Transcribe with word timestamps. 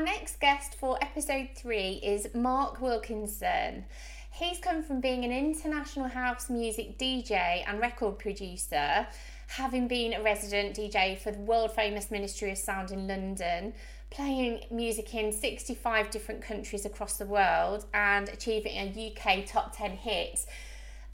Our 0.00 0.06
next 0.06 0.40
guest 0.40 0.76
for 0.76 0.96
episode 1.02 1.50
three 1.54 2.00
is 2.02 2.34
Mark 2.34 2.80
Wilkinson. 2.80 3.84
He's 4.32 4.58
come 4.58 4.82
from 4.82 5.02
being 5.02 5.26
an 5.26 5.30
international 5.30 6.08
house 6.08 6.48
music 6.48 6.96
DJ 6.96 7.62
and 7.66 7.78
record 7.78 8.18
producer, 8.18 9.06
having 9.46 9.88
been 9.88 10.14
a 10.14 10.22
resident 10.22 10.74
DJ 10.74 11.18
for 11.18 11.32
the 11.32 11.40
world 11.40 11.72
famous 11.72 12.10
Ministry 12.10 12.50
of 12.50 12.56
Sound 12.56 12.92
in 12.92 13.06
London, 13.06 13.74
playing 14.08 14.60
music 14.70 15.14
in 15.14 15.32
65 15.32 16.08
different 16.08 16.40
countries 16.40 16.86
across 16.86 17.18
the 17.18 17.26
world, 17.26 17.84
and 17.92 18.30
achieving 18.30 18.72
a 18.72 19.12
UK 19.12 19.44
top 19.44 19.76
10 19.76 19.90
hit 19.90 20.46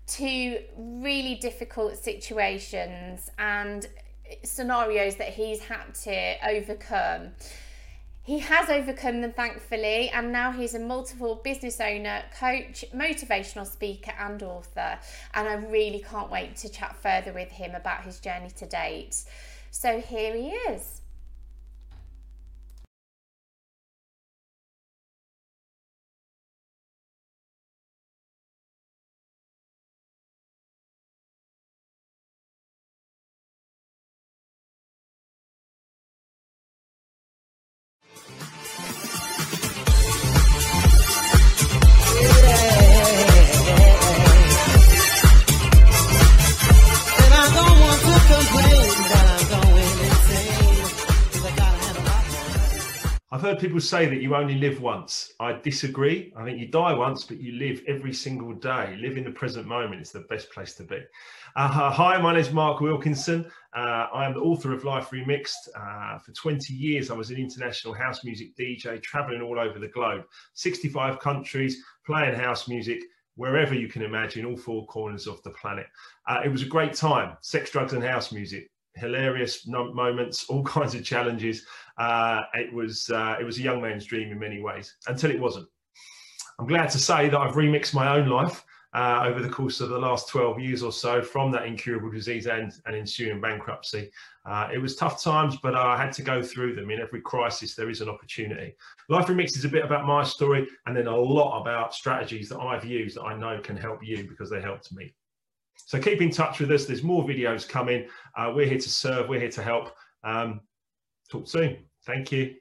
to 0.07 0.61
really 0.79 1.34
difficult 1.34 1.96
situations 1.96 3.32
and 3.41 3.89
scenarios 4.45 5.16
that 5.16 5.30
he's 5.30 5.59
had 5.59 5.93
to 6.05 6.48
overcome. 6.48 7.32
He 8.27 8.41
has 8.41 8.69
overcome 8.69 9.21
them, 9.21 9.33
thankfully, 9.33 10.11
and 10.11 10.33
now 10.33 10.51
he's 10.51 10.75
a 10.75 10.80
multiple 10.80 11.37
business 11.37 11.80
owner, 11.80 12.25
coach, 12.37 12.85
motivational 12.93 13.65
speaker, 13.65 14.11
and 14.19 14.43
author. 14.43 14.99
And 15.33 15.49
I 15.49 15.55
really 15.55 16.01
can't 16.01 16.29
wait 16.29 16.57
to 16.57 16.69
chat 16.69 16.97
further 17.01 17.33
with 17.33 17.52
him 17.52 17.77
about 17.77 18.02
his 18.02 18.19
journey 18.19 18.51
to 18.57 18.66
date. 18.66 19.23
So 19.71 20.01
here 20.01 20.35
he 20.35 20.49
is. 20.49 21.02
Heard 53.40 53.59
people 53.59 53.80
say 53.80 54.06
that 54.06 54.23
you 54.23 54.37
only 54.37 54.54
live 54.54 54.80
once. 54.80 55.32
I 55.40 55.54
disagree. 55.54 56.32
I 56.37 56.45
think 56.45 56.60
you 56.60 56.68
die 56.68 56.92
once, 56.92 57.24
but 57.24 57.38
you 57.38 57.52
live 57.52 57.82
every 57.88 58.12
single 58.12 58.52
day. 58.52 58.96
Live 59.01 59.16
in 59.16 59.24
the 59.24 59.30
present 59.30 59.66
moment. 59.66 60.01
It's 60.01 60.12
the 60.12 60.20
best 60.20 60.52
place 60.52 60.74
to 60.74 60.84
be. 60.84 61.01
Uh, 61.56 61.90
hi, 61.90 62.20
my 62.20 62.32
name 62.32 62.40
is 62.40 62.52
Mark 62.52 62.80
Wilkinson. 62.80 63.45
Uh, 63.74 64.06
I 64.15 64.26
am 64.26 64.34
the 64.34 64.41
author 64.41 64.72
of 64.72 64.84
Life 64.84 65.10
Remixed. 65.10 65.69
Uh, 65.75 66.19
for 66.19 66.32
20 66.32 66.72
years, 66.72 67.10
I 67.10 67.15
was 67.15 67.31
an 67.31 67.37
international 67.37 67.94
house 67.94 68.25
music 68.25 68.56
DJ, 68.56 69.03
traveling 69.03 69.43
all 69.43 69.59
over 69.59 69.78
the 69.78 69.88
globe, 69.88 70.25
65 70.54 71.19
countries, 71.19 71.82
playing 72.04 72.34
house 72.34 72.69
music 72.69 73.00
wherever 73.34 73.75
you 73.75 73.88
can 73.88 74.03
imagine, 74.03 74.44
all 74.44 74.56
four 74.56 74.87
corners 74.87 75.26
of 75.26 75.43
the 75.43 75.50
planet. 75.50 75.87
Uh, 76.28 76.41
it 76.44 76.48
was 76.48 76.62
a 76.62 76.66
great 76.66 76.94
time. 76.94 77.37
Sex, 77.41 77.71
drugs, 77.71 77.93
and 77.93 78.03
house 78.03 78.32
music 78.32 78.71
hilarious 78.97 79.66
moments, 79.66 80.47
all 80.49 80.65
kinds 80.77 80.94
of 80.94 81.05
challenges. 81.05 81.65
Uh, 81.99 82.43
it 82.55 82.72
was 82.72 83.11
uh, 83.11 83.37
it 83.41 83.44
was 83.44 83.59
a 83.59 83.62
young 83.62 83.81
man's 83.81 84.06
dream 84.06 84.31
in 84.31 84.39
many 84.39 84.61
ways 84.61 84.97
until 85.06 85.31
it 85.31 85.41
wasn't. 85.41 85.69
I'm 86.59 86.66
glad 86.66 86.91
to 86.91 86.99
say 86.99 87.28
that 87.28 87.39
I've 87.39 87.55
remixed 87.55 87.94
my 87.94 88.17
own 88.17 88.28
life 88.28 88.65
uh, 88.94 89.25
over 89.27 89.43
the 89.43 89.49
course 89.49 89.81
of 89.81 89.91
the 89.91 89.99
last 89.99 90.28
12 90.28 90.59
years 90.59 90.83
or 90.83 90.91
so 90.91 91.21
from 91.21 91.53
that 91.53 91.67
incurable 91.67 92.11
disease 92.11 92.47
and, 92.47 92.72
and 92.87 92.97
ensuing 92.97 93.43
bankruptcy. 93.43 94.11
Uh, 94.47 94.69
it 94.72 94.78
was 94.78 94.97
tough 94.97 95.22
times, 95.22 95.59
but 95.62 95.75
I 95.75 95.99
had 95.99 96.12
to 96.12 96.22
go 96.22 96.43
through 96.43 96.75
them. 96.75 96.91
In 96.91 97.00
every 97.00 97.21
crisis, 97.21 97.75
there 97.75 97.91
is 97.91 98.00
an 98.00 98.09
opportunity. 98.09 98.75
Life 99.11 99.27
Remix 99.27 99.56
is 99.56 99.67
a 99.67 99.69
bit 99.69 99.84
about 99.84 100.06
my 100.06 100.25
story 100.25 100.67
and 100.87 100.97
then 100.97 101.09
a 101.09 101.17
lot 101.17 101.61
about 101.61 101.94
strategies 101.94 102.49
that 102.49 102.59
I've 102.59 102.87
used 102.87 103.19
that 103.19 103.25
I 103.25 103.37
know 103.37 103.61
can 103.61 103.77
help 103.77 104.00
you 104.03 104.27
because 104.27 104.49
they 104.49 104.62
helped 104.62 104.91
me. 104.93 105.12
So 105.87 105.99
keep 106.01 106.21
in 106.21 106.31
touch 106.31 106.59
with 106.59 106.73
us. 106.73 106.85
There's 106.85 107.05
more 107.05 107.23
videos 107.23 107.67
coming. 107.69 108.09
Uh, 108.37 108.53
we're 108.53 108.67
here 108.67 108.77
to 108.79 108.91
serve. 108.91 109.29
We're 109.29 109.39
here 109.39 109.53
to 109.53 109.63
help. 109.63 109.95
Um, 110.25 110.63
talk 111.31 111.47
soon. 111.47 111.77
Thank 112.05 112.33
you. 112.33 112.57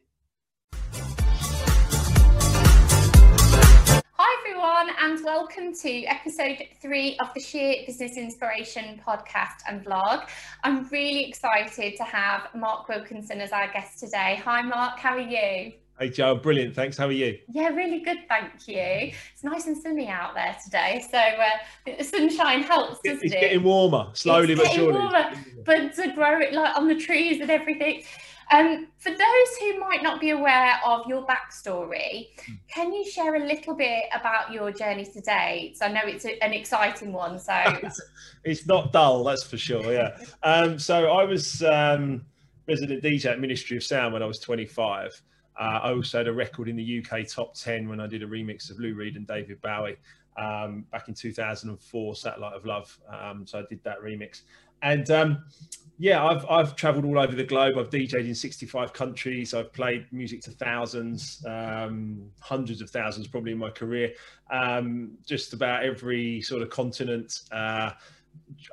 Hi, 4.14 4.38
everyone, 4.42 4.96
and 5.02 5.26
welcome 5.26 5.74
to 5.74 6.04
episode 6.04 6.66
three 6.80 7.18
of 7.18 7.34
the 7.34 7.40
Sheer 7.40 7.78
Business 7.88 8.16
Inspiration 8.16 9.02
podcast 9.06 9.64
and 9.68 9.84
vlog. 9.84 10.30
I'm 10.64 10.88
really 10.90 11.28
excited 11.28 11.96
to 11.96 12.04
have 12.04 12.50
Mark 12.54 12.88
Wilkinson 12.88 13.42
as 13.42 13.52
our 13.52 13.72
guest 13.74 14.00
today. 14.00 14.40
Hi, 14.46 14.62
Mark. 14.62 15.00
How 15.00 15.16
are 15.16 15.20
you? 15.20 15.74
Hey 15.98 16.10
Joe, 16.10 16.36
brilliant. 16.36 16.76
Thanks. 16.76 16.98
How 16.98 17.06
are 17.06 17.14
you? 17.14 17.40
Yeah, 17.48 17.70
really 17.70 18.00
good. 18.00 18.18
Thank 18.28 18.68
you. 18.68 19.14
It's 19.34 19.44
nice 19.46 19.66
and 19.66 19.78
sunny 19.78 20.10
out 20.10 20.34
there 20.36 20.54
today, 20.62 21.02
so 21.10 21.18
uh, 21.18 21.96
the 21.98 22.04
sunshine 22.04 22.64
helps, 22.64 23.00
doesn't 23.00 23.24
it's 23.24 23.34
it? 23.34 23.38
It's 23.38 23.42
getting 23.42 23.64
warmer, 23.64 24.10
slowly 24.12 24.54
it's 24.54 24.62
but 24.62 24.72
surely. 24.74 25.00
Warmer, 25.00 25.32
but 25.66 25.96
to 25.96 26.12
grow 26.12 26.42
it 26.42 26.52
like 26.52 26.76
on 26.76 26.90
the 26.90 26.96
trees 26.96 27.40
and 27.40 27.50
everything. 27.50 28.04
Um, 28.52 28.88
for 28.98 29.10
those 29.10 29.58
who 29.60 29.80
might 29.80 30.04
not 30.04 30.20
be 30.20 30.32
aware 30.32 30.80
of 30.86 31.08
your 31.08 31.26
backstory, 31.26 32.28
hmm. 32.46 32.56
can 32.68 32.94
you 32.94 33.10
share 33.10 33.36
a 33.36 33.48
little 33.48 33.74
bit 33.74 34.04
about 34.14 34.52
your 34.52 34.72
journey 34.72 35.06
to 35.06 35.22
date? 35.22 35.78
So 35.78 35.86
I 35.86 35.94
know 35.94 36.02
it's 36.04 36.26
a, 36.26 36.44
an 36.44 36.52
exciting 36.52 37.14
one. 37.14 37.40
So 37.40 37.54
it's 38.44 38.68
not 38.68 38.92
dull, 38.92 39.24
that's 39.24 39.44
for 39.44 39.58
sure. 39.58 39.94
Yeah. 39.94 40.18
um, 40.44 40.78
so 40.78 41.10
I 41.12 41.24
was 41.24 41.64
um, 41.64 42.26
resident 42.68 43.02
DJ 43.02 43.28
at 43.28 43.40
Ministry 43.40 43.78
of 43.78 43.84
Sound 43.84 44.12
when 44.12 44.22
I 44.22 44.26
was 44.26 44.40
25. 44.40 45.22
Uh, 45.60 45.80
I 45.84 45.94
also 45.94 46.20
had 46.20 46.28
a 46.28 46.34
record 46.34 46.68
in 46.68 46.76
the 46.76 47.04
UK 47.04 47.28
top 47.28 47.56
10 47.56 47.88
when 47.88 48.00
I 48.00 48.08
did 48.08 48.24
a 48.24 48.28
remix 48.28 48.70
of 48.70 48.80
Lou 48.80 48.94
Reed 48.94 49.16
and 49.16 49.26
David 49.26 49.62
Bowie 49.62 49.98
um, 50.38 50.86
back 50.92 51.08
in 51.08 51.14
2004, 51.14 52.16
Satellite 52.16 52.54
of 52.54 52.66
Love. 52.66 52.98
Um, 53.10 53.46
so 53.48 53.60
I 53.60 53.64
did 53.70 53.84
that 53.84 54.02
remix. 54.02 54.42
And 54.82 55.10
um, 55.10 55.46
yeah, 55.98 56.26
I've, 56.26 56.46
I've 56.50 56.76
traveled 56.76 57.06
all 57.06 57.18
over 57.18 57.36
the 57.36 57.44
globe. 57.44 57.78
I've 57.78 57.90
DJed 57.90 58.28
in 58.28 58.36
65 58.36 58.92
countries. 58.92 59.54
I've 59.54 59.72
played 59.72 60.06
music 60.12 60.42
to 60.42 60.52
thousands, 60.52 61.44
um, 61.48 62.30
hundreds 62.40 62.82
of 62.82 62.90
thousands 62.90 63.28
probably 63.28 63.54
in 63.54 63.58
my 63.58 63.70
career. 63.70 64.14
Um, 64.52 65.18
just 65.26 65.54
about 65.54 65.84
every 65.84 66.42
sort 66.42 66.62
of 66.62 66.70
continent. 66.70 67.42
Uh, 67.52 67.92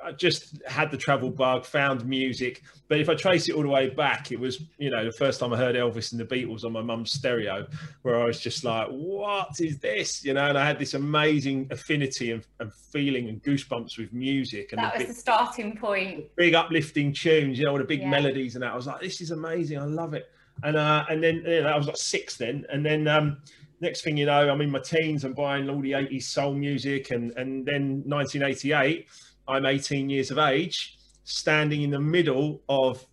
I 0.03 0.11
just 0.11 0.61
had 0.67 0.91
the 0.91 0.97
travel 0.97 1.29
bug, 1.29 1.65
found 1.65 2.05
music. 2.05 2.63
But 2.87 2.99
if 2.99 3.09
I 3.09 3.15
trace 3.15 3.49
it 3.49 3.55
all 3.55 3.61
the 3.61 3.69
way 3.69 3.89
back, 3.89 4.31
it 4.31 4.39
was, 4.39 4.63
you 4.77 4.89
know, 4.89 5.03
the 5.03 5.11
first 5.11 5.39
time 5.39 5.53
I 5.53 5.57
heard 5.57 5.75
Elvis 5.75 6.11
and 6.11 6.19
the 6.21 6.25
Beatles 6.25 6.63
on 6.63 6.73
my 6.73 6.81
mum's 6.81 7.11
stereo, 7.11 7.67
where 8.03 8.21
I 8.21 8.25
was 8.25 8.39
just 8.39 8.63
like, 8.63 8.87
what 8.89 9.59
is 9.59 9.79
this? 9.79 10.23
You 10.23 10.33
know, 10.33 10.47
and 10.47 10.57
I 10.57 10.65
had 10.65 10.79
this 10.79 10.93
amazing 10.93 11.67
affinity 11.71 12.31
and, 12.31 12.45
and 12.59 12.71
feeling 12.91 13.29
and 13.29 13.41
goosebumps 13.43 13.97
with 13.97 14.13
music. 14.13 14.73
And 14.73 14.81
that 14.81 14.93
the 14.93 14.99
was 14.99 15.07
big, 15.07 15.15
the 15.15 15.19
starting 15.19 15.77
point. 15.77 16.35
Big 16.35 16.53
uplifting 16.53 17.13
tunes, 17.13 17.57
you 17.57 17.65
know, 17.65 17.77
the 17.77 17.83
big 17.83 18.01
yeah. 18.01 18.09
melodies 18.09 18.55
and 18.55 18.63
that. 18.63 18.71
I 18.71 18.75
was 18.75 18.87
like, 18.87 19.01
this 19.01 19.21
is 19.21 19.31
amazing. 19.31 19.79
I 19.79 19.85
love 19.85 20.13
it. 20.13 20.29
And 20.61 20.77
uh, 20.77 21.05
and 21.09 21.23
then 21.23 21.43
you 21.45 21.63
know, 21.63 21.69
I 21.69 21.77
was 21.77 21.87
like 21.87 21.97
six 21.97 22.37
then. 22.37 22.65
And 22.69 22.85
then 22.85 23.07
um, 23.07 23.37
next 23.83 24.01
thing 24.01 24.17
you 24.17 24.25
know, 24.25 24.49
I'm 24.49 24.61
in 24.61 24.71
my 24.71 24.79
teens 24.79 25.25
and 25.25 25.35
buying 25.35 25.69
all 25.69 25.81
the 25.81 25.91
80s 25.91 26.23
soul 26.23 26.53
music. 26.53 27.11
And, 27.11 27.31
and 27.37 27.65
then 27.65 28.03
1988, 28.05 29.07
I'm 29.47 29.65
18 29.65 30.09
years 30.09 30.31
of 30.31 30.37
age, 30.37 30.97
standing 31.23 31.81
in 31.81 31.91
the 31.91 31.99
middle 31.99 32.61
of 32.69 33.05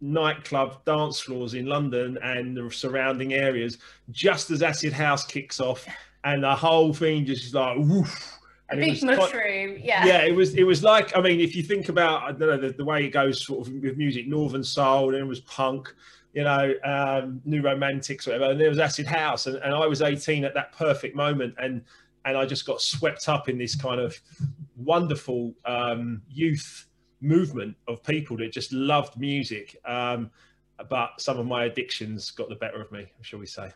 nightclub 0.00 0.84
dance 0.84 1.20
floors 1.20 1.54
in 1.54 1.66
London 1.66 2.18
and 2.22 2.56
the 2.56 2.70
surrounding 2.70 3.34
areas, 3.34 3.78
just 4.10 4.50
as 4.50 4.62
Acid 4.62 4.92
House 4.92 5.24
kicks 5.24 5.60
off, 5.60 5.86
and 6.24 6.42
the 6.42 6.54
whole 6.54 6.92
thing 6.92 7.24
just 7.24 7.46
is 7.46 7.54
like 7.54 7.78
woof. 7.78 8.38
And 8.68 8.82
a 8.82 8.86
big 8.86 9.02
mushroom, 9.02 9.78
yeah. 9.82 10.04
Yeah, 10.04 10.22
it 10.22 10.34
was. 10.34 10.54
It 10.54 10.64
was 10.64 10.82
like. 10.82 11.16
I 11.16 11.20
mean, 11.20 11.40
if 11.40 11.54
you 11.54 11.62
think 11.62 11.88
about, 11.88 12.22
I 12.22 12.32
don't 12.32 12.40
know, 12.40 12.56
the, 12.56 12.72
the 12.72 12.84
way 12.84 13.04
it 13.04 13.10
goes, 13.10 13.44
sort 13.44 13.66
of 13.66 13.74
with 13.74 13.96
music, 13.96 14.26
Northern 14.26 14.64
Soul, 14.64 15.12
then 15.12 15.20
it 15.20 15.26
was 15.26 15.40
punk, 15.40 15.94
you 16.32 16.44
know, 16.44 16.72
um, 16.84 17.42
New 17.44 17.60
Romantics, 17.60 18.26
whatever. 18.26 18.52
And 18.52 18.60
there 18.60 18.70
was 18.70 18.78
Acid 18.78 19.06
House, 19.06 19.46
and, 19.46 19.56
and 19.56 19.74
I 19.74 19.86
was 19.86 20.00
18 20.00 20.44
at 20.44 20.54
that 20.54 20.72
perfect 20.72 21.14
moment, 21.14 21.54
and 21.58 21.82
and 22.24 22.36
I 22.36 22.46
just 22.46 22.66
got 22.66 22.80
swept 22.80 23.28
up 23.28 23.48
in 23.48 23.58
this 23.58 23.74
kind 23.74 24.00
of 24.00 24.18
wonderful 24.76 25.54
um, 25.64 26.22
youth 26.28 26.86
movement 27.20 27.76
of 27.88 28.02
people 28.02 28.36
that 28.38 28.52
just 28.52 28.72
loved 28.72 29.18
music. 29.18 29.76
Um, 29.84 30.30
but 30.88 31.20
some 31.20 31.38
of 31.38 31.46
my 31.46 31.64
addictions 31.64 32.30
got 32.30 32.48
the 32.48 32.56
better 32.56 32.80
of 32.80 32.90
me, 32.90 33.06
shall 33.20 33.38
we 33.38 33.46
say. 33.46 33.72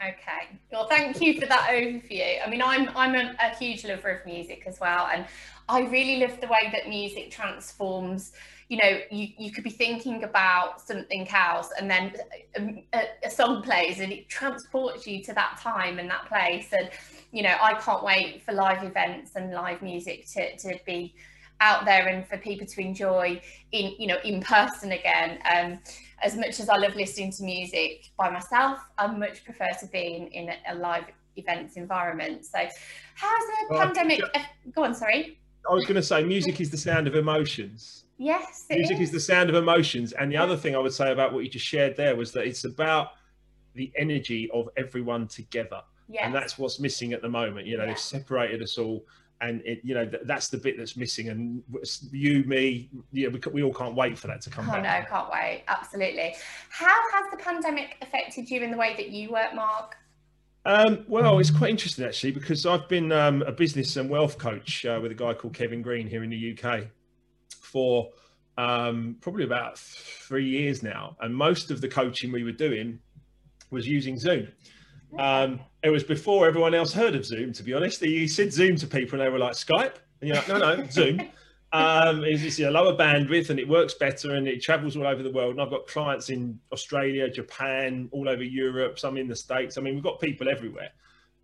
Okay. 0.00 0.58
Well, 0.70 0.86
thank 0.86 1.20
you 1.20 1.40
for 1.40 1.46
that 1.46 1.70
overview. 1.70 2.36
I 2.44 2.48
mean, 2.48 2.62
I'm 2.62 2.88
I'm 2.94 3.16
a, 3.16 3.34
a, 3.42 3.56
huge 3.56 3.84
lover 3.84 4.10
of 4.10 4.26
music 4.26 4.62
as 4.64 4.78
well, 4.78 5.08
and 5.12 5.26
I 5.68 5.80
really 5.80 6.20
love 6.20 6.40
the 6.40 6.46
way 6.46 6.70
that 6.72 6.88
music 6.88 7.32
transforms. 7.32 8.32
You 8.68 8.76
know, 8.76 9.00
you, 9.10 9.28
you 9.36 9.50
could 9.50 9.64
be 9.64 9.70
thinking 9.70 10.22
about 10.22 10.80
something 10.80 11.26
else, 11.28 11.70
and 11.76 11.90
then 11.90 12.14
a, 12.56 12.84
a, 12.94 13.04
a 13.24 13.30
song 13.30 13.60
plays, 13.62 13.98
and 13.98 14.12
it 14.12 14.28
transports 14.28 15.04
you 15.04 15.20
to 15.24 15.32
that 15.32 15.58
time 15.60 15.98
and 15.98 16.08
that 16.10 16.26
place. 16.26 16.68
And 16.70 16.90
you 17.32 17.42
know, 17.42 17.56
I 17.60 17.74
can't 17.74 18.04
wait 18.04 18.42
for 18.44 18.52
live 18.52 18.84
events 18.84 19.32
and 19.34 19.52
live 19.52 19.82
music 19.82 20.28
to, 20.34 20.56
to 20.58 20.78
be 20.86 21.12
out 21.60 21.84
there 21.84 22.06
and 22.06 22.26
for 22.26 22.38
people 22.38 22.66
to 22.66 22.80
enjoy 22.80 23.40
in 23.72 23.94
you 23.98 24.06
know 24.06 24.18
in 24.24 24.40
person 24.40 24.92
again. 24.92 25.38
Um, 25.52 25.78
as 26.22 26.36
much 26.36 26.58
as 26.60 26.68
I 26.68 26.76
love 26.76 26.96
listening 26.96 27.30
to 27.32 27.44
music 27.44 28.10
by 28.16 28.30
myself, 28.30 28.80
I 28.98 29.06
much 29.06 29.44
prefer 29.44 29.68
to 29.80 29.86
be 29.86 30.16
in, 30.16 30.26
in 30.28 30.54
a 30.68 30.74
live 30.74 31.04
events 31.36 31.76
environment. 31.76 32.44
So, 32.44 32.58
how's 33.14 33.46
the 33.46 33.66
well, 33.70 33.86
pandemic? 33.86 34.20
Uh, 34.34 34.40
go 34.74 34.84
on, 34.84 34.94
sorry. 34.94 35.38
I 35.68 35.72
was 35.72 35.84
going 35.84 35.96
to 35.96 36.02
say, 36.02 36.24
music 36.24 36.60
is 36.60 36.70
the 36.70 36.76
sound 36.76 37.06
of 37.06 37.14
emotions. 37.14 38.04
Yes, 38.16 38.66
music 38.68 38.96
is. 38.96 39.08
is. 39.08 39.10
the 39.12 39.20
sound 39.20 39.48
of 39.48 39.54
emotions. 39.54 40.12
And 40.12 40.30
the 40.30 40.36
other 40.36 40.56
thing 40.56 40.74
I 40.74 40.78
would 40.78 40.92
say 40.92 41.12
about 41.12 41.32
what 41.32 41.44
you 41.44 41.50
just 41.50 41.66
shared 41.66 41.96
there 41.96 42.16
was 42.16 42.32
that 42.32 42.46
it's 42.46 42.64
about 42.64 43.12
the 43.74 43.92
energy 43.96 44.50
of 44.52 44.68
everyone 44.76 45.28
together. 45.28 45.82
Yes. 46.08 46.22
And 46.24 46.34
that's 46.34 46.58
what's 46.58 46.80
missing 46.80 47.12
at 47.12 47.22
the 47.22 47.28
moment. 47.28 47.66
You 47.66 47.76
know, 47.76 47.84
yeah. 47.84 47.90
they've 47.90 47.98
separated 47.98 48.62
us 48.62 48.76
all 48.76 49.04
and 49.40 49.62
it, 49.64 49.80
you 49.84 49.94
know 49.94 50.06
th- 50.06 50.22
that's 50.24 50.48
the 50.48 50.58
bit 50.58 50.76
that's 50.76 50.96
missing. 50.96 51.28
And 51.28 51.62
you 52.10 52.44
me 52.44 52.90
yeah 53.12 53.28
we, 53.28 53.40
we 53.52 53.62
all 53.62 53.72
can't 53.72 53.94
wait 53.94 54.18
for 54.18 54.26
that 54.26 54.40
to 54.42 54.50
come 54.50 54.68
oh 54.68 54.72
back. 54.72 55.04
no 55.04 55.10
can't 55.10 55.30
wait. 55.30 55.64
Absolutely. 55.68 56.34
How 56.70 56.96
has 57.12 57.30
the 57.30 57.36
pandemic 57.36 57.96
affected 58.02 58.50
you 58.50 58.62
in 58.62 58.70
the 58.70 58.76
way 58.76 58.94
that 58.96 59.10
you 59.10 59.30
work 59.30 59.54
mark? 59.54 59.96
Um, 60.64 61.04
well, 61.08 61.38
it's 61.38 61.50
quite 61.50 61.70
interesting 61.70 62.04
actually 62.04 62.32
because 62.32 62.66
I've 62.66 62.88
been 62.88 63.10
um, 63.12 63.42
a 63.42 63.52
business 63.52 63.96
and 63.96 64.10
wealth 64.10 64.38
coach 64.38 64.84
uh, 64.84 64.98
with 65.00 65.12
a 65.12 65.14
guy 65.14 65.32
called 65.34 65.54
Kevin 65.54 65.82
Green 65.82 66.06
here 66.06 66.22
in 66.22 66.30
the 66.30 66.58
UK 66.58 66.88
for 67.62 68.10
um, 68.58 69.16
probably 69.20 69.44
about 69.44 69.78
three 69.78 70.48
years 70.48 70.82
now, 70.82 71.16
and 71.20 71.34
most 71.34 71.70
of 71.70 71.80
the 71.80 71.88
coaching 71.88 72.32
we 72.32 72.42
were 72.42 72.52
doing 72.52 72.98
was 73.70 73.86
using 73.86 74.18
Zoom. 74.18 74.48
Um, 75.16 75.60
it 75.82 75.90
was 75.90 76.04
before 76.04 76.46
everyone 76.46 76.74
else 76.74 76.92
heard 76.92 77.14
of 77.14 77.24
Zoom, 77.24 77.52
to 77.52 77.62
be 77.62 77.72
honest. 77.72 78.00
He 78.00 78.26
said 78.26 78.52
Zoom 78.52 78.76
to 78.76 78.86
people, 78.86 79.20
and 79.20 79.26
they 79.26 79.32
were 79.32 79.38
like 79.38 79.54
Skype, 79.54 79.96
and 80.20 80.28
you're 80.28 80.36
like, 80.36 80.48
no, 80.48 80.58
no, 80.58 80.86
Zoom. 80.90 81.22
Um, 81.72 82.24
it's, 82.24 82.42
it's 82.42 82.60
a 82.60 82.70
lower 82.70 82.96
bandwidth 82.96 83.50
and 83.50 83.58
it 83.58 83.68
works 83.68 83.92
better 83.92 84.34
and 84.34 84.48
it 84.48 84.62
travels 84.62 84.96
all 84.96 85.06
over 85.06 85.22
the 85.22 85.30
world. 85.30 85.52
And 85.52 85.60
I've 85.60 85.70
got 85.70 85.86
clients 85.86 86.30
in 86.30 86.58
Australia, 86.72 87.30
Japan, 87.30 88.08
all 88.10 88.28
over 88.28 88.42
Europe, 88.42 88.98
some 88.98 89.18
in 89.18 89.28
the 89.28 89.36
States. 89.36 89.76
I 89.76 89.82
mean, 89.82 89.94
we've 89.94 90.02
got 90.02 90.18
people 90.18 90.48
everywhere. 90.48 90.90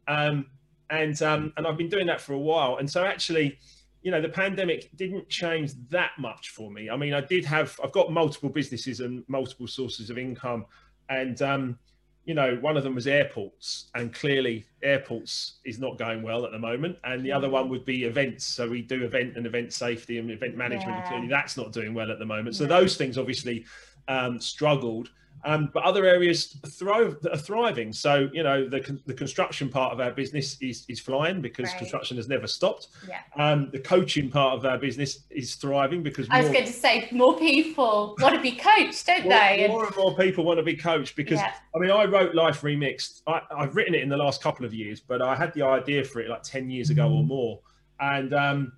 Um, 0.09 0.47
and 0.91 1.21
um, 1.23 1.53
and 1.57 1.67
I've 1.67 1.77
been 1.77 1.89
doing 1.89 2.07
that 2.07 2.21
for 2.21 2.35
a 2.35 2.39
while. 2.39 2.77
And 2.77 2.91
so 2.91 3.05
actually, 3.05 3.59
you 4.03 4.11
know, 4.11 4.21
the 4.21 4.29
pandemic 4.29 4.91
didn't 4.97 5.29
change 5.29 5.73
that 5.91 6.13
much 6.19 6.51
for 6.51 6.71
me. 6.71 6.91
I 6.91 6.97
mean, 6.97 7.15
I 7.15 7.21
did 7.21 7.45
have 7.47 7.79
I've 7.83 7.93
got 7.93 8.13
multiple 8.13 8.51
businesses 8.51 9.01
and 9.01 9.25
multiple 9.29 9.67
sources 9.67 10.11
of 10.11 10.19
income, 10.19 10.67
and 11.09 11.41
um, 11.43 11.79
you 12.25 12.35
know, 12.35 12.57
one 12.57 12.77
of 12.77 12.85
them 12.85 12.95
was 12.95 13.07
airports, 13.07 13.91
and 13.95 14.13
clearly 14.13 14.65
airports 14.83 15.55
is 15.65 15.79
not 15.79 15.99
going 15.99 16.23
well 16.23 16.45
at 16.47 16.53
the 16.53 16.59
moment. 16.59 16.97
And 17.05 17.25
the 17.25 17.33
other 17.33 17.51
one 17.51 17.69
would 17.69 17.85
be 17.85 18.05
events. 18.05 18.45
So 18.45 18.69
we 18.69 18.83
do 18.83 19.05
event 19.05 19.37
and 19.37 19.47
event 19.47 19.73
safety 19.73 20.19
and 20.19 20.31
event 20.31 20.57
management. 20.57 20.91
Yeah. 20.91 20.99
And 20.99 21.09
clearly 21.09 21.29
that's 21.29 21.57
not 21.57 21.73
doing 21.73 21.93
well 21.93 22.11
at 22.11 22.19
the 22.19 22.25
moment. 22.25 22.57
So 22.57 22.67
those 22.67 22.97
things 22.97 23.19
obviously 23.19 23.67
um, 24.09 24.41
struggled. 24.41 25.11
Um, 25.47 25.71
but 25.73 25.83
other 25.83 26.07
areas 26.07 26.57
thrive, 26.67 27.19
are 27.31 27.37
thriving. 27.37 27.93
So 27.93 28.29
you 28.33 28.43
know 28.43 28.69
the 28.69 28.99
the 29.07 29.15
construction 29.15 29.69
part 29.69 29.93
of 29.93 30.01
our 30.01 30.11
business 30.11 30.57
is 30.61 30.87
is 30.89 31.01
flying 31.01 31.41
because 31.43 31.69
right. 31.69 31.79
construction 31.79 32.17
has 32.17 32.29
never 32.29 32.47
stopped. 32.47 32.89
Yeah. 33.09 33.21
Um, 33.37 33.71
the 33.71 33.79
coaching 33.79 34.31
part 34.31 34.57
of 34.57 34.65
our 34.65 34.79
business 34.79 35.21
is 35.31 35.55
thriving 35.57 36.03
because 36.03 36.27
I 36.31 36.41
was 36.41 36.51
going 36.51 36.65
to 36.65 36.73
say 36.73 37.09
more 37.13 37.39
people 37.39 38.17
want 38.21 38.35
to 38.35 38.41
be 38.41 38.53
coached, 38.53 39.07
don't 39.07 39.25
more, 39.25 39.33
they? 39.33 39.67
More 39.69 39.87
and 39.87 39.97
more 39.97 40.17
people 40.17 40.45
want 40.45 40.59
to 40.59 40.65
be 40.65 40.77
coached 40.77 41.15
because 41.15 41.39
yeah. 41.39 41.53
I 41.75 41.79
mean 41.79 41.91
I 41.91 42.05
wrote 42.05 42.35
Life 42.35 42.63
Remixed. 42.63 43.23
I, 43.27 43.43
I've 43.57 43.77
written 43.77 43.95
it 43.95 44.03
in 44.03 44.09
the 44.09 44.17
last 44.17 44.43
couple 44.43 44.65
of 44.65 44.73
years, 44.73 45.01
but 45.01 45.21
I 45.21 45.35
had 45.35 45.53
the 45.55 45.63
idea 45.63 46.05
for 46.05 46.21
it 46.21 46.31
like 46.31 46.43
ten 46.43 46.71
years 46.71 46.89
ago 46.89 47.11
or 47.11 47.23
more, 47.23 47.61
and 48.01 48.33
um, 48.33 48.73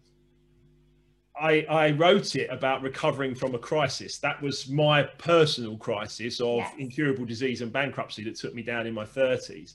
I, 1.41 1.67
I, 1.69 1.91
wrote 1.93 2.35
it 2.35 2.49
about 2.51 2.83
recovering 2.83 3.35
from 3.35 3.55
a 3.55 3.59
crisis. 3.59 4.19
That 4.19 4.41
was 4.41 4.69
my 4.69 5.03
personal 5.03 5.77
crisis 5.77 6.41
of 6.41 6.59
yes. 6.59 6.75
incurable 6.79 7.25
disease 7.25 7.61
and 7.61 7.73
bankruptcy 7.73 8.25
that 8.25 8.37
took 8.37 8.55
me 8.55 8.63
down 8.63 8.87
in 8.87 8.95
my 8.95 9.05
30s. 9.05 9.75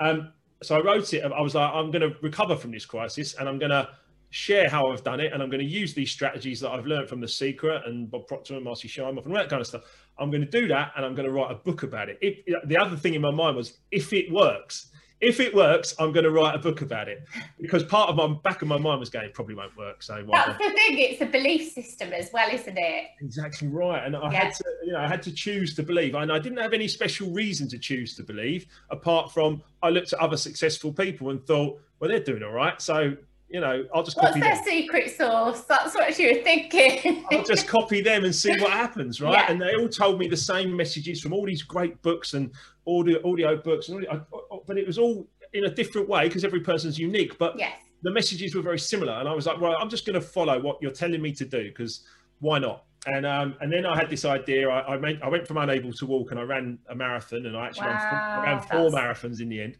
Um, 0.00 0.32
so 0.62 0.76
I 0.76 0.82
wrote 0.82 1.12
it. 1.12 1.22
I 1.22 1.40
was 1.40 1.54
like, 1.54 1.70
I'm 1.72 1.90
going 1.90 2.02
to 2.02 2.16
recover 2.22 2.56
from 2.56 2.70
this 2.70 2.86
crisis 2.86 3.34
and 3.34 3.48
I'm 3.48 3.58
going 3.58 3.70
to 3.70 3.88
share 4.30 4.68
how 4.68 4.90
I've 4.90 5.04
done 5.04 5.20
it. 5.20 5.32
And 5.32 5.42
I'm 5.42 5.50
going 5.50 5.60
to 5.60 5.66
use 5.66 5.94
these 5.94 6.10
strategies 6.10 6.60
that 6.60 6.70
I've 6.70 6.86
learned 6.86 7.08
from 7.08 7.20
The 7.20 7.28
Secret 7.28 7.82
and 7.86 8.10
Bob 8.10 8.26
Proctor 8.26 8.54
and 8.54 8.64
Marcy 8.64 8.88
Shimoff 8.88 9.10
and 9.10 9.18
all 9.18 9.34
that 9.34 9.50
kind 9.50 9.60
of 9.60 9.66
stuff. 9.66 9.82
I'm 10.18 10.30
going 10.30 10.44
to 10.44 10.50
do 10.50 10.66
that 10.68 10.92
and 10.96 11.04
I'm 11.04 11.14
going 11.14 11.28
to 11.28 11.32
write 11.32 11.50
a 11.50 11.56
book 11.56 11.82
about 11.82 12.08
it. 12.08 12.18
it. 12.22 12.68
The 12.68 12.76
other 12.76 12.96
thing 12.96 13.14
in 13.14 13.20
my 13.20 13.30
mind 13.30 13.56
was 13.56 13.78
if 13.90 14.12
it 14.12 14.32
works, 14.32 14.90
if 15.20 15.40
it 15.40 15.54
works, 15.54 15.94
I'm 15.98 16.12
going 16.12 16.24
to 16.24 16.30
write 16.30 16.54
a 16.54 16.58
book 16.58 16.82
about 16.82 17.08
it 17.08 17.24
because 17.60 17.82
part 17.84 18.10
of 18.10 18.16
my 18.16 18.26
back 18.42 18.62
of 18.62 18.68
my 18.68 18.76
mind 18.76 19.00
was 19.00 19.10
going, 19.10 19.24
it 19.24 19.34
probably 19.34 19.54
won't 19.54 19.76
work. 19.76 20.02
So 20.02 20.24
that's 20.30 20.58
the 20.58 20.70
thing; 20.70 20.98
it's 20.98 21.20
a 21.22 21.26
belief 21.26 21.72
system 21.72 22.12
as 22.12 22.30
well, 22.32 22.48
isn't 22.50 22.76
it? 22.76 23.06
Exactly 23.20 23.68
right. 23.68 24.04
And 24.04 24.16
I 24.16 24.30
yeah. 24.30 24.44
had 24.44 24.54
to, 24.54 24.64
you 24.84 24.92
know, 24.92 25.00
I 25.00 25.06
had 25.06 25.22
to 25.22 25.32
choose 25.32 25.74
to 25.76 25.82
believe, 25.82 26.14
and 26.14 26.30
I 26.30 26.38
didn't 26.38 26.58
have 26.58 26.72
any 26.72 26.88
special 26.88 27.30
reason 27.30 27.68
to 27.68 27.78
choose 27.78 28.14
to 28.16 28.22
believe 28.22 28.66
apart 28.90 29.32
from 29.32 29.62
I 29.82 29.90
looked 29.90 30.12
at 30.12 30.18
other 30.18 30.36
successful 30.36 30.92
people 30.92 31.30
and 31.30 31.44
thought, 31.46 31.80
well, 32.00 32.10
they're 32.10 32.20
doing 32.20 32.42
all 32.42 32.52
right, 32.52 32.80
so 32.80 33.16
you 33.54 33.60
know, 33.60 33.84
I'll 33.94 34.02
just 34.02 34.16
What's 34.16 34.34
their 34.34 34.54
them. 34.56 34.64
secret 34.64 35.16
sauce? 35.16 35.62
That's 35.64 35.94
what 35.94 36.18
you 36.18 36.34
were 36.34 36.42
thinking. 36.42 37.24
I'll 37.30 37.44
just 37.44 37.68
copy 37.68 38.00
them 38.00 38.24
and 38.24 38.34
see 38.34 38.50
what 38.60 38.72
happens, 38.72 39.20
right? 39.20 39.34
Yeah. 39.34 39.50
And 39.50 39.60
they 39.60 39.76
all 39.76 39.88
told 39.88 40.18
me 40.18 40.26
the 40.26 40.36
same 40.36 40.74
messages 40.74 41.20
from 41.20 41.32
all 41.32 41.46
these 41.46 41.62
great 41.62 42.00
books 42.02 42.34
and 42.34 42.50
audio 42.86 43.18
audio 43.30 43.56
books, 43.56 43.88
and 43.88 44.06
all, 44.06 44.64
but 44.66 44.78
it 44.78 44.86
was 44.86 44.98
all 44.98 45.26
in 45.52 45.66
a 45.66 45.70
different 45.70 46.08
way 46.08 46.28
because 46.28 46.44
every 46.44 46.60
person's 46.60 46.98
unique. 46.98 47.38
But 47.38 47.58
yes. 47.58 47.78
the 48.02 48.10
messages 48.10 48.54
were 48.54 48.62
very 48.62 48.78
similar, 48.78 49.12
and 49.14 49.28
I 49.28 49.34
was 49.34 49.46
like, 49.46 49.60
well, 49.60 49.76
I'm 49.80 49.88
just 49.88 50.06
going 50.06 50.14
to 50.14 50.26
follow 50.26 50.60
what 50.60 50.78
you're 50.80 50.92
telling 50.92 51.22
me 51.22 51.32
to 51.32 51.44
do 51.44 51.64
because 51.68 52.04
why 52.40 52.58
not? 52.58 52.84
And 53.06 53.26
um, 53.26 53.56
and 53.60 53.72
then 53.72 53.84
I 53.86 53.96
had 53.96 54.08
this 54.08 54.24
idea. 54.24 54.68
I 54.68 54.94
I, 54.94 54.96
made, 54.96 55.20
I, 55.22 55.28
went 55.28 55.46
from 55.46 55.58
unable 55.58 55.92
to 55.92 56.06
walk, 56.06 56.30
and 56.30 56.40
I 56.40 56.42
ran 56.42 56.78
a 56.88 56.94
marathon, 56.94 57.46
and 57.46 57.56
I 57.56 57.66
actually 57.66 57.88
wow, 57.88 58.42
ran, 58.44 58.60
four, 58.60 58.78
ran 58.78 58.90
four 58.90 58.98
marathons 58.98 59.40
in 59.40 59.48
the 59.48 59.60
end. 59.60 59.78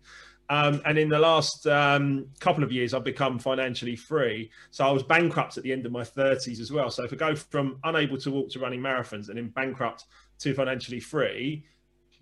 Um, 0.50 0.82
and 0.84 0.98
in 0.98 1.08
the 1.08 1.18
last 1.18 1.66
um, 1.66 2.26
couple 2.38 2.62
of 2.62 2.70
years, 2.70 2.92
I've 2.92 3.04
become 3.04 3.38
financially 3.38 3.96
free. 3.96 4.50
So 4.70 4.84
I 4.84 4.90
was 4.90 5.02
bankrupt 5.02 5.56
at 5.56 5.64
the 5.64 5.72
end 5.72 5.86
of 5.86 5.92
my 5.92 6.02
30s 6.02 6.60
as 6.60 6.70
well. 6.70 6.90
So 6.90 7.04
if 7.04 7.12
I 7.12 7.16
go 7.16 7.34
from 7.34 7.78
unable 7.84 8.18
to 8.18 8.30
walk 8.30 8.50
to 8.50 8.58
running 8.58 8.80
marathons 8.80 9.28
and 9.28 9.38
then 9.38 9.48
bankrupt 9.48 10.04
to 10.40 10.54
financially 10.54 11.00
free, 11.00 11.64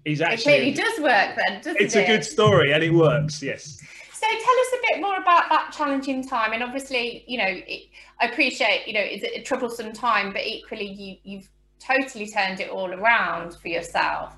is 0.05 0.21
actually. 0.21 0.53
It 0.53 0.75
clearly 0.75 0.75
does 0.75 1.01
work 1.01 1.37
then, 1.37 1.57
doesn't 1.59 1.81
it's 1.81 1.95
it? 1.95 1.99
It's 2.01 2.09
a 2.09 2.13
good 2.13 2.25
story 2.25 2.73
and 2.73 2.83
it 2.83 2.93
works, 2.93 3.43
yes. 3.43 3.81
So 4.13 4.27
tell 4.29 4.37
us 4.39 4.69
a 4.73 4.93
bit 4.93 5.01
more 5.01 5.17
about 5.17 5.49
that 5.49 5.73
challenging 5.77 6.27
time. 6.27 6.53
And 6.53 6.63
obviously, 6.63 7.25
you 7.27 7.39
know, 7.39 7.49
it, 7.49 7.89
I 8.21 8.27
appreciate, 8.27 8.87
you 8.87 8.93
know, 8.93 9.01
it's 9.03 9.25
a 9.25 9.43
troublesome 9.43 9.93
time, 9.93 10.33
but 10.33 10.47
equally 10.47 10.87
you, 10.87 11.17
you've 11.25 11.49
totally 11.81 12.29
turned 12.29 12.61
it 12.61 12.71
all 12.71 12.93
around 12.93 13.57
for 13.57 13.69
yourself. 13.69 14.37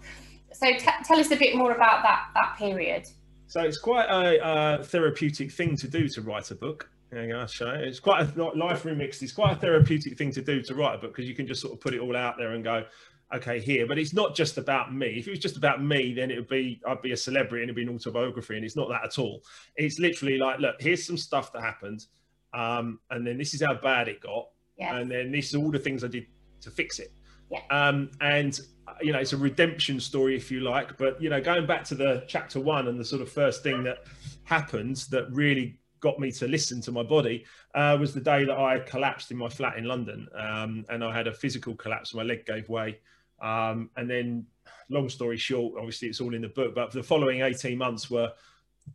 So 0.53 0.71
t- 0.71 0.89
tell 1.05 1.19
us 1.19 1.31
a 1.33 1.37
bit 1.37 1.55
more 1.55 1.73
about 1.73 2.03
that, 2.03 2.29
that 2.35 2.57
period. 2.57 3.07
So 3.47 3.61
it's 3.61 3.79
quite 3.79 4.07
a, 4.09 4.83
therapeutic 4.83 5.53
thing 5.53 5.77
to 5.77 5.89
do 5.89 6.09
to 6.09 6.23
write 6.23 6.51
a 6.51 6.55
book. 6.55 6.89
There 7.11 7.23
you 7.23 7.33
go, 7.33 7.47
show 7.47 7.69
it. 7.69 7.83
It's 7.83 8.01
quite 8.01 8.27
a 8.37 8.43
life 8.57 8.85
remixed. 8.85 9.23
It's 9.23 9.33
quite 9.33 9.53
a 9.53 9.57
therapeutic 9.57 10.17
thing 10.17 10.33
to 10.33 10.43
do 10.43 10.63
to 10.63 10.75
write 10.75 10.95
a 10.95 10.99
book 10.99 11.13
because 11.15 11.29
you 11.29 11.35
can 11.35 11.47
just 11.47 11.61
sort 11.61 11.75
of 11.75 11.81
put 11.81 11.95
it 11.95 12.01
all 12.01 12.17
out 12.17 12.37
there 12.39 12.53
and 12.53 12.65
go, 12.65 12.85
okay, 13.33 13.61
here. 13.61 13.87
But 13.87 13.99
it's 13.99 14.13
not 14.13 14.35
just 14.35 14.59
about 14.59 14.95
me. 14.95 15.19
If 15.19 15.27
it 15.27 15.31
was 15.31 15.39
just 15.39 15.57
about 15.57 15.83
me, 15.83 16.13
then 16.15 16.31
it 16.31 16.37
would 16.37 16.49
be 16.49 16.81
I'd 16.87 17.03
be 17.03 17.13
a 17.13 17.17
celebrity 17.17 17.63
and 17.63 17.71
it'd 17.71 17.77
be 17.77 17.83
an 17.83 17.95
autobiography, 17.95 18.57
and 18.57 18.65
it's 18.65 18.77
not 18.77 18.89
that 18.89 19.05
at 19.05 19.19
all. 19.19 19.43
It's 19.77 19.99
literally 19.99 20.39
like, 20.39 20.61
look, 20.61 20.77
here's 20.81 21.07
some 21.07 21.17
stuff 21.17 21.53
that 21.53 21.63
happened, 21.63 22.07
um, 22.53 23.01
and 23.11 23.27
then 23.27 23.39
this 23.39 23.55
is 23.55 23.63
how 23.63 23.75
bad 23.75 24.09
it 24.09 24.21
got, 24.21 24.49
yes. 24.79 24.93
and 24.95 25.11
then 25.11 25.33
this 25.33 25.49
is 25.49 25.55
all 25.55 25.71
the 25.71 25.79
things 25.79 26.05
I 26.05 26.09
did 26.09 26.27
to 26.63 26.71
fix 26.71 26.99
it. 26.99 27.13
Yeah. 27.51 27.61
Um, 27.71 28.11
and 28.21 28.59
you 29.01 29.13
know, 29.13 29.19
it's 29.19 29.33
a 29.33 29.37
redemption 29.37 30.01
story, 30.01 30.37
if 30.37 30.51
you 30.51 30.61
like. 30.61 30.97
But 30.97 31.21
you 31.21 31.31
know, 31.31 31.41
going 31.41 31.67
back 31.67 31.85
to 31.85 31.95
the 31.95 32.25
chapter 32.27 32.61
one 32.61 32.89
and 32.89 32.99
the 32.99 33.05
sort 33.05 33.23
of 33.23 33.31
first 33.31 33.63
thing 33.63 33.83
that 33.85 34.05
happened 34.45 35.05
that 35.11 35.31
really 35.31 35.79
got 36.01 36.21
me 36.21 36.31
to 36.31 36.47
listen 36.47 36.83
to 36.83 36.93
my 36.93 37.03
body 37.03 37.47
uh, 37.75 37.97
was 37.99 38.13
the 38.13 38.21
day 38.21 38.45
that 38.45 38.59
I 38.59 38.79
collapsed 38.81 39.31
in 39.31 39.39
my 39.39 39.49
flat 39.49 39.79
in 39.79 39.85
London, 39.85 40.29
um, 40.39 40.85
and 40.91 41.03
I 41.03 41.15
had 41.17 41.27
a 41.27 41.33
physical 41.33 41.75
collapse. 41.75 42.15
My 42.15 42.23
leg 42.23 42.45
gave 42.45 42.69
way, 42.69 42.99
um, 43.45 43.91
and 43.97 44.11
then, 44.11 44.47
long 44.89 45.09
story 45.09 45.37
short, 45.37 45.75
obviously 45.77 46.09
it's 46.09 46.21
all 46.21 46.35
in 46.35 46.43
the 46.43 46.49
book. 46.49 46.75
But 46.75 46.91
the 46.91 47.03
following 47.03 47.43
eighteen 47.43 47.79
months 47.79 48.11
were 48.11 48.33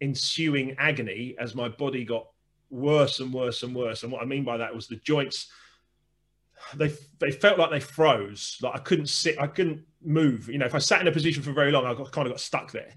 ensuing 0.02 0.76
agony 0.78 1.36
as 1.40 1.56
my 1.56 1.70
body 1.70 2.04
got 2.04 2.28
worse 2.70 3.20
and 3.20 3.34
worse 3.34 3.64
and 3.64 3.76
worse. 3.76 4.04
And 4.04 4.12
what 4.12 4.22
I 4.22 4.26
mean 4.26 4.44
by 4.44 4.58
that 4.58 4.76
was 4.76 4.88
the 4.88 4.98
joints 4.98 5.50
they 6.76 6.94
they 7.20 7.32
felt 7.32 7.58
like 7.58 7.72
they 7.72 7.80
froze. 7.80 8.58
Like 8.62 8.76
I 8.76 8.80
couldn't 8.80 9.08
sit, 9.08 9.40
I 9.40 9.48
couldn't 9.48 9.82
move. 10.04 10.50
You 10.50 10.58
know, 10.58 10.66
if 10.66 10.76
I 10.76 10.80
sat 10.80 11.02
in 11.02 11.08
a 11.08 11.12
position 11.12 11.44
for 11.44 11.52
very 11.52 11.72
long, 11.72 11.86
I 11.86 11.94
got 11.94 12.12
kind 12.12 12.28
of 12.28 12.34
got 12.34 12.40
stuck 12.40 12.72
there. 12.72 12.94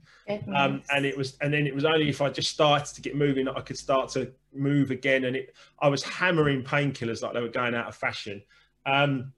Um, 0.54 0.82
and 0.92 1.04
it 1.04 1.16
was, 1.16 1.37
and 1.40 1.52
then 1.52 1.66
it 1.66 1.75
was 1.75 1.85
only 1.85 2.09
if 2.09 2.21
I 2.21 2.30
just 2.30 2.50
started 2.50 2.94
to 2.94 3.00
get 3.00 3.16
moving 3.16 3.44
that 3.47 3.56
I 3.56 3.61
could 3.61 3.78
start 3.78 4.09
to 4.11 4.32
move 4.54 4.90
again. 4.90 5.25
And 5.25 5.37
it, 5.37 5.54
I 5.80 5.88
was 5.88 6.02
hammering 6.02 6.62
painkillers 6.62 7.23
like 7.23 7.32
they 7.35 7.40
were 7.40 7.49
going 7.49 7.75
out 7.75 7.88
of 7.88 7.97
fashion. 7.97 8.42
Um, 8.87 9.32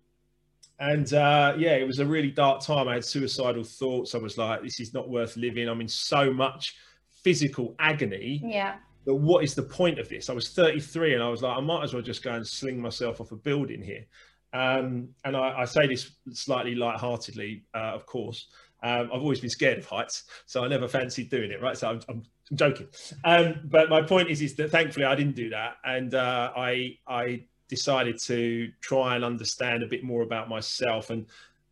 and 0.79 1.13
uh, 1.13 1.55
yeah, 1.57 1.75
it 1.75 1.87
was 1.87 1.99
a 1.99 2.07
really 2.07 2.31
dark 2.31 2.63
time. 2.63 2.89
I 2.89 2.95
had 2.95 3.05
suicidal 3.05 3.65
thoughts. 3.65 4.15
I 4.15 4.19
was 4.19 4.37
like, 4.39 4.63
this 4.63 4.81
is 4.81 4.93
not 4.93 5.09
worth 5.09 5.37
living. 5.37 5.69
I'm 5.69 5.81
in 5.81 5.89
so 5.89 6.33
much 6.33 6.75
physical 7.23 7.75
agony. 7.79 8.43
Yeah 8.45 8.77
that 9.05 9.15
what 9.15 9.45
is 9.45 9.55
the 9.55 9.63
point 9.63 9.99
of 9.99 10.09
this? 10.09 10.31
I 10.31 10.33
was 10.33 10.51
33 10.51 11.15
and 11.15 11.23
I 11.23 11.29
was 11.29 11.43
like, 11.43 11.57
I 11.57 11.61
might 11.61 11.85
as 11.85 11.93
well 11.93 12.03
just 12.03 12.23
go 12.23 12.33
and 12.33 12.47
sling 12.47 12.81
myself 12.81 13.21
off 13.21 13.33
a 13.33 13.37
building 13.37 13.83
here. 13.83 14.05
Um, 14.53 15.09
and 15.25 15.37
I, 15.37 15.61
I, 15.61 15.65
say 15.65 15.87
this 15.87 16.13
slightly 16.33 16.77
light-heartedly, 16.77 17.65
uh, 17.75 17.93
of 17.93 18.07
course. 18.07 18.47
Um, 18.85 19.11
I've 19.13 19.21
always 19.21 19.41
been 19.41 19.51
scared 19.51 19.79
of 19.79 19.87
heights, 19.87 20.25
so 20.47 20.65
I 20.65 20.69
never 20.69 20.87
fancied 20.87 21.29
doing 21.29 21.51
it. 21.51 21.61
Right, 21.61 21.77
so 21.77 21.89
I'm, 21.89 22.01
I'm, 22.09 22.23
I'm 22.51 22.57
joking. 22.57 22.87
Um, 23.25 23.61
but 23.65 23.91
my 23.91 24.01
point 24.01 24.31
is, 24.31 24.43
is 24.43 24.55
that 24.57 24.71
thankfully 24.71 25.07
I 25.07 25.17
didn't 25.17 25.35
do 25.35 25.51
that, 25.51 25.79
and 25.85 26.15
uh, 26.15 26.53
I 26.57 26.99
I 27.09 27.45
decided 27.69 28.19
to 28.23 28.71
try 28.81 29.17
and 29.17 29.25
understand 29.25 29.83
a 29.83 29.87
bit 29.87 30.05
more 30.05 30.23
about 30.23 30.49
myself. 30.49 31.11
And 31.11 31.27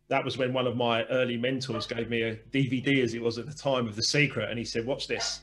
that 0.09 0.23
was 0.23 0.37
when 0.37 0.53
one 0.53 0.67
of 0.67 0.75
my 0.75 1.03
early 1.05 1.37
mentors 1.37 1.87
gave 1.87 2.09
me 2.09 2.23
a 2.23 2.35
DVD, 2.51 3.03
as 3.03 3.13
it 3.13 3.21
was 3.21 3.37
at 3.37 3.45
the 3.45 3.53
time, 3.53 3.87
of 3.87 3.95
The 3.95 4.03
Secret, 4.03 4.49
and 4.49 4.59
he 4.59 4.65
said, 4.65 4.85
"Watch 4.85 5.07
this," 5.07 5.41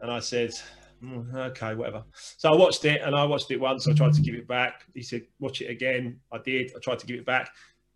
and 0.00 0.10
I 0.10 0.20
said, 0.20 0.52
mm, 1.02 1.34
"Okay, 1.34 1.74
whatever." 1.74 2.04
So 2.14 2.52
I 2.52 2.56
watched 2.56 2.84
it, 2.84 3.02
and 3.02 3.14
I 3.14 3.24
watched 3.24 3.50
it 3.50 3.58
once. 3.58 3.86
I 3.86 3.92
tried 3.92 4.14
to 4.14 4.22
give 4.22 4.34
it 4.34 4.48
back. 4.48 4.86
He 4.94 5.02
said, 5.02 5.26
"Watch 5.38 5.60
it 5.60 5.70
again." 5.70 6.20
I 6.32 6.38
did. 6.38 6.72
I 6.74 6.80
tried 6.80 6.98
to 7.00 7.06
give 7.06 7.18
it 7.18 7.26
back. 7.26 7.50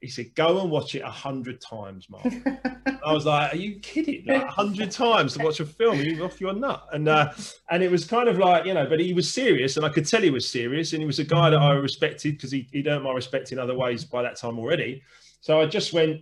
He 0.04 0.10
said, 0.10 0.34
"Go 0.34 0.60
and 0.60 0.70
watch 0.70 0.94
it 0.94 1.00
a 1.00 1.10
hundred 1.10 1.62
times, 1.62 2.10
Mark." 2.10 2.26
I 3.04 3.12
was 3.12 3.24
like, 3.24 3.54
"Are 3.54 3.56
you 3.56 3.78
kidding? 3.80 4.28
A 4.28 4.34
like, 4.34 4.48
hundred 4.48 4.90
times 4.90 5.32
to 5.32 5.42
watch 5.42 5.60
a 5.60 5.64
film? 5.64 5.96
You're 5.96 6.14
you 6.14 6.24
off 6.24 6.40
your 6.42 6.52
nut?" 6.52 6.86
And 6.92 7.08
uh, 7.08 7.32
and 7.70 7.82
it 7.82 7.90
was 7.90 8.04
kind 8.04 8.28
of 8.28 8.36
like 8.36 8.66
you 8.66 8.74
know, 8.74 8.86
but 8.86 9.00
he 9.00 9.14
was 9.14 9.32
serious, 9.32 9.78
and 9.78 9.86
I 9.86 9.88
could 9.88 10.06
tell 10.06 10.20
he 10.20 10.28
was 10.28 10.46
serious, 10.46 10.92
and 10.92 11.00
he 11.00 11.06
was 11.06 11.20
a 11.20 11.24
guy 11.24 11.48
that 11.48 11.58
I 11.58 11.72
respected 11.72 12.34
because 12.34 12.50
he 12.50 12.68
he'd 12.70 12.86
earned 12.86 13.04
my 13.04 13.12
respect 13.12 13.50
in 13.50 13.58
other 13.58 13.74
ways 13.74 14.04
by 14.04 14.22
that 14.22 14.36
time 14.36 14.58
already. 14.58 15.02
So 15.40 15.58
I 15.60 15.64
just 15.64 15.94
went, 15.94 16.20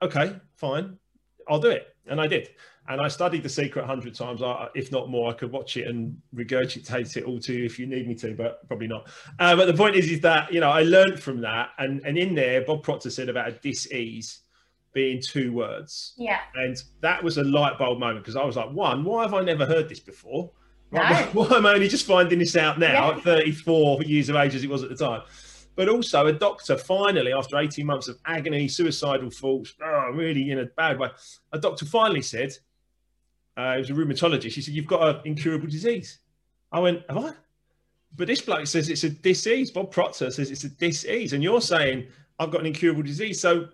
"Okay, 0.00 0.34
fine, 0.56 0.98
I'll 1.46 1.60
do 1.60 1.68
it," 1.68 1.94
and 2.06 2.18
I 2.18 2.26
did 2.26 2.48
and 2.88 3.00
I 3.00 3.08
studied 3.08 3.42
The 3.42 3.48
Secret 3.48 3.84
a 3.84 3.86
hundred 3.86 4.14
times, 4.14 4.40
if 4.74 4.90
not 4.90 5.08
more. 5.08 5.30
I 5.30 5.34
could 5.34 5.52
watch 5.52 5.76
it 5.76 5.86
and 5.86 6.16
regurgitate 6.34 7.16
it 7.16 7.24
all 7.24 7.38
to 7.40 7.52
you 7.52 7.64
if 7.64 7.78
you 7.78 7.86
need 7.86 8.08
me 8.08 8.14
to, 8.16 8.34
but 8.34 8.66
probably 8.66 8.88
not. 8.88 9.08
Uh, 9.38 9.54
but 9.56 9.66
the 9.66 9.74
point 9.74 9.94
is, 9.94 10.10
is 10.10 10.20
that 10.20 10.52
you 10.52 10.60
know 10.60 10.70
I 10.70 10.82
learned 10.82 11.20
from 11.20 11.40
that, 11.42 11.70
and 11.78 12.00
and 12.04 12.16
in 12.16 12.34
there, 12.34 12.62
Bob 12.62 12.82
Proctor 12.82 13.10
said 13.10 13.28
about 13.28 13.48
a 13.48 13.52
dis-ease 13.52 14.40
being 14.92 15.20
two 15.22 15.52
words. 15.52 16.14
Yeah. 16.16 16.40
And 16.54 16.76
that 17.02 17.22
was 17.22 17.38
a 17.38 17.44
light 17.44 17.78
bulb 17.78 17.98
moment 17.98 18.20
because 18.20 18.36
I 18.36 18.44
was 18.44 18.56
like, 18.56 18.70
one, 18.70 19.04
why 19.04 19.22
have 19.22 19.34
I 19.34 19.42
never 19.42 19.66
heard 19.66 19.88
this 19.88 20.00
before? 20.00 20.50
No. 20.90 21.00
Why 21.34 21.56
am 21.56 21.66
I 21.66 21.74
only 21.74 21.88
just 21.88 22.06
finding 22.06 22.38
this 22.38 22.56
out 22.56 22.78
now 22.78 23.10
yeah. 23.10 23.16
at 23.18 23.22
34 23.22 24.04
years 24.04 24.30
of 24.30 24.36
age 24.36 24.54
as 24.54 24.64
it 24.64 24.70
was 24.70 24.82
at 24.82 24.88
the 24.88 24.96
time? 24.96 25.20
But 25.76 25.88
also 25.88 26.26
a 26.26 26.32
doctor 26.32 26.78
finally, 26.78 27.32
after 27.32 27.58
18 27.58 27.84
months 27.84 28.08
of 28.08 28.18
agony, 28.24 28.68
suicidal 28.68 29.30
thoughts, 29.30 29.74
oh, 29.84 30.10
really 30.14 30.50
in 30.50 30.60
a 30.60 30.64
bad 30.64 30.98
way, 30.98 31.10
a 31.52 31.58
doctor 31.58 31.84
finally 31.84 32.22
said, 32.22 32.56
uh, 33.58 33.74
it 33.76 33.78
was 33.78 33.90
a 33.90 33.94
rheumatologist. 33.94 34.52
He 34.52 34.62
said, 34.62 34.74
You've 34.74 34.86
got 34.86 35.16
an 35.16 35.20
incurable 35.24 35.66
disease. 35.66 36.18
I 36.70 36.78
went, 36.80 37.02
Have 37.08 37.18
I? 37.18 37.32
But 38.16 38.26
this 38.26 38.40
bloke 38.40 38.66
says 38.66 38.88
it's 38.88 39.04
a 39.04 39.10
disease. 39.10 39.70
Bob 39.70 39.90
Proctor 39.90 40.30
says 40.30 40.50
it's 40.50 40.64
a 40.64 40.68
disease. 40.68 41.32
And 41.32 41.42
you're 41.42 41.60
saying, 41.60 42.08
I've 42.38 42.50
got 42.50 42.60
an 42.60 42.66
incurable 42.66 43.02
disease. 43.02 43.40
So 43.40 43.68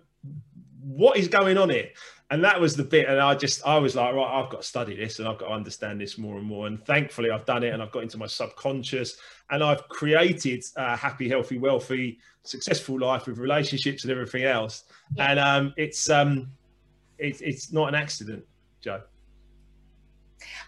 what 0.81 1.17
is 1.17 1.27
going 1.27 1.57
on 1.57 1.69
here? 1.69 1.89
And 2.31 2.43
that 2.43 2.59
was 2.59 2.75
the 2.75 2.83
bit. 2.83 3.07
And 3.07 3.19
I 3.19 3.35
just, 3.35 3.65
I 3.65 3.77
was 3.77 3.95
like, 3.95 4.13
right, 4.13 4.43
I've 4.43 4.49
got 4.49 4.61
to 4.61 4.67
study 4.67 4.95
this 4.95 5.19
and 5.19 5.27
I've 5.27 5.37
got 5.37 5.47
to 5.47 5.53
understand 5.53 6.01
this 6.01 6.17
more 6.17 6.37
and 6.37 6.45
more. 6.45 6.67
And 6.67 6.83
thankfully, 6.85 7.29
I've 7.29 7.45
done 7.45 7.63
it 7.63 7.73
and 7.73 7.81
I've 7.81 7.91
got 7.91 8.03
into 8.03 8.17
my 8.17 8.25
subconscious 8.25 9.17
and 9.51 9.63
I've 9.63 9.87
created 9.89 10.63
a 10.75 10.97
happy, 10.97 11.29
healthy, 11.29 11.57
wealthy, 11.57 12.19
successful 12.43 12.99
life 12.99 13.27
with 13.27 13.37
relationships 13.37 14.03
and 14.03 14.11
everything 14.11 14.43
else. 14.43 14.85
Yeah. 15.15 15.31
And 15.31 15.39
um, 15.39 15.73
it's, 15.77 16.09
um, 16.09 16.51
it's, 17.19 17.41
it's 17.41 17.71
not 17.71 17.89
an 17.89 17.95
accident, 17.95 18.43
Joe. 18.81 19.01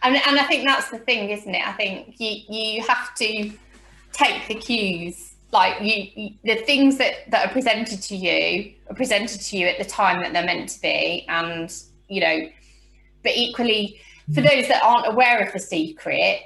And, 0.03 0.15
and 0.15 0.39
I 0.39 0.43
think 0.43 0.65
that's 0.65 0.89
the 0.89 0.99
thing, 0.99 1.29
isn't 1.29 1.53
it? 1.53 1.67
I 1.67 1.73
think 1.73 2.19
you 2.19 2.41
you 2.47 2.83
have 2.83 3.13
to 3.15 3.51
take 4.11 4.47
the 4.47 4.55
cues, 4.55 5.35
like 5.51 5.81
you, 5.81 6.31
the 6.43 6.55
things 6.63 6.97
that 6.97 7.29
that 7.31 7.47
are 7.47 7.51
presented 7.51 8.01
to 8.03 8.15
you 8.15 8.73
are 8.89 8.95
presented 8.95 9.41
to 9.41 9.57
you 9.57 9.67
at 9.67 9.77
the 9.77 9.85
time 9.85 10.21
that 10.21 10.33
they're 10.33 10.45
meant 10.45 10.69
to 10.69 10.81
be, 10.81 11.25
and 11.29 11.73
you 12.07 12.21
know, 12.21 12.49
but 13.23 13.33
equally 13.35 13.99
for 14.33 14.41
hmm. 14.41 14.47
those 14.47 14.67
that 14.67 14.83
aren't 14.83 15.07
aware 15.07 15.41
of 15.45 15.53
the 15.53 15.59
secret, 15.59 16.41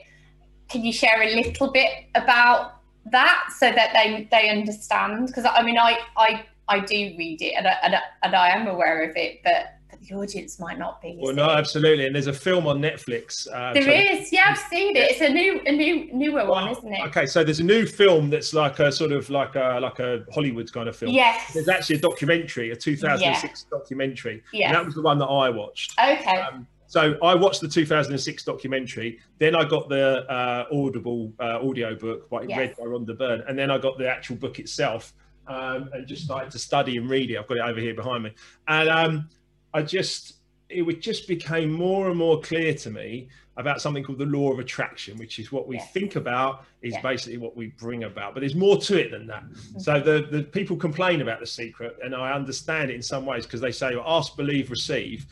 can 0.70 0.84
you 0.84 0.94
share 0.94 1.22
a 1.22 1.36
little 1.36 1.72
bit 1.72 1.92
about 2.16 2.76
that 3.12 3.50
so 3.58 3.72
that 3.72 3.92
they 3.94 4.28
they 4.32 4.50
understand? 4.50 5.28
Because 5.28 5.46
I 5.46 5.62
mean, 5.64 5.78
I 5.78 6.00
I 6.18 6.46
I 6.68 6.80
do 6.80 6.96
read 7.18 7.42
it 7.42 7.54
and 7.58 7.68
I, 7.68 7.76
and 7.84 7.96
I, 7.96 8.02
and 8.24 8.36
I 8.36 8.50
am 8.50 8.68
aware 8.68 9.10
of 9.10 9.16
it, 9.18 9.42
but 9.44 9.76
the 10.00 10.16
audience 10.16 10.60
might 10.60 10.78
not 10.78 11.02
be. 11.02 11.18
Well, 11.20 11.34
no, 11.34 11.50
absolutely. 11.50 12.06
And 12.06 12.16
there's 12.16 12.28
a 12.28 12.34
film 12.34 12.68
on 12.68 12.80
Netflix. 12.80 13.48
Uh, 13.52 13.74
there 13.74 13.90
is, 13.90 14.32
yeah, 14.32 14.46
I've 14.50 14.58
seen 14.58 14.96
it. 14.96 15.12
It's 15.12 15.22
a 15.22 15.30
new, 15.30 15.62
a 15.66 15.72
new, 15.72 16.14
newer 16.14 16.46
well, 16.46 16.52
one, 16.52 16.70
isn't 16.70 16.94
it? 16.94 17.02
Okay, 17.08 17.26
so 17.26 17.44
there's 17.44 17.60
a 17.60 17.64
new 17.64 17.86
film 17.86 18.30
that's 18.30 18.54
like 18.54 18.80
a 18.80 18.92
sort 18.92 19.12
of 19.12 19.30
like 19.30 19.56
a 19.56 19.80
like 19.82 20.00
a 20.00 20.26
Hollywood 20.34 20.72
kind 20.72 20.88
of 20.88 20.96
film. 20.96 21.14
Yes. 21.14 21.54
There's 21.54 21.70
actually 21.70 21.98
a 21.98 22.02
documentary, 22.02 22.72
a 22.72 22.76
2006 22.76 23.66
yeah. 23.72 23.78
documentary. 23.78 24.44
Yeah. 24.54 24.68
And 24.68 24.76
that 24.76 24.86
was 24.86 24.96
the 24.96 25.02
one 25.02 25.18
that 25.20 25.26
I 25.28 25.50
watched. 25.50 25.94
Okay. 26.00 26.42
Um, 26.42 26.68
so 26.92 27.18
I 27.24 27.36
watched 27.36 27.62
the 27.62 27.70
2006 27.70 28.44
documentary. 28.44 29.20
Then 29.38 29.56
I 29.56 29.64
got 29.64 29.88
the 29.88 30.30
uh, 30.30 30.66
Audible 30.74 31.32
uh, 31.40 31.66
audio 31.66 31.96
book 31.96 32.30
by, 32.30 32.42
yes. 32.42 32.58
read 32.58 32.76
by 32.78 32.84
Rhonda 32.84 33.18
Byrne, 33.18 33.44
and 33.48 33.58
then 33.58 33.72
I 33.72 33.78
got 33.78 33.98
the 33.98 34.10
actual 34.10 34.36
book 34.36 34.60
itself. 34.60 35.14
Um, 35.48 35.90
and 35.94 36.06
just 36.06 36.24
started 36.24 36.52
to 36.52 36.60
study 36.60 36.98
and 36.98 37.10
read 37.10 37.32
it. 37.32 37.38
I've 37.38 37.48
got 37.48 37.58
it 37.58 37.64
over 37.64 37.80
here 37.80 37.96
behind 37.96 38.24
me, 38.24 38.34
and 38.68 38.90
um, 38.90 39.30
I 39.74 39.82
just 39.82 40.36
it 40.72 40.82
would 40.82 41.02
just 41.02 41.28
became 41.28 41.72
more 41.72 42.10
and 42.10 42.18
more 42.18 42.40
clear 42.42 42.74
to 42.74 42.90
me 42.90 43.28
about 43.58 43.82
something 43.82 44.04
called 44.04 44.18
the 44.18 44.26
law 44.26 44.52
of 44.52 44.60
attraction, 44.60 45.18
which 45.18 45.38
is 45.38 45.52
what 45.52 45.68
we 45.68 45.78
think 45.78 46.16
about 46.16 46.66
is 46.82 46.96
basically 47.04 47.38
what 47.38 47.56
we 47.56 47.68
bring 47.68 48.06
about. 48.06 48.34
But 48.34 48.40
there's 48.40 48.56
more 48.56 48.78
to 48.78 49.00
it 49.00 49.12
than 49.12 49.28
that. 49.28 49.44
Mm-hmm. 49.44 49.80
So 49.80 50.00
the, 50.00 50.28
the 50.32 50.44
people 50.44 50.78
complain 50.78 51.22
about 51.22 51.40
the 51.40 51.46
secret, 51.46 51.98
and 52.04 52.16
I 52.16 52.32
understand 52.32 52.90
it 52.90 52.96
in 52.96 53.02
some 53.02 53.26
ways 53.26 53.46
because 53.46 53.62
they 53.62 53.72
say, 53.72 53.96
well, 53.96 54.06
ask, 54.08 54.36
believe, 54.38 54.72
receive, 54.72 55.26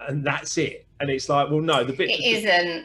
and 0.00 0.24
that's 0.24 0.56
it. 0.56 0.86
And 1.00 1.10
it's 1.10 1.28
like, 1.28 1.50
well, 1.50 1.60
no, 1.60 1.84
the 1.84 1.92
bit 1.92 2.10
it 2.10 2.22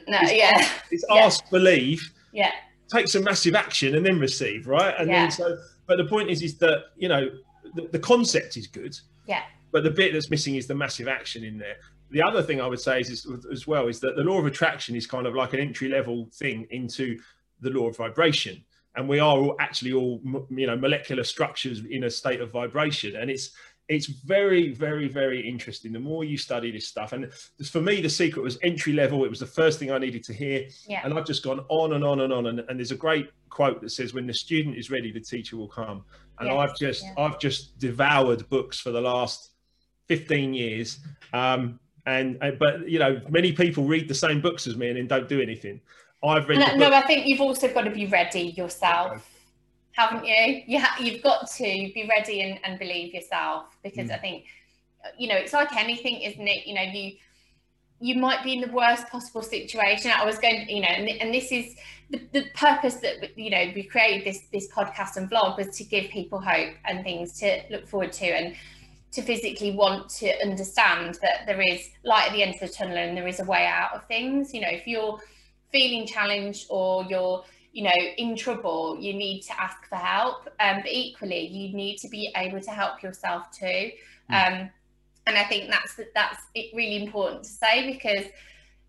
not 0.08 0.22
No, 0.24 0.30
yeah. 0.30 0.70
It's 0.92 1.06
yeah. 1.10 1.26
ask, 1.26 1.50
believe, 1.50 2.12
yeah. 2.34 2.52
take 2.92 3.08
some 3.08 3.24
massive 3.24 3.56
action, 3.56 3.96
and 3.96 4.06
then 4.06 4.20
receive, 4.20 4.68
right? 4.68 4.94
And 5.00 5.10
then 5.10 5.32
so, 5.32 5.58
but 5.88 5.98
the 5.98 6.06
point 6.06 6.30
is, 6.30 6.42
is 6.42 6.58
that 6.58 6.92
you 6.98 7.08
know, 7.08 7.30
the, 7.76 7.88
the 7.94 8.00
concept 8.00 8.58
is 8.58 8.68
good. 8.68 8.98
Yeah 9.26 9.44
but 9.76 9.84
the 9.84 9.92
bit 9.92 10.14
that's 10.14 10.30
missing 10.30 10.56
is 10.56 10.68
the 10.68 10.74
massive 10.74 11.10
action 11.10 11.44
in 11.44 11.58
there. 11.58 11.76
The 12.10 12.24
other 12.24 12.42
thing 12.42 12.62
I 12.62 12.68
would 12.68 12.80
say 12.80 13.02
is, 13.02 13.10
is 13.10 13.46
as 13.52 13.68
well 13.68 13.90
is 13.90 14.00
that 14.00 14.16
the 14.16 14.24
law 14.24 14.40
of 14.40 14.46
attraction 14.46 14.96
is 14.96 15.06
kind 15.06 15.28
of 15.28 15.36
like 15.36 15.52
an 15.52 15.60
entry 15.60 15.90
level 15.90 16.30
thing 16.34 16.66
into 16.70 17.20
the 17.60 17.72
law 17.72 17.90
of 17.90 17.98
vibration 17.98 18.64
and 18.96 19.10
we 19.10 19.20
are 19.20 19.38
all 19.38 19.58
actually 19.60 19.92
all 19.92 20.22
you 20.50 20.66
know 20.66 20.78
molecular 20.78 21.26
structures 21.26 21.82
in 21.90 22.06
a 22.06 22.10
state 22.10 22.40
of 22.40 22.52
vibration 22.52 23.18
and 23.18 23.30
it's 23.30 23.52
it's 23.90 24.08
very 24.08 24.72
very 24.72 25.10
very 25.10 25.46
interesting 25.46 25.92
the 25.92 26.00
more 26.00 26.24
you 26.24 26.38
study 26.38 26.72
this 26.72 26.88
stuff 26.88 27.12
and 27.12 27.32
for 27.70 27.82
me 27.82 28.02
the 28.02 28.10
secret 28.10 28.42
was 28.42 28.58
entry 28.64 28.94
level 28.94 29.26
it 29.26 29.30
was 29.30 29.40
the 29.40 29.46
first 29.46 29.78
thing 29.78 29.92
i 29.92 29.98
needed 29.98 30.24
to 30.24 30.34
hear 30.34 30.66
yeah. 30.88 31.02
and 31.04 31.14
i've 31.14 31.26
just 31.26 31.44
gone 31.44 31.60
on 31.70 31.94
and 31.94 32.04
on 32.04 32.22
and 32.22 32.34
on 32.34 32.48
and, 32.48 32.60
and, 32.62 32.80
there's 32.80 32.92
a 32.92 32.96
great 32.96 33.30
quote 33.50 33.82
that 33.82 33.90
says 33.90 34.14
when 34.14 34.26
the 34.26 34.34
student 34.34 34.78
is 34.78 34.90
ready 34.90 35.12
the 35.12 35.20
teacher 35.20 35.58
will 35.58 35.68
come 35.68 36.04
and 36.40 36.50
yes. 36.50 36.58
i've 36.58 36.78
just 36.78 37.04
yeah. 37.04 37.14
i've 37.24 37.40
just 37.40 37.78
devoured 37.78 38.48
books 38.50 38.80
for 38.80 38.92
the 38.92 39.02
last 39.02 39.52
15 40.08 40.54
years. 40.54 41.00
Um, 41.34 41.80
and, 42.06 42.38
and, 42.42 42.60
but 42.60 42.88
you 42.88 43.00
know, 43.00 43.20
many 43.30 43.52
people 43.52 43.84
read 43.86 44.08
the 44.08 44.16
same 44.16 44.42
books 44.42 44.68
as 44.68 44.76
me 44.76 44.90
and 44.90 44.98
then 44.98 45.08
don't 45.08 45.28
do 45.28 45.42
anything. 45.42 45.82
I've 46.24 46.48
read. 46.48 46.60
No, 46.60 46.76
no 46.90 46.96
I 46.96 47.02
think 47.02 47.28
you've 47.28 47.42
also 47.42 47.72
got 47.74 47.84
to 47.84 47.92
be 47.92 48.06
ready 48.08 48.54
yourself, 48.58 49.12
okay. 49.12 49.22
haven't 49.92 50.26
you? 50.26 50.64
You 50.66 50.80
ha- 50.80 50.98
you've 51.00 51.22
got 51.22 51.50
to 51.52 51.64
be 51.64 52.10
ready 52.10 52.42
and, 52.42 52.60
and 52.64 52.80
believe 52.80 53.14
yourself 53.14 53.78
because 53.84 54.10
mm. 54.10 54.14
I 54.14 54.18
think, 54.18 54.46
you 55.18 55.28
know, 55.28 55.36
it's 55.36 55.54
like 55.54 55.76
anything, 55.76 56.22
isn't 56.22 56.48
it? 56.48 56.66
You 56.66 56.76
know, 56.76 56.82
you 56.82 57.14
you 58.00 58.16
might 58.16 58.44
be 58.44 58.54
in 58.54 58.62
the 58.62 58.72
worst 58.72 59.08
possible 59.08 59.42
situation. 59.42 60.12
I 60.14 60.26
was 60.26 60.38
going, 60.38 60.68
you 60.68 60.82
know, 60.82 60.88
and, 60.88 61.08
and 61.08 61.34
this 61.34 61.52
is 61.52 61.76
the, 62.10 62.22
the 62.34 62.46
purpose 62.54 62.96
that 62.96 63.38
you 63.38 63.50
know 63.50 63.72
we 63.74 63.84
created 63.84 64.26
this 64.26 64.44
this 64.52 64.68
podcast 64.72 65.18
and 65.18 65.30
vlog 65.30 65.58
was 65.58 65.76
to 65.78 65.84
give 65.84 66.10
people 66.10 66.40
hope 66.40 66.74
and 66.86 67.04
things 67.04 67.40
to 67.40 67.62
look 67.72 67.88
forward 67.88 68.14
to 68.14 68.26
and 68.26 68.56
to 69.12 69.22
physically 69.22 69.72
want 69.72 70.10
to 70.10 70.30
understand 70.42 71.18
that 71.22 71.46
there 71.46 71.62
is 71.62 71.90
light 72.04 72.28
at 72.28 72.34
the 72.34 72.44
end 72.44 72.54
of 72.56 72.60
the 72.60 72.68
tunnel 72.68 72.98
and 72.98 73.16
there 73.16 73.28
is 73.28 73.40
a 73.40 73.46
way 73.46 73.66
out 73.66 73.94
of 73.94 74.06
things. 74.08 74.54
You 74.54 74.62
know, 74.62 74.70
if 74.70 74.86
you're 74.86 75.20
feeling 75.72 76.06
challenged 76.06 76.68
or 76.70 77.06
you're, 77.06 77.44
you 77.72 77.84
know, 77.84 77.94
in 78.18 78.36
trouble, 78.36 78.98
you 79.00 79.14
need 79.14 79.42
to 79.44 79.62
ask 79.62 79.88
for 79.88 79.96
help. 79.96 80.50
Um, 80.60 80.78
but 80.82 80.92
equally, 80.92 81.48
you 81.48 81.76
need 81.76 81.98
to 81.98 82.10
be 82.10 82.32
able 82.36 82.62
to 82.62 82.72
help 82.72 83.02
yourself 83.02 83.52
too. 83.52 83.92
Hmm. 84.30 84.34
Um, 84.34 84.70
and 85.28 85.38
I 85.38 85.44
think 85.46 85.72
that's 85.72 86.00
that's 86.14 86.44
really 86.74 87.04
important 87.04 87.44
to 87.44 87.50
say 87.50 87.92
because 87.92 88.26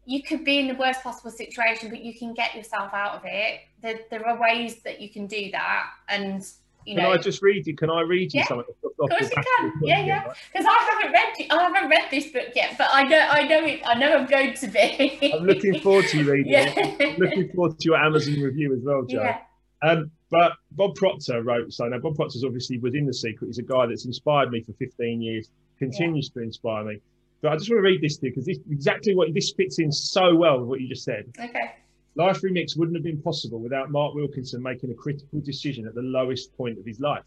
you 0.05 0.23
could 0.23 0.45
be 0.45 0.59
in 0.59 0.69
the 0.69 0.75
worst 0.75 1.03
possible 1.03 1.31
situation, 1.31 1.91
but 1.91 2.01
you 2.01 2.17
can 2.17 2.33
get 2.33 2.55
yourself 2.55 2.95
out 2.95 3.17
of 3.17 3.23
it. 3.25 3.61
There, 3.83 3.99
there 4.11 4.27
are 4.27 4.41
ways 4.41 4.83
that 4.85 5.01
you 5.01 5.09
can 5.09 5.27
do 5.27 5.51
that, 5.51 5.87
and 6.09 6.47
you 6.87 6.95
can 6.95 7.05
know. 7.05 7.13
I 7.13 7.17
just 7.19 7.43
read 7.43 7.67
you? 7.67 7.75
Can 7.77 7.91
I 7.91 8.01
read 8.03 8.33
you 8.33 8.41
Yeah. 8.41 8.47
something? 8.47 8.67
Of 8.85 9.11
course 9.11 9.31
you 9.31 9.43
can. 9.43 9.73
Yeah, 9.83 10.05
yeah. 10.05 10.33
Because 10.53 10.67
I 10.69 10.91
haven't 10.91 11.13
read 11.13 11.51
I 11.51 11.63
haven't 11.63 11.91
read 11.91 12.11
this 12.11 12.29
book 12.33 12.49
yet, 12.55 12.77
but 12.79 12.89
I 12.93 13.03
know 13.05 13.19
I 13.19 13.47
know 13.47 13.65
it. 13.65 13.81
I 13.85 13.95
know 13.95 14.17
I'm 14.17 14.27
going 14.27 14.55
to 14.55 14.67
be. 14.69 15.33
I'm 15.35 15.45
looking 15.45 15.81
forward 15.81 16.07
to 16.09 16.19
you 16.19 16.31
reading 16.33 16.53
it. 16.53 16.75
yeah. 16.77 17.07
I'm 17.09 17.17
looking 17.19 17.51
forward 17.53 17.79
to 17.79 17.85
your 17.85 17.97
Amazon 17.97 18.41
review 18.41 18.73
as 18.75 18.81
well, 18.83 19.03
Joe. 19.03 19.23
yeah. 19.23 19.39
Um, 19.83 20.11
but 20.31 20.53
Bob 20.73 20.95
Proctor 20.97 21.43
wrote, 21.43 21.73
so 21.73 21.85
now 21.87 21.99
Bob 21.99 22.17
Proctor's 22.17 22.43
obviously 22.45 22.79
within 22.79 23.05
the 23.07 23.13
secret. 23.15 23.47
He's 23.49 23.59
a 23.59 23.63
guy 23.63 23.87
that's 23.87 24.07
inspired 24.07 24.51
me 24.51 24.63
for 24.63 24.73
15 24.73 25.21
years, 25.21 25.51
continues 25.79 26.31
to 26.31 26.41
inspire 26.41 26.83
me. 26.85 26.99
But 27.43 27.53
I 27.53 27.57
just 27.57 27.69
want 27.71 27.79
to 27.81 27.83
read 27.83 28.01
this 28.01 28.17
to 28.19 28.27
you 28.27 28.33
because 28.33 28.47
this 28.47 28.59
exactly 28.71 29.15
what 29.15 29.33
this 29.35 29.53
fits 29.53 29.79
in 29.79 29.93
so 29.93 30.35
well 30.35 30.59
with 30.61 30.69
what 30.69 30.81
you 30.81 30.89
just 30.89 31.05
said. 31.05 31.27
Okay. 31.39 31.75
Life 32.17 32.41
Remix 32.41 32.79
wouldn't 32.79 32.97
have 32.97 33.05
been 33.05 33.21
possible 33.21 33.61
without 33.61 33.91
Mark 33.91 34.15
Wilkinson 34.15 34.63
making 34.63 34.91
a 34.91 34.95
critical 34.95 35.41
decision 35.41 35.87
at 35.87 35.95
the 35.95 36.03
lowest 36.03 36.57
point 36.57 36.79
of 36.79 36.87
his 36.87 36.99
life. 36.99 37.25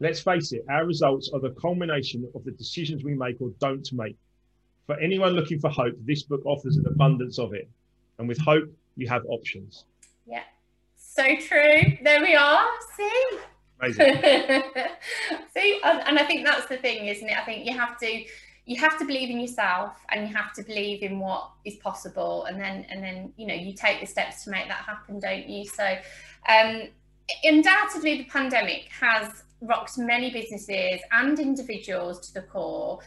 Let's 0.00 0.20
face 0.20 0.52
it, 0.52 0.64
our 0.68 0.84
results 0.84 1.30
are 1.32 1.40
the 1.40 1.52
culmination 1.52 2.28
of 2.34 2.44
the 2.44 2.50
decisions 2.50 3.04
we 3.04 3.14
make 3.14 3.40
or 3.40 3.52
don't 3.58 3.90
make. 3.92 4.16
For 4.86 4.98
anyone 4.98 5.32
looking 5.32 5.60
for 5.60 5.70
hope, 5.70 5.94
this 6.04 6.24
book 6.24 6.42
offers 6.44 6.76
an 6.76 6.86
abundance 6.86 7.38
of 7.38 7.54
it. 7.54 7.68
And 8.18 8.28
with 8.28 8.38
hope, 8.38 8.68
you 8.96 9.08
have 9.08 9.22
options. 9.28 9.86
Yeah. 10.26 10.42
So 10.98 11.24
true. 11.36 11.82
There 12.02 12.20
we 12.20 12.34
are. 12.34 12.66
See. 12.96 13.38
Amazing. 13.80 14.14
See, 15.54 15.80
and 15.84 16.00
and 16.00 16.18
I 16.18 16.24
think 16.26 16.44
that's 16.44 16.66
the 16.66 16.76
thing, 16.76 17.06
isn't 17.06 17.28
it? 17.28 17.36
I 17.36 17.44
think 17.44 17.66
you 17.66 17.76
have 17.78 17.98
to 18.00 18.24
you 18.64 18.76
have 18.76 18.98
to 18.98 19.04
believe 19.04 19.28
in 19.28 19.40
yourself 19.40 19.96
and 20.10 20.28
you 20.28 20.34
have 20.34 20.52
to 20.54 20.62
believe 20.62 21.02
in 21.02 21.18
what 21.18 21.50
is 21.64 21.76
possible. 21.76 22.44
And 22.44 22.60
then 22.60 22.86
and 22.90 23.02
then 23.02 23.32
you 23.36 23.46
know 23.46 23.54
you 23.54 23.72
take 23.72 24.00
the 24.00 24.06
steps 24.06 24.44
to 24.44 24.50
make 24.50 24.68
that 24.68 24.84
happen 24.84 25.18
don't 25.18 25.48
you? 25.48 25.66
So 25.66 25.96
um 26.48 26.82
undoubtedly 27.44 28.18
the 28.18 28.24
pandemic 28.24 28.88
has 29.00 29.42
rocked 29.60 29.96
many 29.98 30.30
businesses 30.30 31.00
and 31.12 31.38
individuals 31.38 32.28
to 32.28 32.34
the 32.34 32.42
core 32.42 32.98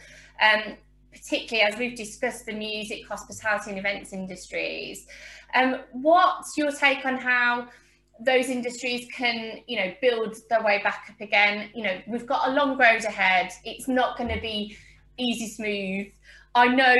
um 0.42 0.74
particularly 1.12 1.70
as 1.70 1.78
we've 1.78 1.96
discussed 1.96 2.44
the 2.44 2.52
music 2.52 3.06
hospitality 3.06 3.70
and 3.70 3.78
events 3.78 4.12
industries. 4.12 5.06
Um 5.54 5.80
what's 5.92 6.58
your 6.58 6.70
take 6.70 7.06
on 7.06 7.16
how 7.16 7.68
those 8.20 8.48
industries 8.48 9.06
can 9.14 9.60
you 9.66 9.78
know 9.78 9.94
build 10.02 10.36
their 10.50 10.62
way 10.62 10.82
back 10.82 11.06
up 11.08 11.20
again? 11.22 11.70
You 11.74 11.84
know 11.84 11.98
we've 12.06 12.26
got 12.26 12.50
a 12.50 12.52
long 12.52 12.76
road 12.76 13.04
ahead. 13.04 13.52
It's 13.64 13.88
not 13.88 14.18
going 14.18 14.34
to 14.34 14.40
be 14.40 14.76
easy 15.18 15.48
smooth. 15.48 16.06
I 16.54 16.68
know 16.68 16.94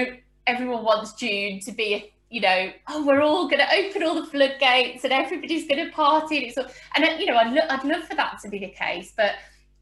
everyone 0.46 0.84
wants 0.84 1.12
june 1.14 1.60
to 1.60 1.72
be 1.72 2.12
you 2.30 2.40
know 2.40 2.70
oh 2.88 3.04
we're 3.04 3.20
all 3.20 3.48
going 3.48 3.58
to 3.58 3.74
open 3.74 4.02
all 4.02 4.14
the 4.14 4.26
floodgates 4.26 5.04
and 5.04 5.12
everybody's 5.12 5.66
going 5.66 5.84
to 5.84 5.92
party 5.92 6.38
and 6.38 6.46
it's 6.46 6.58
all, 6.58 6.66
and 6.94 7.04
uh, 7.04 7.08
you 7.18 7.26
know 7.26 7.36
I'd, 7.36 7.52
lo- 7.52 7.66
I'd 7.68 7.84
love 7.84 8.04
for 8.04 8.14
that 8.14 8.38
to 8.42 8.48
be 8.48 8.58
the 8.58 8.68
case 8.70 9.12
but 9.16 9.32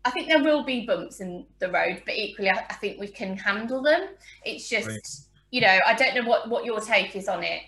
i 0.04 0.10
think 0.10 0.28
there 0.28 0.42
will 0.42 0.62
be 0.64 0.86
bumps 0.86 1.20
in 1.20 1.46
the 1.58 1.70
road 1.70 2.02
but 2.04 2.14
equally 2.14 2.50
i, 2.50 2.64
I 2.68 2.74
think 2.74 3.00
we 3.00 3.08
can 3.08 3.36
handle 3.36 3.82
them. 3.82 4.08
It's 4.44 4.68
just 4.68 4.88
Right. 4.88 5.08
you 5.50 5.60
know 5.60 5.78
i 5.86 5.94
don't 5.94 6.14
know 6.14 6.28
what 6.28 6.48
what 6.48 6.64
your 6.64 6.80
take 6.80 7.14
is 7.16 7.28
on 7.28 7.42
it. 7.44 7.62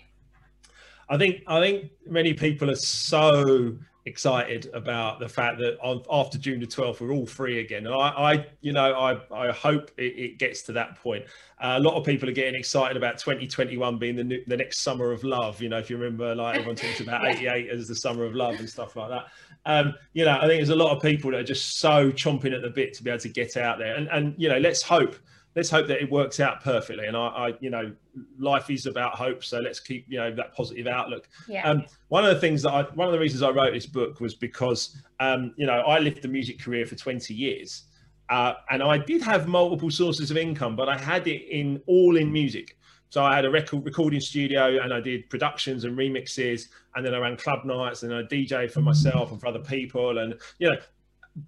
I 1.09 1.17
think 1.17 1.43
I 1.47 1.61
think 1.61 1.91
many 2.05 2.33
people 2.33 2.69
are 2.69 2.75
so 2.75 3.77
excited 4.07 4.69
about 4.73 5.19
the 5.19 5.27
fact 5.27 5.59
that 5.59 5.77
on, 5.81 6.01
after 6.09 6.37
June 6.37 6.59
the 6.59 6.65
12th 6.65 7.01
we're 7.01 7.11
all 7.11 7.25
free 7.25 7.59
again, 7.59 7.85
and 7.85 7.93
I, 7.93 8.07
I 8.07 8.45
you 8.61 8.71
know, 8.71 8.93
I, 8.93 9.19
I 9.31 9.51
hope 9.51 9.91
it, 9.97 10.13
it 10.17 10.39
gets 10.39 10.63
to 10.63 10.71
that 10.73 10.95
point. 10.95 11.25
Uh, 11.59 11.75
a 11.77 11.79
lot 11.79 11.95
of 11.95 12.05
people 12.05 12.29
are 12.29 12.33
getting 12.33 12.55
excited 12.55 12.95
about 12.97 13.17
2021 13.17 13.97
being 13.97 14.15
the 14.15 14.23
new, 14.23 14.43
the 14.47 14.57
next 14.57 14.79
summer 14.79 15.11
of 15.11 15.23
love. 15.23 15.61
You 15.61 15.69
know, 15.69 15.77
if 15.77 15.89
you 15.89 15.97
remember, 15.97 16.33
like 16.33 16.55
everyone 16.55 16.75
talks 16.75 16.99
about 16.99 17.25
88 17.27 17.69
as 17.69 17.87
the 17.87 17.95
summer 17.95 18.23
of 18.23 18.33
love 18.33 18.55
and 18.59 18.69
stuff 18.69 18.95
like 18.95 19.09
that. 19.09 19.25
Um, 19.65 19.93
you 20.13 20.23
know, 20.23 20.37
I 20.37 20.47
think 20.47 20.59
there's 20.59 20.69
a 20.69 20.75
lot 20.75 20.95
of 20.95 21.01
people 21.01 21.31
that 21.31 21.41
are 21.41 21.43
just 21.43 21.79
so 21.79 22.11
chomping 22.11 22.55
at 22.55 22.61
the 22.61 22.69
bit 22.69 22.93
to 22.95 23.03
be 23.03 23.09
able 23.09 23.19
to 23.19 23.29
get 23.29 23.57
out 23.57 23.77
there, 23.77 23.95
and 23.95 24.07
and 24.09 24.33
you 24.37 24.49
know, 24.49 24.57
let's 24.57 24.81
hope. 24.81 25.15
Let's 25.57 25.71
hope 25.71 25.87
that 25.87 26.01
it 26.01 26.11
works 26.11 26.39
out 26.39 26.63
perfectly. 26.63 27.07
And 27.07 27.17
I, 27.17 27.27
I, 27.27 27.53
you 27.59 27.71
know, 27.71 27.91
life 28.37 28.69
is 28.69 28.85
about 28.85 29.15
hope. 29.15 29.43
So 29.43 29.59
let's 29.59 29.79
keep, 29.79 30.05
you 30.07 30.19
know, 30.19 30.31
that 30.35 30.53
positive 30.53 30.85
outlook. 30.85 31.27
yeah 31.47 31.67
Um, 31.67 31.83
one 32.09 32.23
of 32.23 32.33
the 32.33 32.39
things 32.39 32.61
that 32.61 32.71
I, 32.71 32.83
one 32.93 33.07
of 33.07 33.11
the 33.11 33.19
reasons 33.19 33.41
I 33.41 33.49
wrote 33.49 33.73
this 33.73 33.87
book 33.87 34.21
was 34.21 34.35
because, 34.35 35.01
um, 35.19 35.53
you 35.57 35.65
know, 35.65 35.79
I 35.81 35.97
lived 35.97 36.23
a 36.25 36.27
music 36.27 36.61
career 36.61 36.85
for 36.85 36.93
20 36.93 37.33
years, 37.33 37.85
uh, 38.29 38.53
and 38.69 38.83
I 38.83 38.99
did 38.99 39.23
have 39.23 39.47
multiple 39.47 39.89
sources 39.89 40.29
of 40.29 40.37
income, 40.37 40.75
but 40.75 40.89
I 40.89 40.97
had 40.97 41.27
it 41.27 41.49
in 41.49 41.81
all 41.87 42.17
in 42.17 42.31
music. 42.31 42.77
So 43.09 43.23
I 43.23 43.35
had 43.35 43.45
a 43.45 43.49
record 43.49 43.83
recording 43.83 44.19
studio, 44.19 44.79
and 44.83 44.93
I 44.93 44.99
did 44.99 45.29
productions 45.29 45.85
and 45.85 45.97
remixes, 45.97 46.67
and 46.95 47.05
then 47.05 47.15
I 47.15 47.19
ran 47.19 47.35
club 47.37 47.65
nights, 47.65 48.03
and 48.03 48.13
I 48.13 48.21
DJ 48.23 48.69
for 48.69 48.81
myself 48.81 49.31
and 49.31 49.39
for 49.39 49.47
other 49.47 49.59
people, 49.59 50.19
and 50.19 50.35
you 50.59 50.69
know. 50.69 50.77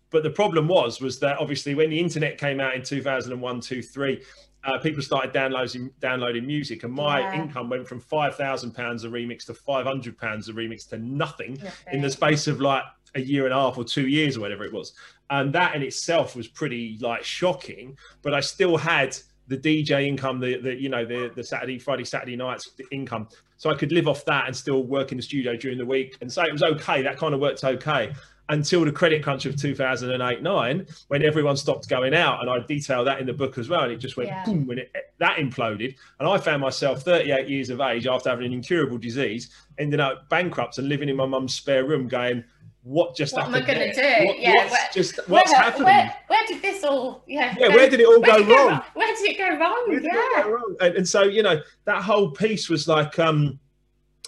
But 0.10 0.24
the 0.24 0.30
problem 0.30 0.68
was, 0.68 1.02
was 1.02 1.20
that 1.20 1.38
obviously 1.40 1.76
when 1.76 1.90
the 1.90 2.00
internet 2.00 2.38
came 2.38 2.60
out 2.60 2.76
in 2.76 2.84
2001, 2.84 3.62
two, 3.62 3.82
three, 3.82 4.24
uh, 4.64 4.78
people 4.78 5.02
started 5.02 5.32
downloading 5.32 5.90
downloading 6.00 6.46
music, 6.46 6.84
and 6.84 6.94
my 6.94 7.22
Yeah. 7.22 7.42
income 7.44 7.70
went 7.70 7.88
from 7.88 8.00
five 8.02 8.36
thousand 8.36 8.72
pounds 8.74 9.06
a 9.06 9.08
remix 9.08 9.46
to 9.46 9.54
five 9.54 9.86
hundred 9.86 10.18
pounds 10.18 10.50
a 10.50 10.54
remix 10.54 10.88
to 10.90 10.98
nothing 10.98 11.58
in 11.92 12.02
the 12.02 12.10
space 12.10 12.46
of 12.48 12.60
like 12.60 12.84
a 13.16 13.22
year 13.22 13.46
and 13.46 13.54
a 13.54 13.58
half 13.58 13.78
or 13.78 13.84
two 13.84 14.08
years 14.08 14.38
or 14.38 14.42
whatever 14.42 14.66
it 14.66 14.74
was. 14.74 14.94
And 15.30 15.54
that 15.54 15.76
in 15.76 15.82
itself 15.82 16.36
was 16.36 16.48
pretty 16.48 16.98
like 17.00 17.24
shocking. 17.24 17.98
But 18.22 18.34
I 18.34 18.42
still 18.42 18.76
had 18.78 19.16
the 19.48 19.58
DJ 19.58 20.06
income, 20.08 20.40
the, 20.40 20.60
the 20.60 20.76
you 20.76 20.90
know 20.90 21.06
the 21.06 21.32
the 21.34 21.44
Saturday, 21.44 21.80
Friday, 21.80 22.04
Saturday 22.04 22.36
nights 22.36 22.70
income, 22.92 23.30
so 23.56 23.70
I 23.70 23.76
could 23.76 23.94
live 23.94 24.10
off 24.10 24.26
that 24.26 24.46
and 24.48 24.56
still 24.56 24.84
work 24.84 25.12
in 25.12 25.18
the 25.18 25.24
studio 25.24 25.56
during 25.56 25.78
the 25.78 25.86
week. 25.86 26.18
And 26.20 26.30
so 26.32 26.44
it 26.44 26.52
was 26.52 26.64
okay. 26.64 27.02
That 27.02 27.18
kind 27.18 27.34
of 27.34 27.40
worked 27.40 27.64
okay 27.64 28.12
until 28.50 28.84
the 28.84 28.92
credit 28.92 29.24
crunch 29.24 29.46
of 29.46 29.56
2008 29.56 30.42
9 30.42 30.88
when 31.08 31.24
everyone 31.24 31.56
stopped 31.56 31.88
going 31.88 32.14
out 32.14 32.42
and 32.42 32.50
i 32.50 32.60
detail 32.68 33.04
that 33.04 33.20
in 33.20 33.26
the 33.28 33.34
book 33.34 33.58
as 33.58 33.70
well 33.70 33.84
and 33.84 33.92
it 33.92 33.98
just 33.98 34.18
went 34.18 34.30
Yeah. 34.30 34.44
boom 34.44 34.66
when 34.68 34.80
it 34.80 34.92
that 35.20 35.38
imploded 35.38 35.96
and 36.20 36.28
i 36.28 36.38
found 36.38 36.62
myself 36.62 37.04
38 37.04 37.48
years 37.48 37.70
of 37.70 37.80
age 37.82 38.08
after 38.08 38.30
having 38.30 38.46
an 38.48 38.54
incurable 38.54 38.98
disease 38.98 39.50
ending 39.78 40.00
up 40.00 40.28
bankrupt 40.30 40.78
and 40.80 40.90
living 40.90 41.10
in 41.10 41.16
my 41.16 41.26
mum's 41.26 41.54
spare 41.54 41.86
room 41.86 42.08
going 42.08 42.44
what 42.84 43.14
just 43.16 43.36
What 43.36 43.46
am 43.48 43.56
I 43.56 43.60
happened 43.60 43.78
gonna 43.78 43.94
there? 43.94 44.20
do? 44.22 44.26
What- 44.28 44.40
Yeah, 44.40 44.54
what's 44.56 44.72
where- 44.72 44.90
just 44.94 45.20
what's 45.30 45.52
where, 45.52 45.62
happening 45.62 45.84
Where, 45.86 46.16
where 46.28 46.48
did 46.48 46.62
this 46.62 46.84
all? 46.84 47.24
Yeah. 47.28 47.54
yeah 47.60 47.68
where 47.68 47.90
did 47.90 48.00
it 48.00 48.08
all 48.08 48.22
go 48.22 48.38
did 48.38 48.48
wrong 48.48 48.82
Where 48.94 49.16
did 49.16 49.30
it 49.32 49.38
go 49.38 49.50
wrong? 49.58 49.84
where 49.88 50.00
did 50.00 50.06
it 50.06 50.14
yeah. 50.14 50.44
go 50.44 50.50
wrong? 50.52 50.76
And, 50.80 50.96
and 50.96 51.08
so 51.08 51.24
you 51.24 51.44
know 51.44 51.62
that 51.86 52.02
whole 52.02 52.32
piece 52.32 52.70
was 52.70 52.88
like 52.88 53.20
um 53.20 53.60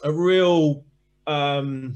a 0.03 0.11
real 0.11 0.83
um 1.27 1.95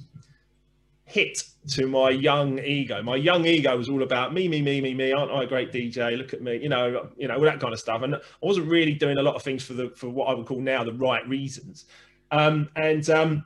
hit 1.15 1.43
to 1.69 1.87
my 1.87 2.09
young 2.09 2.59
ego. 2.59 3.01
My 3.01 3.15
young 3.15 3.45
ego 3.45 3.77
was 3.77 3.87
all 3.87 4.03
about 4.03 4.33
me, 4.33 4.49
me, 4.49 4.61
me, 4.61 4.81
me, 4.81 4.93
me. 4.93 5.13
Aren't 5.13 5.31
I 5.31 5.43
a 5.43 5.47
great 5.47 5.71
DJ? 5.71 6.17
Look 6.17 6.33
at 6.33 6.41
me, 6.41 6.57
you 6.57 6.67
know, 6.67 7.07
you 7.15 7.29
know, 7.29 7.35
all 7.35 7.45
that 7.45 7.61
kind 7.61 7.73
of 7.73 7.79
stuff. 7.79 8.01
And 8.01 8.15
I 8.15 8.19
wasn't 8.41 8.67
really 8.67 8.93
doing 8.93 9.17
a 9.17 9.21
lot 9.21 9.35
of 9.35 9.41
things 9.41 9.63
for 9.63 9.73
the 9.73 9.89
for 9.95 10.09
what 10.09 10.25
I 10.25 10.33
would 10.33 10.45
call 10.45 10.59
now 10.59 10.83
the 10.83 10.91
right 10.91 11.25
reasons. 11.27 11.85
Um, 12.31 12.67
and 12.75 13.09
um, 13.09 13.45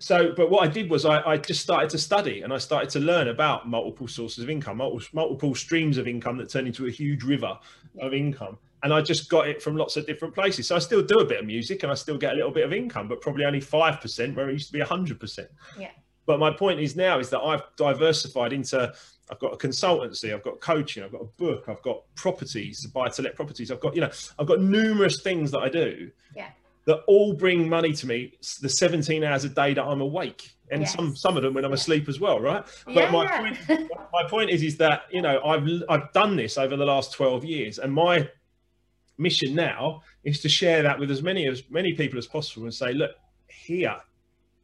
so, 0.00 0.34
but 0.36 0.50
what 0.50 0.64
I 0.64 0.66
did 0.66 0.90
was 0.90 1.04
I, 1.04 1.22
I 1.22 1.36
just 1.36 1.62
started 1.62 1.88
to 1.90 1.98
study 1.98 2.42
and 2.42 2.52
I 2.52 2.58
started 2.58 2.90
to 2.90 2.98
learn 2.98 3.28
about 3.28 3.68
multiple 3.68 4.08
sources 4.08 4.42
of 4.42 4.50
income, 4.50 4.78
multiple, 4.78 5.06
multiple 5.12 5.54
streams 5.54 5.98
of 5.98 6.08
income 6.08 6.36
that 6.38 6.50
turn 6.50 6.66
into 6.66 6.88
a 6.88 6.90
huge 6.90 7.22
river 7.22 7.56
of 8.00 8.12
income. 8.12 8.58
And 8.82 8.92
I 8.92 9.00
just 9.00 9.30
got 9.30 9.48
it 9.48 9.62
from 9.62 9.76
lots 9.76 9.96
of 9.96 10.04
different 10.04 10.34
places. 10.34 10.66
So 10.66 10.74
I 10.74 10.80
still 10.80 11.02
do 11.02 11.20
a 11.20 11.24
bit 11.24 11.38
of 11.40 11.46
music 11.46 11.84
and 11.84 11.92
I 11.92 11.94
still 11.94 12.18
get 12.18 12.32
a 12.32 12.36
little 12.36 12.50
bit 12.50 12.64
of 12.64 12.72
income, 12.72 13.06
but 13.06 13.20
probably 13.20 13.44
only 13.44 13.60
5%, 13.60 14.34
where 14.34 14.50
it 14.50 14.52
used 14.52 14.66
to 14.66 14.72
be 14.72 14.80
100%. 14.80 15.46
Yeah. 15.78 15.90
But 16.26 16.38
my 16.38 16.50
point 16.50 16.80
is 16.80 16.96
now 16.96 17.18
is 17.18 17.30
that 17.30 17.40
I've 17.40 17.62
diversified 17.76 18.52
into 18.52 18.92
I've 19.30 19.38
got 19.38 19.54
a 19.54 19.56
consultancy, 19.56 20.34
I've 20.34 20.42
got 20.42 20.60
coaching, 20.60 21.02
I've 21.02 21.12
got 21.12 21.22
a 21.22 21.26
book, 21.38 21.64
I've 21.68 21.80
got 21.82 22.02
properties, 22.14 22.84
buy 22.86 23.08
to 23.08 23.22
let 23.22 23.34
properties, 23.34 23.70
I've 23.70 23.80
got, 23.80 23.94
you 23.94 24.02
know, 24.02 24.10
I've 24.38 24.46
got 24.46 24.60
numerous 24.60 25.22
things 25.22 25.50
that 25.52 25.60
I 25.60 25.68
do 25.70 26.10
Yeah. 26.36 26.48
that 26.86 26.98
all 27.06 27.32
bring 27.34 27.66
money 27.68 27.92
to 27.94 28.06
me 28.06 28.34
the 28.60 28.68
17 28.68 29.24
hours 29.24 29.44
a 29.44 29.48
day 29.48 29.72
that 29.74 29.82
I'm 29.84 30.00
awake. 30.02 30.50
And 30.70 30.82
Yes. 30.82 30.94
some 30.94 31.14
some 31.14 31.36
of 31.36 31.42
them 31.42 31.52
when 31.54 31.64
I'm 31.64 31.74
asleep 31.74 32.08
as 32.08 32.20
well, 32.20 32.40
right? 32.40 32.64
But 32.86 32.94
yeah, 32.94 33.10
my 33.10 33.24
yeah. 33.24 33.38
point 33.66 33.90
my 34.12 34.24
point 34.28 34.50
is 34.50 34.62
is 34.62 34.78
that 34.78 35.02
you 35.10 35.20
know 35.20 35.42
I've 35.44 35.68
I've 35.90 36.10
done 36.14 36.36
this 36.36 36.56
over 36.56 36.74
the 36.76 36.86
last 36.86 37.12
12 37.12 37.44
years 37.44 37.78
and 37.78 37.92
my 37.92 38.28
mission 39.18 39.54
now 39.54 40.02
is 40.24 40.40
to 40.40 40.48
share 40.48 40.82
that 40.82 40.98
with 40.98 41.10
as 41.10 41.22
many 41.22 41.46
as 41.46 41.62
many 41.70 41.92
people 41.92 42.18
as 42.18 42.26
possible 42.26 42.64
and 42.64 42.74
say 42.74 42.92
look 42.94 43.12
here 43.46 43.96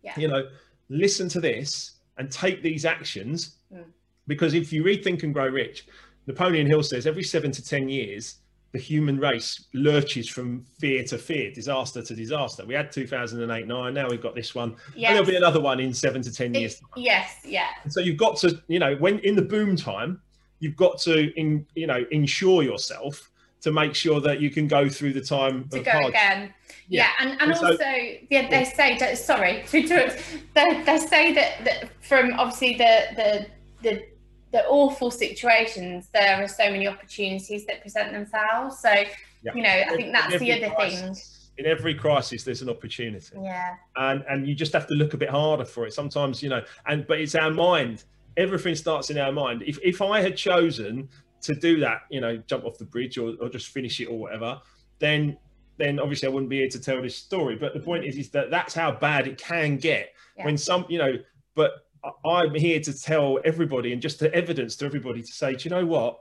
Yeah. 0.02 0.14
you 0.18 0.26
know 0.28 0.48
listen 0.90 1.28
to 1.30 1.40
this 1.40 1.92
and 2.18 2.30
take 2.30 2.62
these 2.62 2.84
actions 2.84 3.56
Mm. 3.72 3.84
because 4.26 4.52
if 4.54 4.72
you 4.72 4.82
read 4.82 5.02
think 5.04 5.22
and 5.22 5.32
grow 5.32 5.46
rich 5.46 5.86
napoleon 6.26 6.66
hill 6.66 6.82
says 6.82 7.06
every 7.06 7.22
7 7.22 7.52
to 7.52 7.64
10 7.64 7.88
years 7.88 8.36
the 8.72 8.78
human 8.78 9.18
race 9.18 9.66
lurches 9.74 10.28
from 10.28 10.64
fear 10.78 11.02
to 11.04 11.18
fear 11.18 11.50
disaster 11.52 12.02
to 12.02 12.14
disaster. 12.14 12.64
We 12.64 12.74
had 12.74 12.92
2008 12.92 13.66
9 13.66 13.94
now 13.94 14.08
we've 14.08 14.20
got 14.22 14.34
this 14.36 14.54
one. 14.54 14.76
And 15.08 15.16
there'll 15.16 15.26
be 15.28 15.36
another 15.36 15.60
one 15.60 15.80
in 15.80 15.92
7 15.94 16.22
to 16.22 16.32
10 16.32 16.54
years 16.54 16.80
yes, 16.96 17.36
yeah, 17.44 17.68
and 17.84 17.92
so 17.92 18.00
you've 18.00 18.16
got 18.18 18.36
to, 18.38 18.60
you 18.68 18.78
know, 18.78 18.94
when 18.96 19.18
in 19.20 19.34
the 19.36 19.42
boom 19.42 19.74
time, 19.76 20.20
you've 20.60 20.76
got 20.76 20.98
to, 21.00 21.32
in, 21.38 21.66
you 21.74 21.86
know, 21.86 22.04
insure 22.10 22.62
yourself 22.62 23.29
to 23.62 23.72
make 23.72 23.94
sure 23.94 24.20
that 24.20 24.40
you 24.40 24.50
can 24.50 24.66
go 24.68 24.88
through 24.88 25.12
the 25.12 25.20
time 25.20 25.68
to 25.68 25.80
go 25.80 26.06
again. 26.06 26.52
Yeah, 26.88 27.10
and, 27.20 27.30
and 27.32 27.40
And 27.42 27.56
so- 27.56 27.66
also, 27.66 27.84
yeah, 28.30 28.48
they 28.48 28.64
say 28.64 28.98
that. 28.98 29.18
Sorry 29.18 29.62
to 29.68 29.78
interrupt. 29.78 30.22
They, 30.54 30.82
they 30.84 30.98
say 30.98 31.32
that, 31.34 31.64
that 31.64 31.90
from 32.00 32.32
obviously 32.34 32.74
the 32.74 33.06
the 33.16 33.46
the 33.82 34.04
the 34.52 34.66
awful 34.66 35.10
situations, 35.10 36.08
there 36.12 36.42
are 36.42 36.48
so 36.48 36.70
many 36.70 36.88
opportunities 36.88 37.66
that 37.66 37.82
present 37.82 38.12
themselves. 38.12 38.80
So, 38.80 38.90
yeah. 38.90 39.54
you 39.54 39.62
know, 39.62 39.68
I 39.68 39.94
think 39.94 40.12
that's 40.12 40.38
the 40.38 40.52
other 40.52 40.74
thing. 40.76 41.16
In 41.58 41.66
every 41.66 41.94
crisis, 41.94 42.42
there's 42.42 42.62
an 42.62 42.70
opportunity. 42.70 43.36
Yeah. 43.40 43.76
And 43.96 44.24
and 44.28 44.48
you 44.48 44.54
just 44.54 44.72
have 44.72 44.86
to 44.88 44.94
look 44.94 45.14
a 45.14 45.18
bit 45.18 45.28
harder 45.28 45.64
for 45.64 45.86
it. 45.86 45.92
Sometimes, 45.92 46.42
you 46.42 46.48
know, 46.48 46.62
and 46.86 47.06
but 47.06 47.20
it's 47.20 47.34
our 47.34 47.50
mind. 47.50 48.04
Everything 48.36 48.74
starts 48.74 49.10
in 49.10 49.18
our 49.18 49.32
mind. 49.32 49.62
If 49.66 49.78
if 49.82 50.00
I 50.00 50.20
had 50.20 50.36
chosen 50.36 51.08
to 51.42 51.54
do 51.54 51.80
that, 51.80 52.02
you 52.10 52.20
know, 52.20 52.36
jump 52.46 52.64
off 52.64 52.78
the 52.78 52.84
bridge 52.84 53.18
or, 53.18 53.34
or 53.40 53.48
just 53.48 53.68
finish 53.68 54.00
it 54.00 54.06
or 54.06 54.18
whatever, 54.18 54.60
then 54.98 55.36
then 55.80 55.98
obviously 55.98 56.28
I 56.28 56.30
wouldn't 56.30 56.50
be 56.50 56.58
here 56.58 56.68
to 56.68 56.80
tell 56.80 57.00
this 57.00 57.16
story. 57.16 57.56
But 57.56 57.72
the 57.72 57.80
point 57.80 58.04
is, 58.04 58.16
is 58.16 58.28
that 58.30 58.50
that's 58.50 58.74
how 58.74 58.92
bad 58.92 59.26
it 59.26 59.38
can 59.38 59.78
get 59.78 60.10
yeah. 60.36 60.44
when 60.44 60.58
some, 60.58 60.84
you 60.88 60.98
know, 60.98 61.14
but 61.54 61.86
I'm 62.24 62.54
here 62.54 62.80
to 62.80 62.98
tell 62.98 63.38
everybody 63.44 63.92
and 63.92 64.00
just 64.00 64.18
to 64.20 64.32
evidence 64.34 64.76
to 64.76 64.86
everybody 64.86 65.22
to 65.22 65.32
say, 65.32 65.54
do 65.54 65.64
you 65.64 65.70
know 65.70 65.86
what? 65.86 66.20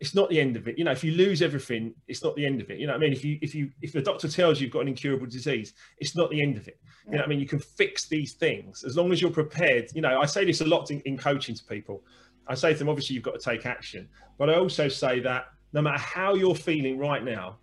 It's 0.00 0.14
not 0.14 0.28
the 0.28 0.40
end 0.40 0.56
of 0.56 0.66
it. 0.68 0.76
You 0.76 0.84
know, 0.84 0.90
if 0.90 1.04
you 1.04 1.12
lose 1.12 1.40
everything, 1.40 1.94
it's 2.08 2.22
not 2.22 2.34
the 2.36 2.44
end 2.44 2.60
of 2.60 2.70
it. 2.70 2.78
You 2.78 2.86
know 2.86 2.92
what 2.92 2.98
I 2.98 3.00
mean? 3.00 3.12
If 3.12 3.24
you 3.24 3.38
if 3.40 3.54
you 3.54 3.70
if 3.80 3.92
the 3.92 4.02
doctor 4.02 4.28
tells 4.28 4.60
you 4.60 4.66
you've 4.66 4.72
got 4.72 4.80
an 4.80 4.88
incurable 4.88 5.26
disease, 5.26 5.72
it's 5.98 6.16
not 6.16 6.30
the 6.30 6.42
end 6.42 6.56
of 6.56 6.66
it. 6.68 6.78
You 7.06 7.12
know 7.12 7.18
what 7.18 7.26
I 7.26 7.28
mean? 7.28 7.40
You 7.40 7.46
can 7.46 7.60
fix 7.60 8.06
these 8.08 8.34
things 8.34 8.84
as 8.84 8.96
long 8.96 9.12
as 9.12 9.22
you're 9.22 9.30
prepared. 9.30 9.90
You 9.94 10.02
know, 10.02 10.20
I 10.20 10.26
say 10.26 10.44
this 10.44 10.60
a 10.60 10.66
lot 10.66 10.90
in, 10.90 11.00
in 11.00 11.16
coaching 11.16 11.54
to 11.54 11.64
people. 11.64 12.02
I 12.46 12.54
say 12.54 12.72
to 12.72 12.78
them, 12.78 12.88
obviously, 12.88 13.14
you've 13.14 13.24
got 13.24 13.38
to 13.38 13.44
take 13.50 13.66
action. 13.66 14.08
But 14.38 14.50
I 14.50 14.54
also 14.54 14.88
say 14.88 15.20
that 15.20 15.46
no 15.72 15.82
matter 15.82 15.98
how 15.98 16.34
you're 16.34 16.54
feeling 16.54 16.98
right 16.98 17.24
now, 17.24 17.58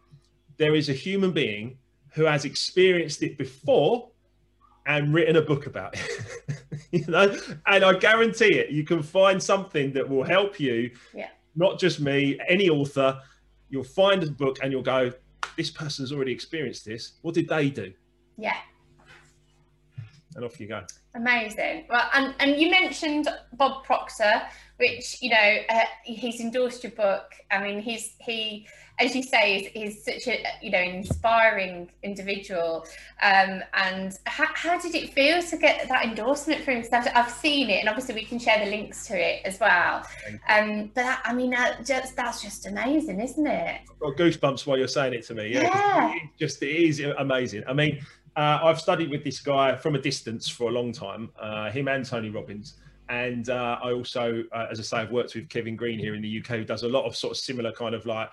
there 0.58 0.76
is 0.76 0.90
a 0.90 0.94
human 0.94 1.32
being 1.32 1.78
who 2.14 2.26
has 2.26 2.46
experienced 2.46 3.24
it 3.24 3.38
before 3.38 4.10
and 4.86 5.14
written 5.14 5.36
a 5.38 5.42
book 5.42 5.66
about 5.66 5.96
it. 5.96 6.66
you 6.92 7.06
know, 7.08 7.36
and 7.68 7.84
I 7.84 7.94
guarantee 7.94 8.54
it, 8.58 8.70
you 8.70 8.84
can 8.84 9.02
find 9.02 9.42
something 9.42 9.94
that 9.94 10.08
will 10.08 10.24
help 10.24 10.60
you. 10.60 10.92
Yeah. 11.14 11.30
Not 11.56 11.80
just 11.80 12.00
me, 12.00 12.40
any 12.48 12.70
author. 12.70 13.20
You'll 13.70 13.84
find 13.84 14.24
a 14.24 14.32
book 14.32 14.58
and 14.62 14.72
you'll 14.72 14.82
go, 14.82 15.12
this 15.58 15.70
person's 15.70 16.12
already 16.12 16.32
experienced 16.32 16.86
this. 16.86 17.14
What 17.22 17.36
did 17.36 17.48
they 17.48 17.70
do? 17.70 17.94
Yeah. 18.38 18.56
And 20.36 20.46
off 20.46 20.60
you 20.60 20.68
go. 20.68 20.84
Amazing. 21.14 21.86
Well, 21.90 22.10
and, 22.14 22.34
and 22.40 22.60
you 22.60 22.72
mentioned 22.72 23.28
Bob 23.54 23.84
Proctor, 23.84 24.42
which 24.82 25.22
you 25.22 25.30
know 25.30 25.58
uh, 25.70 25.86
he's 26.04 26.42
endorsed 26.42 26.84
your 26.84 26.92
book. 26.92 27.32
I 27.52 27.64
mean, 27.64 27.80
he's 27.80 28.16
he 28.20 28.68
as 29.00 29.16
you 29.16 29.24
say, 29.24 29.58
is, 29.58 29.96
is 29.96 30.04
such 30.04 30.28
a 30.28 30.44
you 30.62 30.72
know 30.72 30.80
inspiring 30.80 31.90
individual. 32.04 32.86
Um, 33.22 33.62
and 33.74 34.18
how, 34.26 34.48
how 34.54 34.80
did 34.80 34.96
it 34.96 35.14
feel 35.14 35.42
to 35.42 35.58
get 35.58 35.88
that 35.88 36.06
endorsement 36.06 36.64
from 36.64 36.76
him? 36.76 36.86
I've 36.92 37.32
seen 37.32 37.70
it, 37.70 37.80
and 37.80 37.90
obviously 37.90 38.16
we 38.16 38.26
can 38.26 38.40
share 38.40 38.64
the 38.64 38.70
links 38.70 39.08
to 39.08 39.16
it 39.16 39.42
as 39.46 39.60
well. 39.60 40.04
Um, 40.50 40.92
but 40.94 41.04
that, 41.04 41.22
I 41.26 41.34
mean, 41.34 41.52
that 41.52 41.86
just 41.86 42.16
that's 42.16 42.42
just 42.42 42.68
amazing, 42.68 43.20
isn't 43.20 43.48
it? 43.48 43.82
I've 43.90 44.00
got 44.00 44.18
goosebumps 44.18 44.66
while 44.66 44.78
you're 44.78 44.88
saying 44.88 45.14
it 45.14 45.26
to 45.28 45.36
me. 45.36 45.54
Yeah, 45.54 45.62
yeah. 45.64 46.16
It 46.16 46.22
just 46.40 46.62
it 46.62 46.70
is 46.70 47.02
amazing. 47.18 47.64
I 47.68 47.74
mean. 47.74 48.04
Uh, 48.34 48.60
I've 48.64 48.80
studied 48.80 49.12
with 49.12 49.26
this 49.26 49.42
guy 49.42 49.76
from 49.76 49.96
a 49.96 50.00
distance 50.00 50.48
for 50.48 50.70
a 50.70 50.72
long 50.72 50.94
time, 50.94 51.32
uh, 51.38 51.70
him 51.70 51.90
and 51.90 52.06
Tony 52.06 52.30
Robbins. 52.30 52.76
And 53.12 53.50
uh, 53.50 53.78
I 53.84 53.92
also, 53.92 54.42
uh, 54.54 54.68
as 54.72 54.80
I 54.80 54.84
say, 54.84 54.98
I've 54.98 55.12
worked 55.12 55.36
with 55.36 55.50
Kevin 55.50 55.76
Green 55.76 56.00
here 56.00 56.16
in 56.16 56.22
the 56.22 56.40
UK, 56.40 56.48
who 56.60 56.64
does 56.64 56.84
a 56.84 56.88
lot 56.88 57.04
of 57.04 57.14
sort 57.14 57.32
of 57.32 57.38
similar 57.38 57.74
kind 57.74 57.94
of 57.94 58.06
like 58.06 58.30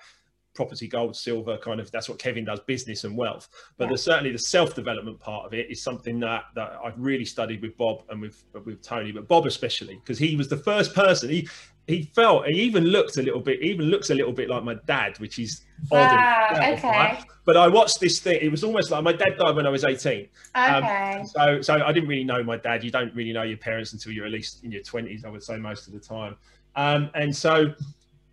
property, 0.54 0.86
gold, 0.86 1.16
silver, 1.16 1.58
kind 1.58 1.80
of 1.80 1.90
that's 1.90 2.08
what 2.08 2.20
Kevin 2.20 2.44
does, 2.44 2.60
business 2.60 3.02
and 3.02 3.16
wealth. 3.16 3.48
But 3.76 3.84
yeah. 3.84 3.88
there's 3.88 4.04
certainly 4.04 4.30
the 4.30 4.38
self-development 4.38 5.18
part 5.18 5.46
of 5.46 5.52
it 5.52 5.68
is 5.68 5.82
something 5.82 6.20
that 6.20 6.44
that 6.54 6.78
I've 6.84 6.96
really 6.96 7.24
studied 7.24 7.60
with 7.60 7.76
Bob 7.76 8.04
and 8.08 8.20
with 8.20 8.44
with 8.64 8.80
Tony, 8.80 9.10
but 9.10 9.26
Bob 9.26 9.46
especially 9.46 9.96
because 9.96 10.16
he 10.16 10.36
was 10.36 10.46
the 10.46 10.56
first 10.56 10.94
person. 10.94 11.28
He 11.28 11.48
he 11.88 12.02
felt 12.14 12.46
he 12.46 12.60
even 12.60 12.84
looked 12.84 13.16
a 13.16 13.22
little 13.22 13.40
bit 13.40 13.62
even 13.62 13.86
looks 13.86 14.10
a 14.10 14.14
little 14.14 14.32
bit 14.32 14.48
like 14.48 14.62
my 14.62 14.74
dad, 14.86 15.18
which 15.18 15.38
is 15.38 15.62
wow, 15.90 16.48
itself, 16.50 16.78
okay. 16.78 16.88
Right? 16.88 17.24
But 17.46 17.56
I 17.56 17.66
watched 17.66 17.98
this 17.98 18.20
thing. 18.20 18.38
It 18.42 18.50
was 18.50 18.62
almost 18.62 18.90
like 18.90 19.02
my 19.02 19.12
dad 19.12 19.38
died 19.38 19.56
when 19.56 19.66
I 19.66 19.70
was 19.70 19.84
18. 19.84 20.28
Um, 20.54 20.84
okay. 20.84 21.18
Um, 21.20 21.26
so 21.26 21.62
so 21.62 21.82
I 21.82 21.90
didn't 21.92 22.08
really 22.08 22.24
know 22.24 22.42
my 22.42 22.58
dad. 22.58 22.84
You 22.84 22.90
don't 22.90 23.14
really 23.14 23.32
know 23.32 23.42
your 23.42 23.56
parents 23.56 23.94
until 23.94 24.12
you're 24.12 24.26
at 24.26 24.32
least 24.32 24.64
in 24.64 24.70
your 24.70 24.82
20s, 24.82 25.24
I 25.24 25.30
would 25.30 25.42
say 25.42 25.56
most 25.56 25.86
of 25.86 25.94
the 25.94 26.00
time. 26.00 26.36
Um, 26.76 27.10
and 27.14 27.34
so 27.34 27.72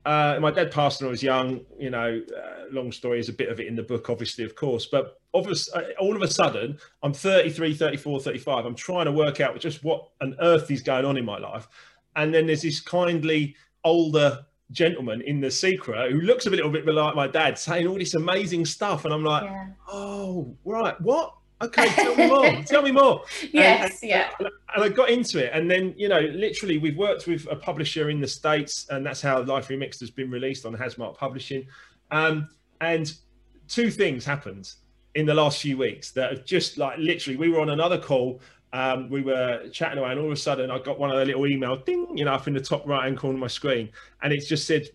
uh, 0.06 0.38
my 0.42 0.52
dad 0.52 0.70
passed 0.70 1.02
when 1.02 1.08
I 1.08 1.12
was 1.12 1.24
young. 1.24 1.62
You 1.80 1.92
know, 1.92 2.22
uh, 2.38 2.74
long 2.74 2.92
story 2.92 3.20
is 3.20 3.30
a 3.30 3.34
bit 3.34 3.48
of 3.48 3.62
it 3.62 3.68
in 3.68 3.76
the 3.76 3.84
book, 3.84 4.10
obviously, 4.10 4.44
of 4.44 4.56
course. 4.56 4.86
But 4.86 5.18
obviously, 5.34 5.82
uh, 5.82 5.88
all 5.98 6.16
of 6.16 6.22
a 6.22 6.28
sudden, 6.28 6.78
I'm 7.02 7.14
33, 7.14 7.74
34, 7.74 8.20
35. 8.20 8.66
I'm 8.66 8.76
trying 8.76 9.06
to 9.06 9.14
work 9.14 9.40
out 9.40 9.58
just 9.60 9.82
what 9.84 10.10
on 10.22 10.36
earth 10.42 10.70
is 10.72 10.82
going 10.82 11.06
on 11.06 11.16
in 11.16 11.24
my 11.24 11.38
life. 11.38 11.68
And 12.16 12.34
then 12.34 12.48
there's 12.48 12.62
this 12.62 12.80
kindly 12.80 13.56
older 13.84 14.46
gentleman 14.72 15.22
in 15.22 15.40
the 15.40 15.52
secret 15.52 16.12
who 16.12 16.22
looks 16.22 16.48
a 16.48 16.50
little 16.50 16.72
bit 16.72 16.86
like 16.86 17.16
my 17.16 17.28
dad 17.28 17.58
saying 17.58 17.88
all 17.88 17.98
this 17.98 18.16
amazing 18.16 18.66
stuff. 18.66 19.06
And 19.06 19.14
I'm 19.14 19.24
like, 19.24 19.44
yeah. 19.44 19.68
oh, 19.88 20.56
right, 20.66 21.00
what? 21.02 21.36
okay, 21.62 21.88
tell 21.90 22.16
me 22.16 22.28
more. 22.28 22.64
tell 22.66 22.82
me 22.82 22.92
more. 22.92 23.24
Yes, 23.52 24.02
and, 24.02 24.10
yeah. 24.10 24.30
And 24.40 24.84
I 24.84 24.90
got 24.90 25.10
into 25.10 25.44
it, 25.44 25.52
and 25.54 25.70
then 25.70 25.94
you 25.98 26.08
know, 26.08 26.20
literally, 26.20 26.78
we've 26.78 26.98
worked 26.98 27.28
with 27.28 27.48
a 27.50 27.56
publisher 27.56 28.10
in 28.10 28.20
the 28.20 28.28
states, 28.28 28.88
and 28.90 29.06
that's 29.06 29.22
how 29.22 29.42
Life 29.44 29.68
Remixed 29.70 30.00
has 30.00 30.12
been 30.12 30.30
released 30.30 30.66
on 30.66 30.76
Hasmark 30.76 31.18
Publishing. 31.18 31.68
Um, 32.12 32.50
and 32.82 33.14
two 33.68 33.90
things 33.90 34.26
happened 34.26 34.72
in 35.16 35.26
the 35.26 35.34
last 35.34 35.62
few 35.62 35.78
weeks 35.78 36.12
that 36.12 36.32
have 36.32 36.46
just 36.46 36.78
like 36.78 36.98
literally, 36.98 37.38
we 37.38 37.50
were 37.50 37.62
on 37.62 37.70
another 37.70 37.98
call. 37.98 38.42
Um, 38.74 39.10
we 39.10 39.22
were 39.22 39.70
chatting 39.72 40.00
away, 40.00 40.12
and 40.12 40.20
all 40.20 40.26
of 40.26 40.32
a 40.32 40.36
sudden, 40.36 40.70
I 40.70 40.80
got 40.80 41.00
one 41.00 41.10
of 41.10 41.18
the 41.18 41.26
little 41.26 41.48
email 41.48 41.78
ding, 41.78 42.18
you 42.18 42.26
know, 42.26 42.34
up 42.34 42.48
in 42.48 42.54
the 42.54 42.60
top 42.60 42.86
right 42.86 43.06
hand 43.06 43.18
corner 43.18 43.36
of 43.36 43.40
my 43.40 43.48
screen, 43.48 43.90
and 44.22 44.34
it 44.34 44.46
just 44.46 44.68
said 44.68 44.90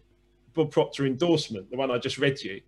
Bob 0.55 0.71
Proctor 0.71 1.07
endorsement, 1.07 1.71
the 1.71 1.77
one 1.77 1.91
I 1.91 1.99
just 1.99 2.19
read 2.19 2.43
you. 2.43 2.61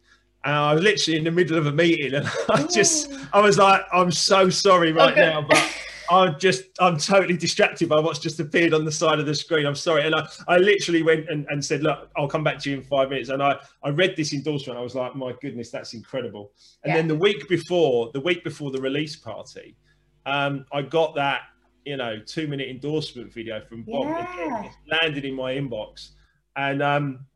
And 0.45 0.55
I 0.55 0.75
was 0.75 0.83
literally 0.83 1.19
in 1.19 1.25
the 1.25 1.31
middle 1.31 1.59
of 1.59 1.67
a 1.67 1.73
meeting, 1.73 2.15
and 2.15 2.27
I 2.49 2.67
just, 2.67 3.13
I 3.33 3.41
was 3.41 3.59
like, 3.59 3.83
I'm 3.93 4.11
so 4.11 4.49
sorry 4.49 4.93
right 4.93 5.13
okay. 5.13 5.21
now, 5.21 5.43
but 5.43 5.63
I'm 6.11 6.39
just, 6.39 6.65
I'm 6.81 6.99
totally 6.99 7.37
distracted 7.37 7.89
by 7.89 7.99
what's 8.01 8.19
just 8.19 8.39
appeared 8.41 8.75
on 8.75 8.85
the 8.85 8.93
side 8.93 9.19
of 9.19 9.27
the 9.27 9.35
screen. 9.35 9.67
I'm 9.67 9.75
sorry. 9.75 10.05
And 10.05 10.15
I, 10.15 10.27
I 10.49 10.59
literally 10.59 11.03
went 11.03 11.29
and, 11.31 11.47
and 11.49 11.65
said, 11.65 11.83
look, 11.83 12.11
I'll 12.17 12.29
come 12.29 12.45
back 12.45 12.59
to 12.61 12.71
you 12.71 12.77
in 12.77 12.83
five 12.83 13.09
minutes. 13.09 13.31
And 13.31 13.43
I, 13.43 13.59
I 13.83 13.91
read 13.91 14.15
this 14.17 14.35
endorsement. 14.35 14.79
I 14.79 14.83
was 14.83 14.95
like, 14.95 15.17
my 15.17 15.33
goodness, 15.41 15.71
that's 15.71 15.95
incredible. 15.95 16.53
And 16.85 16.91
yeah. 16.91 16.97
then 16.97 17.09
the 17.09 17.15
week 17.15 17.49
before, 17.49 18.11
the 18.13 18.21
week 18.21 18.45
before 18.45 18.71
the 18.71 18.81
release 18.81 19.17
party, 19.17 19.77
um, 20.27 20.67
I 20.73 20.83
got 20.83 21.15
that, 21.17 21.43
you 21.85 21.97
know, 21.97 22.19
two 22.25 22.47
minute 22.47 22.69
endorsement 22.69 23.33
video 23.33 23.61
from 23.61 23.83
Bob. 23.83 24.05
Yeah. 24.05 24.65
It 24.65 24.73
landed 24.91 25.25
in 25.25 25.35
my 25.35 25.55
inbox. 25.55 26.11
And 26.57 26.83
um, 26.83 27.27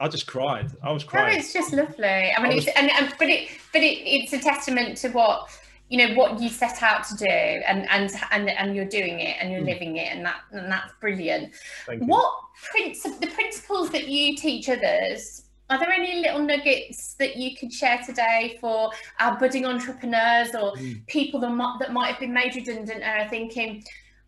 I 0.00 0.08
just 0.08 0.26
cried. 0.26 0.72
I 0.82 0.92
was 0.92 1.04
crying. 1.04 1.32
No, 1.32 1.38
it's 1.38 1.52
just 1.52 1.72
lovely. 1.72 2.04
I 2.04 2.42
mean, 2.42 2.52
I 2.52 2.54
was... 2.54 2.66
it's 2.66 2.76
and, 2.76 2.90
and 2.90 3.14
but 3.18 3.28
it 3.28 3.48
but 3.72 3.82
it, 3.82 4.02
it's 4.04 4.32
a 4.32 4.38
testament 4.38 4.96
to 4.98 5.08
what 5.10 5.48
you 5.88 5.98
know 5.98 6.14
what 6.14 6.40
you 6.40 6.48
set 6.48 6.82
out 6.82 7.04
to 7.04 7.16
do 7.16 7.26
and 7.26 7.88
and 7.90 8.10
and, 8.32 8.50
and 8.50 8.74
you're 8.74 8.84
doing 8.84 9.20
it 9.20 9.36
and 9.40 9.52
you're 9.52 9.62
mm. 9.62 9.66
living 9.66 9.96
it 9.96 10.12
and 10.12 10.26
that 10.26 10.40
and 10.50 10.70
that's 10.70 10.92
brilliant 11.00 11.54
what 12.00 12.34
princi- 12.74 13.20
the 13.20 13.28
principles 13.28 13.90
that 13.90 14.08
you 14.08 14.36
teach 14.36 14.68
others 14.68 15.45
are 15.68 15.78
there 15.78 15.90
any 15.90 16.20
little 16.20 16.40
nuggets 16.40 17.14
that 17.14 17.36
you 17.36 17.56
could 17.56 17.72
share 17.72 18.00
today 18.04 18.56
for 18.60 18.90
our 19.18 19.38
budding 19.38 19.66
entrepreneurs 19.66 20.54
or 20.54 20.74
mm. 20.74 21.04
people 21.06 21.40
that 21.40 21.50
might, 21.50 21.76
that 21.80 21.92
might 21.92 22.08
have 22.08 22.20
been 22.20 22.32
made 22.32 22.54
redundant 22.54 23.02
and 23.02 23.20
are 23.22 23.28
thinking 23.28 23.84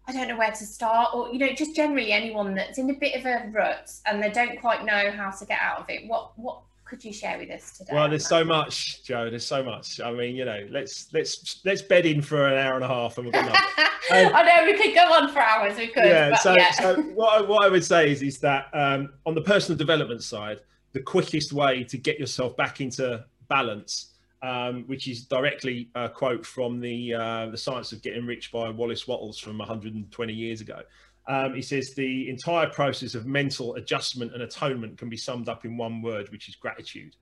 I 0.09 0.13
don't 0.13 0.27
know 0.27 0.39
where 0.39 0.51
to 0.51 0.65
start, 0.65 1.11
or 1.13 1.29
you 1.29 1.39
know, 1.39 1.53
just 1.53 1.77
generally 1.77 2.13
anyone 2.13 2.55
that's 2.55 2.79
in 2.79 2.89
a 2.89 2.95
bit 2.95 3.15
of 3.15 3.27
a 3.27 3.51
rut 3.53 3.93
and 4.07 4.23
they 4.23 4.31
don't 4.31 4.59
quite 4.59 4.83
know 4.87 5.11
how 5.11 5.31
to 5.31 5.45
get 5.45 5.59
out 5.61 5.81
of 5.81 5.91
it. 5.91 6.09
What 6.09 6.33
what 6.39 6.63
could 6.87 7.05
you 7.05 7.13
share 7.13 7.37
with 7.37 7.51
us 7.51 7.77
today? 7.77 7.93
Well, 7.93 8.09
there's 8.09 8.27
so 8.27 8.43
much, 8.43 9.05
Joe. 9.05 9.29
There's 9.29 9.45
so 9.45 9.63
much. 9.63 10.01
I 10.01 10.11
mean, 10.13 10.35
you 10.35 10.47
know, 10.47 10.67
let's 10.71 11.13
let's 11.13 11.61
let's 11.67 11.83
bed 11.83 12.07
in 12.07 12.23
for 12.23 12.49
an 12.49 12.57
hour 12.57 12.77
and 12.77 12.85
a 12.85 12.89
half, 12.89 13.19
and 13.19 13.27
we're. 13.27 13.39
Um, 13.39 13.53
I 14.11 14.43
know 14.43 14.65
we 14.65 14.83
could 14.83 14.95
go 14.95 15.13
on 15.13 15.31
for 15.31 15.41
hours. 15.41 15.77
We 15.77 15.89
could. 15.89 16.07
Yeah. 16.07 16.37
so, 16.37 16.55
yeah. 16.57 16.71
so 16.71 17.03
what 17.03 17.43
I, 17.43 17.47
what 17.47 17.67
I 17.67 17.69
would 17.69 17.85
say 17.85 18.11
is 18.11 18.23
is 18.23 18.39
that 18.39 18.69
um, 18.73 19.13
on 19.27 19.35
the 19.35 19.43
personal 19.43 19.77
development 19.77 20.23
side, 20.23 20.61
the 20.93 21.01
quickest 21.01 21.53
way 21.53 21.85
to 21.85 21.99
get 21.99 22.19
yourself 22.19 22.57
back 22.57 22.81
into 22.81 23.25
balance 23.49 24.19
um, 24.43 24.85
which 24.87 25.09
is 25.09 25.25
directly 25.25 25.91
a 25.95 26.09
quote 26.09 26.47
from 26.47 26.81
the 26.81 27.15
uh, 27.15 27.47
the 27.47 27.57
Science 27.57 27.93
of 27.93 28.03
Getting 28.03 28.27
Rich 28.27 28.53
by 28.53 28.71
Wallace 28.71 29.09
Wattles 29.09 29.39
from 29.39 29.59
120 29.59 30.33
years 30.33 30.61
ago. 30.61 30.83
Um, 31.27 31.55
he 31.55 31.63
says 31.63 31.95
the 31.95 32.31
entire 32.31 32.69
process 32.69 33.15
of 33.15 33.27
mental 33.27 33.75
adjustment 33.75 34.33
and 34.33 34.43
atonement 34.43 34.97
can 34.97 35.11
be 35.11 35.17
summed 35.17 35.49
up 35.49 35.65
in 35.65 35.77
one 35.77 36.01
word, 36.01 36.31
which 36.31 36.49
is 36.49 36.55
gratitude. 36.55 37.17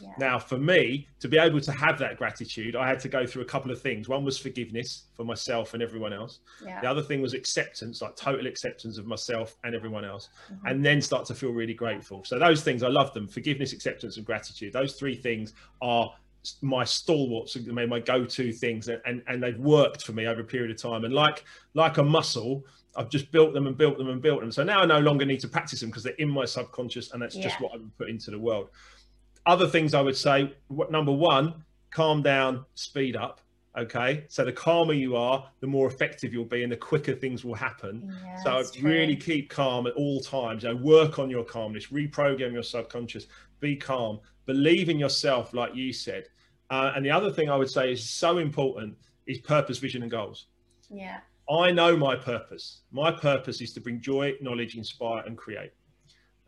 Yeah. 0.00 0.14
Now, 0.18 0.38
for 0.38 0.58
me 0.58 1.08
to 1.20 1.28
be 1.28 1.38
able 1.38 1.60
to 1.60 1.72
have 1.72 1.98
that 1.98 2.16
gratitude, 2.16 2.74
I 2.74 2.88
had 2.88 3.00
to 3.00 3.08
go 3.08 3.26
through 3.26 3.42
a 3.42 3.46
couple 3.46 3.70
of 3.70 3.80
things. 3.80 4.08
One 4.08 4.24
was 4.24 4.38
forgiveness 4.38 5.04
for 5.16 5.24
myself 5.24 5.74
and 5.74 5.82
everyone 5.82 6.12
else. 6.12 6.40
Yeah. 6.64 6.80
The 6.80 6.88
other 6.88 7.02
thing 7.02 7.20
was 7.20 7.34
acceptance, 7.34 8.00
like 8.02 8.16
total 8.16 8.46
acceptance 8.46 8.98
of 8.98 9.06
myself 9.06 9.56
and 9.64 9.74
everyone 9.74 10.04
else, 10.04 10.30
mm-hmm. 10.52 10.66
and 10.66 10.84
then 10.84 11.00
start 11.00 11.26
to 11.26 11.34
feel 11.34 11.50
really 11.50 11.74
grateful. 11.74 12.24
So 12.24 12.38
those 12.38 12.62
things, 12.62 12.82
I 12.82 12.88
love 12.88 13.12
them: 13.12 13.28
forgiveness, 13.28 13.72
acceptance, 13.72 14.16
and 14.16 14.24
gratitude. 14.24 14.72
Those 14.72 14.94
three 14.94 15.14
things 15.14 15.54
are 15.82 16.12
my 16.62 16.84
stalwarts, 16.84 17.56
my 17.66 18.00
go-to 18.00 18.52
things, 18.52 18.88
and 18.88 19.22
and 19.26 19.42
they've 19.42 19.58
worked 19.58 20.02
for 20.02 20.12
me 20.12 20.26
over 20.26 20.40
a 20.40 20.44
period 20.44 20.70
of 20.70 20.80
time. 20.80 21.04
And 21.04 21.12
like 21.12 21.44
like 21.74 21.98
a 21.98 22.02
muscle, 22.02 22.64
I've 22.96 23.10
just 23.10 23.30
built 23.30 23.52
them 23.52 23.66
and 23.66 23.76
built 23.76 23.98
them 23.98 24.08
and 24.08 24.20
built 24.20 24.40
them. 24.40 24.50
So 24.50 24.64
now 24.64 24.80
I 24.80 24.86
no 24.86 24.98
longer 24.98 25.24
need 25.24 25.40
to 25.40 25.48
practice 25.48 25.80
them 25.80 25.90
because 25.90 26.02
they're 26.02 26.14
in 26.14 26.30
my 26.30 26.44
subconscious, 26.44 27.12
and 27.12 27.22
that's 27.22 27.36
yeah. 27.36 27.42
just 27.42 27.60
what 27.60 27.72
I'm 27.74 27.92
put 27.98 28.08
into 28.08 28.30
the 28.30 28.38
world. 28.38 28.70
Other 29.46 29.66
things 29.66 29.94
I 29.94 30.00
would 30.00 30.16
say: 30.16 30.54
what 30.68 30.90
number 30.90 31.12
one, 31.12 31.64
calm 31.90 32.22
down, 32.22 32.64
speed 32.74 33.16
up. 33.16 33.40
Okay, 33.78 34.24
so 34.28 34.44
the 34.44 34.52
calmer 34.52 34.94
you 34.94 35.14
are, 35.14 35.48
the 35.60 35.66
more 35.66 35.86
effective 35.86 36.32
you'll 36.32 36.44
be, 36.44 36.64
and 36.64 36.72
the 36.72 36.76
quicker 36.76 37.14
things 37.14 37.44
will 37.44 37.54
happen. 37.54 38.12
Yeah, 38.24 38.42
so 38.42 38.80
really 38.82 39.14
true. 39.14 39.34
keep 39.34 39.50
calm 39.50 39.86
at 39.86 39.92
all 39.94 40.20
times. 40.20 40.64
You 40.64 40.70
know, 40.70 40.76
work 40.76 41.20
on 41.20 41.30
your 41.30 41.44
calmness, 41.44 41.86
reprogram 41.86 42.52
your 42.52 42.64
subconscious, 42.64 43.26
be 43.60 43.76
calm, 43.76 44.18
believe 44.46 44.88
in 44.88 44.98
yourself, 44.98 45.54
like 45.54 45.74
you 45.74 45.92
said. 45.92 46.24
Uh, 46.70 46.92
and 46.96 47.04
the 47.04 47.10
other 47.10 47.30
thing 47.30 47.48
I 47.48 47.56
would 47.56 47.70
say 47.70 47.92
is 47.92 48.08
so 48.08 48.38
important 48.38 48.96
is 49.26 49.38
purpose, 49.38 49.78
vision, 49.78 50.02
and 50.02 50.10
goals. 50.10 50.46
Yeah. 50.88 51.18
I 51.48 51.70
know 51.70 51.96
my 51.96 52.16
purpose. 52.16 52.82
My 52.90 53.10
purpose 53.10 53.60
is 53.60 53.72
to 53.74 53.80
bring 53.80 54.00
joy, 54.00 54.34
knowledge, 54.40 54.76
inspire, 54.76 55.22
and 55.26 55.36
create. 55.36 55.72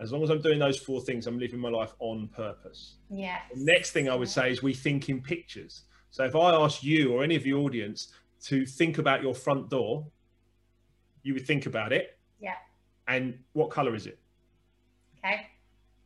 As 0.00 0.12
long 0.12 0.22
as 0.22 0.30
I'm 0.30 0.40
doing 0.40 0.58
those 0.58 0.78
four 0.78 1.00
things, 1.00 1.26
I'm 1.26 1.38
living 1.38 1.60
my 1.60 1.68
life 1.68 1.94
on 1.98 2.28
purpose. 2.28 2.96
Yeah. 3.10 3.38
next 3.54 3.92
thing 3.92 4.08
I 4.08 4.14
would 4.14 4.28
say 4.28 4.50
is 4.50 4.62
we 4.62 4.74
think 4.74 5.08
in 5.08 5.20
pictures. 5.20 5.82
So 6.10 6.24
if 6.24 6.34
I 6.34 6.52
ask 6.54 6.82
you 6.82 7.12
or 7.12 7.22
any 7.22 7.36
of 7.36 7.42
the 7.44 7.54
audience 7.54 8.08
to 8.44 8.66
think 8.66 8.98
about 8.98 9.22
your 9.22 9.34
front 9.34 9.70
door, 9.70 10.06
you 11.22 11.34
would 11.34 11.46
think 11.46 11.66
about 11.66 11.92
it. 11.92 12.18
Yeah. 12.40 12.54
And 13.06 13.38
what 13.52 13.70
color 13.70 13.94
is 13.94 14.06
it? 14.06 14.18
Okay. 15.18 15.46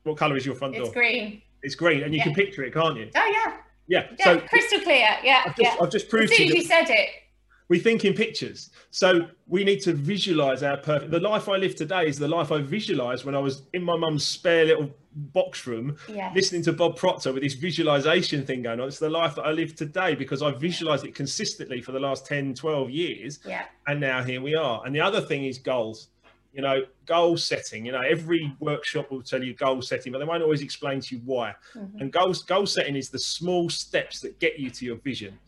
What 0.02 0.16
color 0.16 0.36
is 0.36 0.44
your 0.44 0.54
front 0.54 0.74
it's 0.74 0.80
door? 0.80 0.86
It's 0.88 0.94
green. 0.94 1.42
It's 1.62 1.74
green, 1.74 2.02
and 2.02 2.12
you 2.12 2.18
yeah. 2.18 2.24
can 2.24 2.34
picture 2.34 2.62
it, 2.62 2.74
can't 2.74 2.96
you? 2.96 3.10
Oh 3.16 3.32
yeah. 3.32 3.56
Yeah. 3.88 4.06
yeah 4.18 4.24
so 4.24 4.40
crystal 4.46 4.80
clear. 4.80 5.08
Yeah. 5.24 5.42
I've 5.46 5.56
just, 5.56 5.74
yeah. 5.74 5.82
I've 5.82 5.90
just 5.90 6.08
proved 6.08 6.30
as 6.30 6.36
soon 6.36 6.48
as 6.48 6.54
you 6.54 6.64
said 6.64 6.90
it 6.90 7.08
we 7.68 7.78
think 7.78 8.04
in 8.04 8.14
pictures. 8.14 8.70
So 8.90 9.28
we 9.46 9.64
need 9.64 9.80
to 9.82 9.92
visualize 9.92 10.62
our 10.62 10.76
perfect. 10.76 11.10
The 11.10 11.20
life 11.20 11.48
I 11.48 11.56
live 11.56 11.74
today 11.74 12.06
is 12.06 12.18
the 12.18 12.28
life 12.28 12.52
I 12.52 12.60
visualized 12.60 13.24
when 13.24 13.34
I 13.34 13.40
was 13.40 13.62
in 13.72 13.82
my 13.82 13.96
mum's 13.96 14.24
spare 14.24 14.66
little 14.66 14.90
box 15.16 15.66
room, 15.66 15.96
yes. 16.08 16.34
listening 16.34 16.62
to 16.62 16.72
Bob 16.72 16.96
Proctor 16.96 17.32
with 17.32 17.42
this 17.42 17.54
visualization 17.54 18.44
thing 18.44 18.62
going 18.62 18.80
on. 18.80 18.88
It's 18.88 18.98
the 18.98 19.10
life 19.10 19.34
that 19.36 19.42
I 19.42 19.50
live 19.50 19.74
today 19.74 20.14
because 20.14 20.42
I 20.42 20.52
visualized 20.52 21.04
it 21.04 21.14
consistently 21.14 21.80
for 21.80 21.92
the 21.92 22.00
last 22.00 22.26
10, 22.26 22.54
12 22.54 22.90
years. 22.90 23.40
Yeah. 23.44 23.64
And 23.86 24.00
now 24.00 24.22
here 24.22 24.40
we 24.40 24.54
are. 24.54 24.82
And 24.84 24.94
the 24.94 25.00
other 25.00 25.20
thing 25.20 25.44
is 25.44 25.58
goals. 25.58 26.08
You 26.52 26.62
know, 26.62 26.84
goal 27.04 27.36
setting. 27.36 27.84
You 27.84 27.92
know, 27.92 28.00
every 28.00 28.50
workshop 28.60 29.10
will 29.10 29.20
tell 29.20 29.42
you 29.42 29.52
goal 29.52 29.82
setting, 29.82 30.10
but 30.10 30.20
they 30.20 30.24
won't 30.24 30.42
always 30.42 30.62
explain 30.62 31.00
to 31.00 31.16
you 31.16 31.20
why. 31.26 31.54
Mm-hmm. 31.74 31.98
And 32.00 32.10
goals 32.10 32.44
goal 32.44 32.64
setting 32.64 32.96
is 32.96 33.10
the 33.10 33.18
small 33.18 33.68
steps 33.68 34.20
that 34.20 34.38
get 34.38 34.58
you 34.58 34.70
to 34.70 34.84
your 34.86 34.96
vision. 34.96 35.38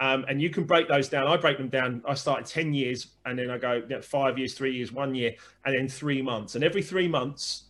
Um, 0.00 0.24
and 0.28 0.40
you 0.40 0.50
can 0.50 0.64
break 0.64 0.88
those 0.88 1.08
down. 1.08 1.26
I 1.26 1.36
break 1.36 1.58
them 1.58 1.68
down. 1.68 2.02
I 2.06 2.14
started 2.14 2.46
10 2.46 2.72
years 2.72 3.08
and 3.26 3.38
then 3.38 3.50
I 3.50 3.58
go 3.58 3.74
you 3.74 3.88
know, 3.88 4.00
five 4.00 4.38
years, 4.38 4.54
three 4.54 4.74
years, 4.74 4.92
one 4.92 5.14
year, 5.14 5.34
and 5.64 5.76
then 5.76 5.88
three 5.88 6.22
months. 6.22 6.54
And 6.54 6.62
every 6.62 6.82
three 6.82 7.08
months, 7.08 7.64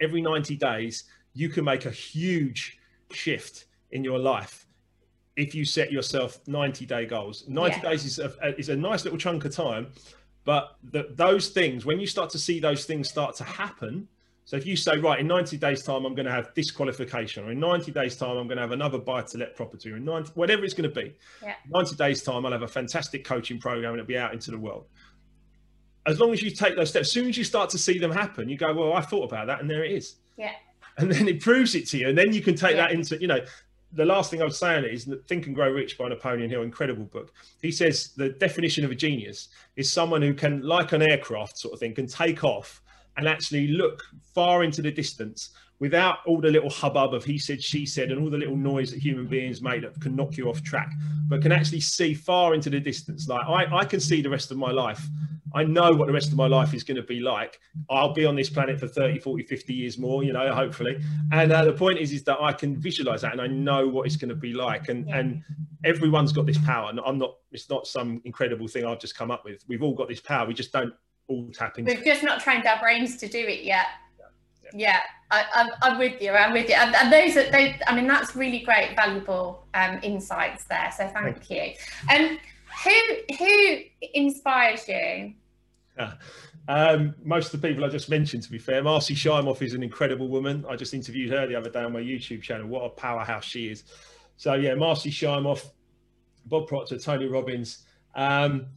every 0.00 0.20
90 0.20 0.56
days, 0.56 1.04
you 1.32 1.48
can 1.48 1.64
make 1.64 1.86
a 1.86 1.90
huge 1.90 2.78
shift 3.10 3.66
in 3.90 4.04
your 4.04 4.18
life 4.18 4.66
if 5.36 5.54
you 5.54 5.64
set 5.64 5.90
yourself 5.90 6.40
90 6.46 6.86
day 6.86 7.06
goals. 7.06 7.44
90 7.48 7.76
yeah. 7.76 7.90
days 7.90 8.04
is 8.04 8.18
a, 8.18 8.58
is 8.58 8.68
a 8.68 8.76
nice 8.76 9.04
little 9.04 9.18
chunk 9.18 9.44
of 9.44 9.54
time. 9.54 9.88
But 10.44 10.76
the, 10.82 11.08
those 11.14 11.48
things, 11.48 11.86
when 11.86 11.98
you 11.98 12.06
start 12.06 12.30
to 12.30 12.38
see 12.38 12.60
those 12.60 12.84
things 12.84 13.08
start 13.08 13.34
to 13.36 13.44
happen, 13.44 14.08
so 14.46 14.56
if 14.56 14.66
you 14.66 14.76
say, 14.76 14.98
right, 14.98 15.20
in 15.20 15.26
90 15.26 15.56
days' 15.56 15.82
time, 15.82 16.04
I'm 16.04 16.14
going 16.14 16.26
to 16.26 16.32
have 16.32 16.50
this 16.54 16.70
qualification, 16.70 17.44
or 17.44 17.52
in 17.52 17.60
90 17.60 17.92
days' 17.92 18.16
time, 18.16 18.36
I'm 18.36 18.46
going 18.46 18.56
to 18.56 18.62
have 18.62 18.72
another 18.72 18.98
buy 18.98 19.22
to 19.22 19.38
let 19.38 19.56
property, 19.56 19.90
or 19.90 19.96
in 19.96 20.04
90, 20.04 20.32
whatever 20.34 20.64
it's 20.64 20.74
going 20.74 20.88
to 20.88 20.94
be, 20.94 21.16
yeah. 21.42 21.54
90 21.70 21.96
days' 21.96 22.22
time, 22.22 22.44
I'll 22.44 22.52
have 22.52 22.62
a 22.62 22.68
fantastic 22.68 23.24
coaching 23.24 23.58
program 23.58 23.92
and 23.92 24.00
it'll 24.00 24.08
be 24.08 24.18
out 24.18 24.34
into 24.34 24.50
the 24.50 24.58
world. 24.58 24.86
As 26.06 26.20
long 26.20 26.34
as 26.34 26.42
you 26.42 26.50
take 26.50 26.76
those 26.76 26.90
steps, 26.90 27.08
as 27.08 27.12
soon 27.12 27.28
as 27.28 27.38
you 27.38 27.44
start 27.44 27.70
to 27.70 27.78
see 27.78 27.98
them 27.98 28.10
happen, 28.10 28.50
you 28.50 28.58
go, 28.58 28.74
well, 28.74 28.92
I 28.92 29.00
thought 29.00 29.24
about 29.24 29.46
that, 29.46 29.60
and 29.60 29.70
there 29.70 29.82
it 29.82 29.92
is. 29.92 30.16
Yeah. 30.36 30.52
And 30.98 31.10
then 31.10 31.26
it 31.26 31.40
proves 31.40 31.74
it 31.74 31.88
to 31.88 31.98
you. 31.98 32.08
And 32.08 32.16
then 32.16 32.32
you 32.34 32.42
can 32.42 32.54
take 32.54 32.76
yeah. 32.76 32.82
that 32.82 32.92
into, 32.92 33.18
you 33.18 33.26
know, 33.26 33.40
the 33.92 34.04
last 34.04 34.30
thing 34.30 34.42
I 34.42 34.44
was 34.44 34.58
saying 34.58 34.84
is 34.84 35.06
that 35.06 35.26
Think 35.26 35.46
and 35.46 35.54
Grow 35.54 35.70
Rich 35.70 35.96
by 35.96 36.08
Napoleon 36.08 36.50
Hill, 36.50 36.62
incredible 36.62 37.04
book. 37.04 37.32
He 37.62 37.70
says 37.70 38.10
the 38.16 38.28
definition 38.28 38.84
of 38.84 38.90
a 38.90 38.94
genius 38.94 39.48
is 39.76 39.90
someone 39.90 40.20
who 40.20 40.34
can, 40.34 40.60
like 40.62 40.92
an 40.92 41.00
aircraft 41.00 41.58
sort 41.58 41.74
of 41.74 41.80
thing, 41.80 41.94
can 41.94 42.06
take 42.06 42.44
off 42.44 42.82
and 43.16 43.28
actually 43.28 43.68
look 43.68 44.02
far 44.34 44.64
into 44.64 44.82
the 44.82 44.90
distance 44.90 45.50
without 45.80 46.18
all 46.26 46.40
the 46.40 46.50
little 46.50 46.70
hubbub 46.70 47.14
of 47.14 47.24
he 47.24 47.38
said, 47.38 47.62
she 47.62 47.84
said, 47.84 48.10
and 48.10 48.20
all 48.20 48.30
the 48.30 48.38
little 48.38 48.56
noise 48.56 48.90
that 48.90 49.00
human 49.00 49.26
beings 49.26 49.60
make 49.60 49.82
that 49.82 50.00
can 50.00 50.14
knock 50.14 50.36
you 50.36 50.48
off 50.48 50.62
track, 50.62 50.90
but 51.28 51.42
can 51.42 51.52
actually 51.52 51.80
see 51.80 52.14
far 52.14 52.54
into 52.54 52.70
the 52.70 52.80
distance. 52.80 53.28
Like 53.28 53.46
I, 53.46 53.78
I 53.78 53.84
can 53.84 54.00
see 54.00 54.22
the 54.22 54.30
rest 54.30 54.50
of 54.50 54.56
my 54.56 54.70
life. 54.70 55.06
I 55.54 55.62
know 55.62 55.92
what 55.92 56.06
the 56.08 56.12
rest 56.12 56.32
of 56.32 56.36
my 56.36 56.48
life 56.48 56.74
is 56.74 56.82
going 56.82 56.96
to 56.96 57.02
be 57.02 57.20
like. 57.20 57.60
I'll 57.88 58.12
be 58.12 58.24
on 58.24 58.34
this 58.34 58.50
planet 58.50 58.80
for 58.80 58.88
30, 58.88 59.20
40, 59.20 59.44
50 59.44 59.72
years 59.72 59.98
more, 59.98 60.24
you 60.24 60.32
know, 60.32 60.52
hopefully. 60.52 61.00
And 61.32 61.52
uh, 61.52 61.64
the 61.64 61.72
point 61.72 61.98
is, 61.98 62.12
is 62.12 62.24
that 62.24 62.40
I 62.40 62.52
can 62.52 62.76
visualize 62.76 63.20
that 63.22 63.32
and 63.32 63.40
I 63.40 63.46
know 63.46 63.86
what 63.86 64.06
it's 64.06 64.16
going 64.16 64.30
to 64.30 64.34
be 64.34 64.52
like. 64.52 64.88
And, 64.88 65.06
yeah. 65.06 65.18
and 65.18 65.42
everyone's 65.84 66.32
got 66.32 66.46
this 66.46 66.58
power. 66.58 66.90
And 66.90 66.98
I'm 67.06 67.18
not, 67.18 67.36
it's 67.52 67.70
not 67.70 67.86
some 67.86 68.20
incredible 68.24 68.66
thing 68.66 68.84
I've 68.84 68.98
just 68.98 69.16
come 69.16 69.30
up 69.30 69.44
with. 69.44 69.62
We've 69.68 69.82
all 69.82 69.94
got 69.94 70.08
this 70.08 70.20
power. 70.20 70.44
We 70.44 70.54
just 70.54 70.72
don't 70.72 70.92
all 71.28 71.48
tapping. 71.52 71.84
We've 71.84 72.04
just 72.04 72.22
not 72.22 72.40
trained 72.40 72.66
our 72.66 72.80
brains 72.80 73.16
to 73.18 73.28
do 73.28 73.38
it 73.38 73.64
yet. 73.64 73.86
Yeah, 74.62 74.70
yeah. 74.74 75.00
I, 75.30 75.68
am 75.82 75.98
with 75.98 76.20
you. 76.20 76.30
I'm 76.30 76.52
with 76.52 76.68
you. 76.68 76.76
And, 76.76 76.94
and 76.94 77.12
those, 77.12 77.36
are, 77.36 77.50
those, 77.50 77.74
I 77.86 77.94
mean, 77.94 78.06
that's 78.06 78.36
really 78.36 78.60
great, 78.60 78.94
valuable 78.94 79.66
um, 79.74 79.98
insights 80.02 80.64
there. 80.64 80.92
So 80.96 81.08
thank, 81.08 81.44
thank 81.44 81.50
you. 81.50 81.74
And 82.08 82.30
um, 82.30 82.38
who 82.84 83.34
who 83.38 83.78
inspires 84.14 84.88
you? 84.88 85.34
Yeah. 85.96 86.12
Um, 86.66 87.14
most 87.22 87.52
of 87.52 87.60
the 87.60 87.68
people 87.68 87.84
I 87.84 87.88
just 87.88 88.08
mentioned, 88.08 88.42
to 88.44 88.50
be 88.50 88.56
fair, 88.56 88.82
Marcy 88.82 89.14
Shimoff 89.14 89.60
is 89.60 89.74
an 89.74 89.82
incredible 89.82 90.28
woman. 90.28 90.64
I 90.66 90.76
just 90.76 90.94
interviewed 90.94 91.30
her 91.30 91.46
the 91.46 91.54
other 91.54 91.68
day 91.68 91.82
on 91.82 91.92
my 91.92 92.00
YouTube 92.00 92.40
channel. 92.40 92.66
What 92.66 92.84
a 92.84 92.88
powerhouse 92.88 93.44
she 93.44 93.68
is. 93.68 93.84
So 94.38 94.54
yeah, 94.54 94.74
Marcy 94.74 95.10
Shimoff, 95.10 95.62
Bob 96.46 96.66
Proctor, 96.66 96.98
Tony 96.98 97.26
Robbins. 97.26 97.84
Um, 98.14 98.68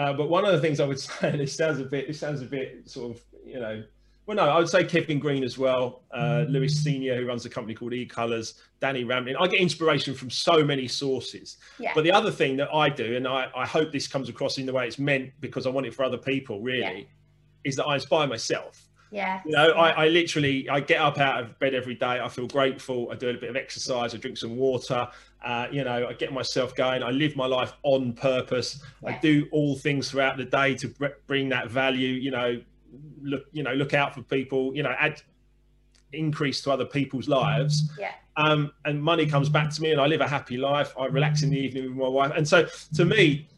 uh, 0.00 0.14
but 0.14 0.30
one 0.30 0.46
of 0.46 0.52
the 0.52 0.60
things 0.60 0.80
I 0.80 0.86
would 0.86 0.98
say, 1.00 1.30
and 1.30 1.40
it 1.40 1.50
sounds 1.50 1.78
a 1.78 1.84
bit, 1.84 2.08
it 2.08 2.16
sounds 2.16 2.40
a 2.40 2.46
bit 2.46 2.88
sort 2.88 3.16
of, 3.16 3.22
you 3.44 3.60
know, 3.60 3.82
well, 4.24 4.36
no, 4.36 4.44
I 4.44 4.58
would 4.58 4.68
say 4.68 4.84
Kevin 4.84 5.18
Green 5.18 5.42
as 5.42 5.58
well, 5.58 6.02
uh, 6.12 6.44
Lewis 6.48 6.82
Senior, 6.82 7.16
who 7.16 7.26
runs 7.26 7.44
a 7.44 7.50
company 7.50 7.74
called 7.74 7.92
E 7.92 8.06
Colors, 8.06 8.62
Danny 8.80 9.02
Rampling. 9.02 9.34
I 9.36 9.46
get 9.48 9.60
inspiration 9.60 10.14
from 10.14 10.30
so 10.30 10.62
many 10.64 10.86
sources. 10.86 11.56
Yeah. 11.78 11.92
But 11.94 12.04
the 12.04 12.12
other 12.12 12.30
thing 12.30 12.56
that 12.58 12.72
I 12.72 12.88
do, 12.88 13.16
and 13.16 13.26
I, 13.26 13.50
I 13.56 13.66
hope 13.66 13.90
this 13.92 14.06
comes 14.06 14.28
across 14.28 14.56
in 14.56 14.66
the 14.66 14.72
way 14.72 14.86
it's 14.86 14.98
meant 14.98 15.32
because 15.40 15.66
I 15.66 15.70
want 15.70 15.86
it 15.86 15.94
for 15.94 16.04
other 16.04 16.18
people, 16.18 16.60
really, 16.60 16.80
yeah. 16.80 17.04
is 17.64 17.76
that 17.76 17.86
I 17.86 17.96
inspire 17.96 18.26
myself. 18.26 18.88
Yeah. 19.10 19.40
You 19.44 19.52
know. 19.52 19.70
I, 19.72 20.04
I 20.04 20.08
literally 20.08 20.68
I 20.68 20.80
get 20.80 21.00
up 21.00 21.18
out 21.18 21.42
of 21.42 21.58
bed 21.58 21.74
every 21.74 21.94
day. 21.94 22.20
I 22.20 22.28
feel 22.28 22.46
grateful. 22.46 23.08
I 23.10 23.16
do 23.16 23.28
a 23.28 23.34
bit 23.34 23.50
of 23.50 23.56
exercise. 23.56 24.14
I 24.14 24.18
drink 24.18 24.38
some 24.38 24.56
water. 24.56 25.08
Uh, 25.44 25.66
you 25.70 25.84
know, 25.84 26.08
I 26.08 26.12
get 26.12 26.32
myself 26.32 26.74
going. 26.74 27.02
I 27.02 27.10
live 27.10 27.34
my 27.34 27.46
life 27.46 27.72
on 27.82 28.12
purpose. 28.12 28.82
Yeah. 29.02 29.10
I 29.10 29.18
do 29.18 29.48
all 29.52 29.76
things 29.76 30.10
throughout 30.10 30.36
the 30.36 30.44
day 30.44 30.74
to 30.76 30.94
bring 31.26 31.48
that 31.48 31.70
value. 31.70 32.08
You 32.08 32.30
know, 32.30 32.60
look, 33.22 33.44
you 33.52 33.62
know, 33.62 33.72
look 33.72 33.94
out 33.94 34.14
for 34.14 34.22
people. 34.22 34.74
You 34.74 34.82
know, 34.82 34.94
add 34.98 35.22
increase 36.12 36.60
to 36.62 36.70
other 36.70 36.84
people's 36.84 37.28
lives. 37.28 37.90
Yeah. 37.98 38.12
Um, 38.36 38.72
and 38.84 39.02
money 39.02 39.26
comes 39.26 39.48
back 39.48 39.70
to 39.70 39.82
me, 39.82 39.92
and 39.92 40.00
I 40.00 40.06
live 40.06 40.20
a 40.20 40.28
happy 40.28 40.56
life. 40.56 40.94
I 40.98 41.06
relax 41.06 41.42
in 41.42 41.50
the 41.50 41.58
evening 41.58 41.84
with 41.88 41.96
my 41.96 42.08
wife, 42.08 42.32
and 42.34 42.46
so 42.46 42.66
to 42.94 43.04
me, 43.04 43.48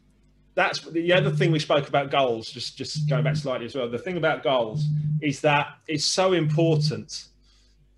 that's 0.55 0.81
the 0.81 1.11
other 1.13 1.31
thing 1.31 1.51
we 1.51 1.59
spoke 1.59 1.87
about 1.87 2.11
goals. 2.11 2.51
Just 2.51 2.77
just 2.77 3.09
going 3.09 3.23
back 3.23 3.35
slightly 3.35 3.65
as 3.65 3.75
well. 3.75 3.89
The 3.89 3.97
thing 3.97 4.17
about 4.17 4.43
goals 4.43 4.85
is 5.21 5.41
that 5.41 5.75
it's 5.87 6.05
so 6.05 6.33
important 6.33 7.25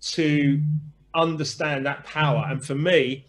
to 0.00 0.60
understand 1.14 1.86
that 1.86 2.04
power. 2.04 2.46
And 2.48 2.64
for 2.64 2.74
me, 2.74 3.26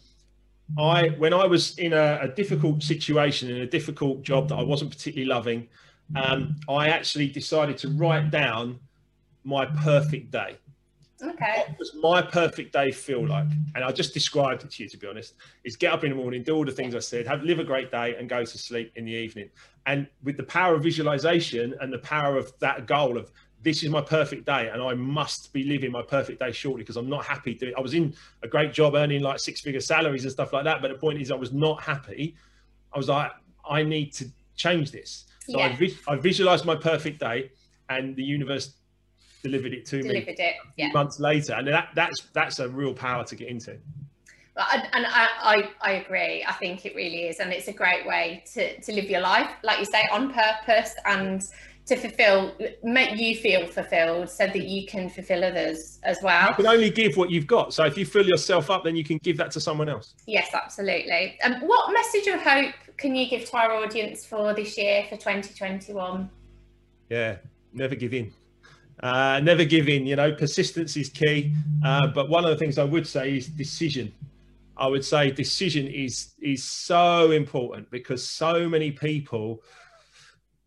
I 0.78 1.10
when 1.18 1.34
I 1.34 1.46
was 1.46 1.78
in 1.78 1.94
a, 1.94 2.20
a, 2.22 2.28
difficult 2.28 2.84
situation 2.84 3.50
in 3.50 3.58
a 3.58 3.68
difficult 3.68 4.22
job 4.22 4.50
that 4.50 4.56
I 4.56 4.64
wasn't 4.64 4.92
particularly 4.92 5.28
loving, 5.28 5.68
um, 6.16 6.56
I 6.70 6.90
actually 6.90 7.28
decided 7.28 7.78
to 7.80 7.90
write 7.90 8.32
down 8.32 8.80
my 9.44 9.66
perfect 9.66 10.32
day. 10.32 10.58
Okay. 11.22 11.64
What 11.68 11.78
does 11.80 11.94
my 11.96 12.22
perfect 12.22 12.74
day 12.74 12.92
feel 12.92 13.28
like? 13.28 13.48
And 13.76 13.84
I 13.84 13.92
just 13.92 14.14
described 14.14 14.64
it 14.64 14.72
to 14.72 14.84
you, 14.84 14.90
to 14.90 14.98
be 14.98 15.08
honest. 15.08 15.34
Is 15.64 15.76
get 15.76 15.92
up 15.92 16.04
in 16.04 16.12
the 16.12 16.16
morning, 16.16 16.44
do 16.44 16.56
all 16.56 16.66
the 16.66 16.72
things 16.72 16.94
I 16.94 17.00
said, 17.00 17.26
have 17.26 17.44
live 17.44 17.60
a 17.60 17.64
great 17.64 17.92
day, 17.92 18.16
and 18.16 18.30
go 18.30 18.46
to 18.46 18.58
sleep 18.58 18.92
in 18.96 19.06
the 19.06 19.12
evening. 19.12 19.50
And 19.88 20.08
with 20.24 20.38
the 20.38 20.44
power 20.44 20.76
of 20.76 20.84
visualization 20.84 21.74
and 21.82 21.92
the 21.92 22.00
power 22.00 22.38
of 22.38 22.54
that 22.60 22.86
goal 22.86 23.18
of 23.18 23.32
this 23.64 23.84
is 23.84 23.90
my 23.90 24.02
perfect 24.02 24.46
day 24.46 24.70
and 24.70 24.82
I 24.82 24.94
must 24.94 25.52
be 25.52 25.64
living 25.64 25.92
my 25.92 26.04
perfect 26.04 26.40
day 26.40 26.52
shortly 26.52 26.84
because 26.84 26.96
I'm 26.96 27.10
not 27.10 27.26
happy 27.26 27.56
doing 27.56 27.74
I 27.76 27.82
was 27.82 27.96
in 27.96 28.14
a 28.44 28.48
great 28.48 28.72
job 28.72 28.94
earning 28.94 29.22
like 29.22 29.40
six 29.40 29.62
figure 29.62 29.82
salaries 29.82 30.24
and 30.24 30.32
stuff 30.32 30.54
like 30.54 30.64
that. 30.66 30.82
But 30.82 30.90
the 30.92 30.98
point 30.98 31.20
is 31.20 31.32
I 31.32 31.36
was 31.36 31.52
not 31.52 31.82
happy. 31.82 32.36
I 32.94 32.98
was 32.98 33.10
like, 33.10 33.32
I 33.68 33.84
need 33.84 34.14
to 34.14 34.26
change 34.56 34.92
this. 34.92 35.26
So 35.50 35.58
yeah. 35.58 35.66
I, 35.66 35.76
vi- 35.76 35.98
I 36.08 36.16
visualized 36.16 36.66
my 36.66 36.76
perfect 36.76 37.20
day 37.20 37.52
and 37.90 38.16
the 38.16 38.24
universe 38.24 38.76
delivered 39.48 39.74
it 39.74 39.86
to 39.88 40.02
delivered 40.02 40.38
me 40.38 40.46
it, 40.46 40.56
yeah. 40.78 40.92
months 40.92 41.20
later. 41.20 41.54
And 41.54 41.68
that, 41.68 41.90
that's, 41.96 42.28
that's 42.34 42.60
a 42.60 42.70
real 42.70 42.94
power 42.94 43.24
to 43.26 43.36
get 43.36 43.48
into. 43.48 43.72
and 43.72 45.06
I, 45.06 45.28
I, 45.42 45.70
I 45.82 45.92
agree. 45.94 46.44
I 46.48 46.54
think 46.54 46.86
it 46.86 46.96
really 46.96 47.28
is, 47.28 47.40
and 47.40 47.52
it's 47.54 47.68
a 47.68 47.74
great 47.74 48.08
way 48.08 48.44
to 48.54 48.80
to 48.82 48.92
live 48.92 49.06
your 49.06 49.22
life, 49.22 49.52
like 49.64 49.78
you 49.78 49.86
say, 49.86 50.04
on 50.12 50.34
purpose 50.34 50.96
and 51.06 51.44
to 51.88 51.96
fulfill, 51.96 52.54
make 52.84 53.18
you 53.18 53.36
feel 53.36 53.66
fulfilled, 53.66 54.30
so 54.30 54.46
that 54.46 54.64
you 54.64 54.86
can 54.86 55.10
fulfill 55.10 55.44
others 55.44 56.00
as 56.04 56.20
well. 56.22 56.50
You 56.50 56.56
can 56.56 56.68
only 56.68 56.90
give 56.90 57.16
what 57.16 57.32
you've 57.32 57.48
got. 57.48 57.74
So 57.74 57.86
if 57.86 57.98
you 57.98 58.06
fill 58.06 58.26
yourself 58.26 58.70
up, 58.70 58.84
then 58.84 58.96
you 58.96 59.06
can 59.06 59.20
give 59.20 59.38
that 59.38 59.52
to 59.52 59.62
someone 59.62 59.88
else. 59.88 60.14
Yes, 60.26 60.54
absolutely. 60.54 61.40
Um, 61.44 61.62
what 61.62 61.94
message 61.94 62.28
of 62.28 62.42
hope 62.42 62.74
can 62.98 63.16
you 63.16 63.30
give 63.30 63.50
to 63.50 63.58
our 63.58 63.72
audience 63.72 64.26
for 64.26 64.54
this 64.54 64.78
year 64.78 65.06
for 65.06 65.16
2021? 65.16 66.30
Yeah, 67.10 67.38
never 67.72 67.96
give 67.96 68.14
in. 68.14 68.34
Uh, 69.02 69.40
never 69.44 69.64
give 69.64 69.90
in. 69.90 70.06
You 70.06 70.16
know, 70.16 70.34
persistence 70.34 70.98
is 70.98 71.10
key. 71.10 71.54
Uh, 71.84 72.08
but 72.08 72.30
one 72.30 72.44
of 72.46 72.50
the 72.50 72.58
things 72.58 72.78
I 72.78 72.84
would 72.84 73.08
say 73.08 73.38
is 73.38 73.48
decision. 73.48 74.12
I 74.76 74.88
would 74.88 75.04
say 75.04 75.32
decision 75.32 75.88
is 75.88 76.34
is 76.42 76.64
so 76.64 77.32
important 77.32 77.90
because 77.90 78.28
so 78.28 78.70
many 78.70 78.92
people 78.92 79.64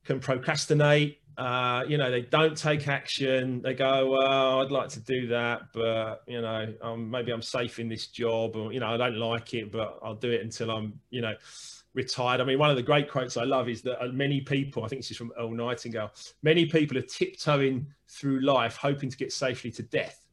can 0.05 0.21
procrastinate. 0.21 1.19
Uh, 1.37 1.85
you 1.89 1.97
know, 1.97 2.11
they 2.11 2.23
don't 2.23 2.57
take 2.57 2.89
action. 2.89 3.63
They 3.63 3.75
go, 3.75 4.11
well, 4.11 4.61
I'd 4.61 4.71
like 4.71 4.89
to 4.91 5.01
do 5.01 5.29
that, 5.29 5.63
but 5.73 6.23
you 6.27 6.41
know, 6.41 6.75
um, 6.83 7.11
maybe 7.11 7.33
I'm 7.33 7.43
safe 7.43 7.79
in 7.79 7.89
this 7.89 8.09
job, 8.09 8.57
or 8.57 8.73
you 8.73 8.81
know, 8.81 8.89
I 8.89 8.97
don't 8.97 9.17
like 9.17 9.55
it, 9.55 9.73
but 9.73 9.99
I'll 10.03 10.15
do 10.15 10.31
it 10.31 10.43
until 10.43 10.71
I'm, 10.71 11.01
you 11.11 11.23
know, 11.23 11.35
retired. 11.95 12.41
I 12.41 12.45
mean, 12.45 12.59
one 12.59 12.71
of 12.71 12.77
the 12.77 12.83
great 12.83 13.11
quotes 13.11 13.37
I 13.37 13.45
love 13.45 13.69
is 13.69 13.83
that 13.83 14.03
uh, 14.03 14.09
many 14.09 14.41
people, 14.41 14.85
I 14.85 14.89
think 14.89 15.03
this 15.03 15.11
is 15.11 15.17
from 15.17 15.33
Earl 15.39 15.53
Nightingale, 15.53 16.13
many 16.43 16.67
people 16.67 16.99
are 16.99 17.03
tiptoeing 17.03 17.87
through 18.09 18.41
life 18.41 18.77
hoping 18.77 19.11
to 19.11 19.17
get 19.17 19.33
safely 19.33 19.71
to 19.73 19.83
death. 19.83 20.27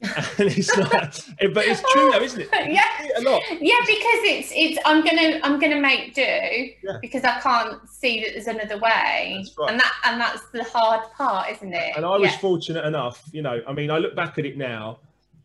and 0.38 0.50
it's 0.50 0.76
like, 0.76 1.14
eh, 1.40 1.48
but 1.54 1.64
it's 1.66 1.80
true 1.92 2.10
though, 2.12 2.20
isn't 2.20 2.42
it? 2.42 2.48
Yeah, 2.52 2.82
a 3.16 3.22
lot. 3.22 3.42
Yeah, 3.60 3.78
because 3.86 4.20
it's 4.22 4.52
it's 4.54 4.78
I'm 4.84 5.04
gonna 5.04 5.40
I'm 5.42 5.58
gonna 5.58 5.80
make 5.80 6.14
do 6.14 6.22
yeah. 6.22 6.98
because 7.00 7.24
I 7.24 7.40
can't 7.40 7.88
see 7.88 8.20
that 8.20 8.30
there's 8.32 8.46
another 8.46 8.78
way, 8.78 9.44
right. 9.58 9.70
and 9.70 9.80
that 9.80 9.92
and 10.04 10.20
that's 10.20 10.42
the 10.50 10.64
hard 10.64 11.10
part, 11.12 11.50
isn't 11.52 11.72
it? 11.72 11.96
And 11.96 12.04
I 12.04 12.16
was 12.18 12.32
yeah. 12.32 12.38
fortunate 12.38 12.84
enough, 12.84 13.22
you 13.32 13.42
know. 13.42 13.62
I 13.66 13.72
mean, 13.72 13.90
I 13.90 13.98
look 13.98 14.14
back 14.14 14.38
at 14.38 14.44
it 14.44 14.58
now, 14.58 14.98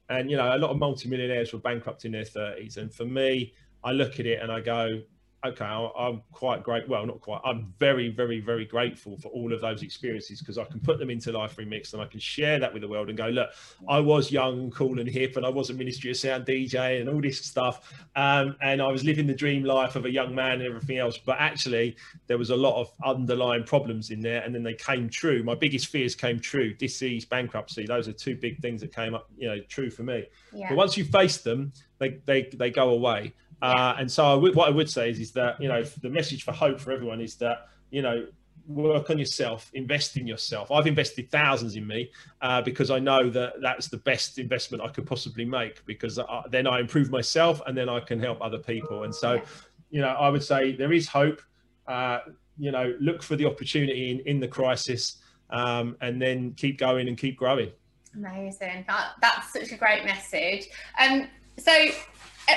and 0.10 0.30
you 0.30 0.36
know, 0.36 0.56
a 0.56 0.58
lot 0.58 0.72
of 0.72 0.78
multimillionaires 0.78 1.54
were 1.54 1.60
bankrupt 1.60 2.06
in 2.06 2.12
their 2.12 2.26
thirties, 2.26 2.78
and 2.78 2.94
for 2.94 3.06
me, 3.06 3.54
I 3.84 3.92
look 3.92 4.20
at 4.20 4.26
it 4.26 4.42
and 4.42 4.52
I 4.52 4.60
go, 4.60 5.02
okay, 5.46 5.66
I'm 5.66 6.22
quite 6.32 6.64
great. 6.64 6.88
Well, 6.90 7.06
not 7.06 7.22
quite. 7.22 7.42
I'm 7.46 7.74
very, 7.78 8.10
very, 8.10 8.40
very 8.42 8.66
grateful 8.66 9.18
for 9.18 9.30
all 9.30 9.54
of 9.54 9.62
those 9.62 9.84
experiences 9.84 10.40
because 10.40 10.58
I 10.58 10.66
can 10.66 10.80
put 10.80 11.00
them 11.00 11.10
into 11.10 11.32
Life 11.32 11.56
Remix 11.56 11.94
and 11.94 12.02
I 12.02 12.06
can 12.06 12.20
share 12.20 12.60
that 12.60 12.74
with 12.74 12.82
the 12.82 12.88
world 12.88 13.10
and 13.10 13.18
go, 13.18 13.28
look, 13.28 13.50
I 13.88 14.00
was 14.00 14.32
young 14.32 14.60
and 14.60 14.72
cool 14.72 15.00
and 15.00 15.08
hip 15.08 15.38
and 15.38 15.46
I 15.46 15.50
was 15.50 15.70
a 15.70 15.74
Ministry 15.74 16.12
of 16.12 16.18
Sound 16.18 16.46
DJ 16.46 17.00
and 17.00 17.10
all 17.10 17.22
this 17.22 17.40
stuff. 17.40 18.06
Um, 18.16 18.58
and 18.62 18.82
I 18.82 18.88
was 18.88 19.04
living 19.04 19.28
the 19.28 19.34
dream 19.34 19.64
life 19.64 19.96
of 19.96 20.06
a 20.06 20.12
young 20.12 20.36
man 20.36 20.54
and 20.54 20.64
everything 20.64 20.98
else. 20.98 21.18
But 21.18 21.38
actually, 21.40 21.96
there 22.28 22.38
was 22.38 22.50
a 22.50 22.58
lot 22.58 22.80
of 22.80 22.92
underlying 23.06 23.64
problems 23.64 24.10
in 24.10 24.20
there 24.20 24.42
and 24.42 24.54
then 24.54 24.64
they 24.64 24.74
came 24.74 25.10
true. 25.10 25.42
My 25.44 25.56
biggest 25.56 25.88
fears 25.88 26.16
came 26.16 26.40
true 26.40 26.74
disease, 26.74 27.24
bankruptcy. 27.24 27.86
Those 27.86 28.08
are 28.08 28.14
two 28.14 28.36
big 28.36 28.62
things 28.62 28.82
that 28.82 28.94
came 28.94 29.16
up, 29.16 29.30
you 29.38 29.48
know, 29.48 29.60
true 29.70 29.90
for 29.90 30.04
me. 30.04 30.26
Yeah. 30.54 30.70
But 30.70 30.78
once 30.78 30.98
you 30.98 31.06
face 31.06 31.38
them, 31.38 31.72
they, 32.00 32.20
they, 32.26 32.50
they 32.54 32.72
go 32.72 32.90
away. 32.90 33.34
Uh, 33.62 33.96
and 34.00 34.12
so 34.12 34.26
I 34.26 34.36
would, 34.36 34.56
what 34.56 34.68
I 34.68 34.72
would 34.72 34.90
say 34.90 35.10
is, 35.10 35.20
is 35.20 35.32
that, 35.34 35.60
you 35.62 35.68
know, 35.68 35.84
the 36.02 36.10
message 36.10 36.44
for 36.44 36.52
hope 36.52 36.80
for 36.80 36.92
everyone 36.92 37.22
is 37.22 37.36
that, 37.36 37.68
you 37.92 38.02
know, 38.02 38.28
work 38.68 39.10
on 39.10 39.18
yourself, 39.18 39.72
invest 39.74 40.16
in 40.16 40.28
yourself. 40.28 40.72
I've 40.72 40.88
invested 40.88 41.30
thousands 41.32 41.76
in 41.76 41.88
me 41.88 42.12
uh, 42.42 42.62
because 42.62 42.92
I 42.92 43.00
know 43.00 43.30
that 43.32 43.54
that's 43.62 43.88
the 43.88 43.98
best 43.98 44.38
investment 44.38 44.84
I 44.84 44.90
could 44.90 45.08
possibly 45.08 45.44
make 45.44 45.84
because 45.86 46.20
I, 46.20 46.44
then 46.52 46.68
I 46.68 46.80
improve 46.80 47.10
myself 47.10 47.62
and 47.66 47.76
then 47.76 47.90
I 47.90 48.00
can 48.00 48.20
help 48.20 48.40
other 48.42 48.60
people. 48.60 49.04
And 49.04 49.14
so, 49.14 49.42
you 49.90 50.02
know, 50.02 50.10
I 50.10 50.30
would 50.30 50.44
say 50.44 50.74
there 50.74 50.94
is 50.94 51.08
hope. 51.08 51.42
Uh, 51.88 52.20
you 52.60 52.72
know, 52.72 52.94
look 53.00 53.24
for 53.24 53.36
the 53.38 53.46
opportunity 53.46 54.12
in, 54.12 54.20
in 54.28 54.40
the 54.40 54.48
crisis 54.48 55.18
um, 55.50 55.96
and 56.02 56.22
then 56.22 56.54
keep 56.54 56.78
going 56.78 57.08
and 57.08 57.18
keep 57.18 57.38
growing. 57.38 57.72
Amazing. 58.14 58.84
That, 58.88 59.14
that's 59.22 59.54
such 59.54 59.72
a 59.72 59.78
great 59.78 60.04
message. 60.04 60.68
Um, 61.00 61.28
so 61.58 61.72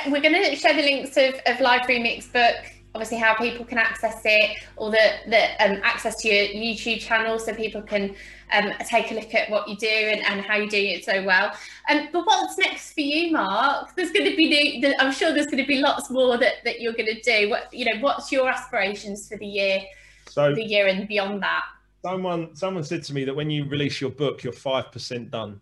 we're 0.09 0.21
going 0.21 0.35
to 0.35 0.57
share 0.57 0.75
the 0.75 0.83
links 0.83 1.17
of, 1.17 1.35
of 1.47 1.61
Life 1.61 1.87
Remix 1.87 2.33
book, 2.33 2.57
obviously 2.95 3.19
how 3.19 3.35
people 3.35 3.65
can 3.65 3.79
access 3.79 4.21
it, 4.25 4.59
or 4.77 4.91
the, 4.91 5.11
the 5.27 5.65
um, 5.65 5.81
access 5.83 6.17
to 6.23 6.29
your 6.29 6.47
YouTube 6.49 7.01
channel 7.01 7.39
so 7.39 7.55
people 7.55 7.83
can 7.83 8.15
um, 8.53 8.73
take 8.87 9.11
a 9.11 9.15
look 9.15 9.35
at 9.35 9.51
what 9.51 9.69
you 9.69 9.77
do 9.77 9.87
and, 9.89 10.21
and 10.27 10.41
how 10.41 10.57
you're 10.57 10.69
doing 10.69 10.91
it 10.91 11.05
so 11.05 11.23
well. 11.25 11.53
Um, 11.89 12.09
but 12.13 12.27
what's 12.27 12.59
next 12.59 12.93
for 12.93 13.01
you, 13.01 13.33
Mark? 13.33 13.95
There's 13.97 14.13
going 14.13 14.31
to 14.31 14.37
be, 14.37 14.81
the, 14.81 14.95
I'm 15.03 15.13
sure 15.13 15.33
there's 15.33 15.47
going 15.47 15.59
to 15.59 15.67
be 15.67 15.77
lots 15.77 16.11
more 16.11 16.37
that, 16.39 16.57
that 16.65 16.81
you're 16.81 16.93
going 16.93 17.15
to 17.15 17.21
do. 17.21 17.51
What, 17.51 17.73
you 17.73 17.85
know, 17.87 18.01
what's 18.01 18.31
your 18.31 18.49
aspirations 18.49 19.29
for 19.29 19.39
the 19.39 19.47
year, 19.47 19.83
so 20.29 20.55
the 20.55 20.65
year 20.65 20.87
and 20.87 21.09
beyond 21.09 21.43
that? 21.43 21.65
Someone, 22.05 22.55
someone 22.55 22.85
said 22.85 23.05
to 23.05 23.15
me 23.15 23.25
that 23.25 23.35
when 23.35 23.49
you 23.49 23.65
release 23.65 24.01
your 24.01 24.11
book, 24.11 24.43
you're 24.43 24.53
5% 24.53 25.31
done. 25.31 25.61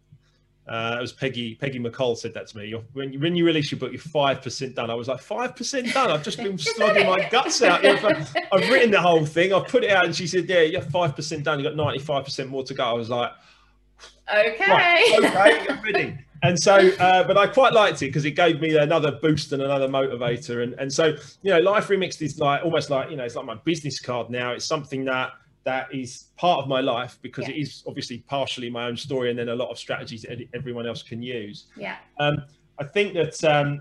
Uh, 0.70 0.94
it 0.98 1.00
was 1.00 1.12
Peggy 1.12 1.56
Peggy 1.56 1.80
McColl 1.80 2.16
said 2.16 2.33
that 2.35 2.46
to 2.46 2.56
me. 2.56 2.72
When 2.92 3.12
you 3.12 3.18
when 3.18 3.35
you 3.35 3.44
release 3.44 3.72
your 3.72 3.80
book, 3.80 3.90
you're 3.90 4.00
five 4.00 4.40
percent 4.40 4.76
done. 4.76 4.88
I 4.88 4.94
was 4.94 5.09
like 5.09 5.18
five 5.18 5.56
percent 5.56 5.92
done. 5.92 6.12
I've 6.12 6.22
just 6.22 6.38
been 6.38 6.56
slugging 6.59 7.09
my 7.09 7.28
guts 7.28 7.61
out. 7.61 7.85
I've 7.85 8.70
written 8.70 8.92
the 8.92 9.00
whole 9.00 9.26
thing. 9.26 9.52
I've 9.52 9.66
put 9.66 9.83
it 9.83 9.90
out, 9.90 10.04
and 10.04 10.14
she 10.14 10.28
said, 10.28 10.48
"Yeah, 10.48 10.61
you're 10.61 10.80
five 10.80 11.16
percent 11.16 11.42
done. 11.42 11.59
You 11.59 11.64
got 11.64 11.74
ninety 11.74 11.98
five 11.98 12.24
percent 12.24 12.50
more 12.50 12.62
to 12.62 12.72
go." 12.72 12.85
I 12.85 12.92
was 12.92 13.11
like, 13.11 13.33
"Okay, 14.33 14.64
right, 14.68 15.24
okay, 15.24 15.66
I'm 15.68 15.83
ready." 15.83 16.18
And 16.44 16.56
so, 16.59 16.76
uh, 17.00 17.24
but 17.24 17.37
I 17.37 17.48
quite 17.48 17.72
liked 17.72 18.00
it 18.02 18.06
because 18.06 18.24
it 18.24 18.30
gave 18.30 18.61
me 18.61 18.76
another 18.76 19.11
boost 19.11 19.52
and 19.52 19.62
another 19.62 19.88
motivator. 19.88 20.62
And 20.62 20.74
and 20.74 20.92
so, 20.92 21.16
you 21.42 21.50
know, 21.50 21.59
Life 21.59 21.88
Remixed 21.88 22.22
is 22.22 22.38
like 22.38 22.64
almost 22.64 22.90
like 22.90 23.11
you 23.11 23.16
know, 23.16 23.24
it's 23.24 23.35
like 23.35 23.44
my 23.44 23.56
business 23.56 23.98
card 23.98 24.30
now. 24.30 24.52
It's 24.52 24.66
something 24.66 25.04
that 25.06 25.33
that 25.70 25.94
is 25.94 26.24
part 26.37 26.59
of 26.61 26.68
my 26.68 26.80
life 26.80 27.16
because 27.22 27.46
yeah. 27.46 27.54
it 27.54 27.61
is 27.61 27.85
obviously 27.87 28.18
partially 28.26 28.68
my 28.68 28.87
own 28.87 28.96
story 28.96 29.30
and 29.30 29.38
then 29.38 29.50
a 29.50 29.54
lot 29.54 29.70
of 29.70 29.78
strategies 29.78 30.22
that 30.22 30.38
everyone 30.52 30.85
else 30.85 31.00
can 31.00 31.22
use. 31.22 31.66
Yeah. 31.76 31.96
Um, 32.18 32.42
I 32.80 32.85
think 32.85 33.14
that 33.14 33.44
um, 33.44 33.80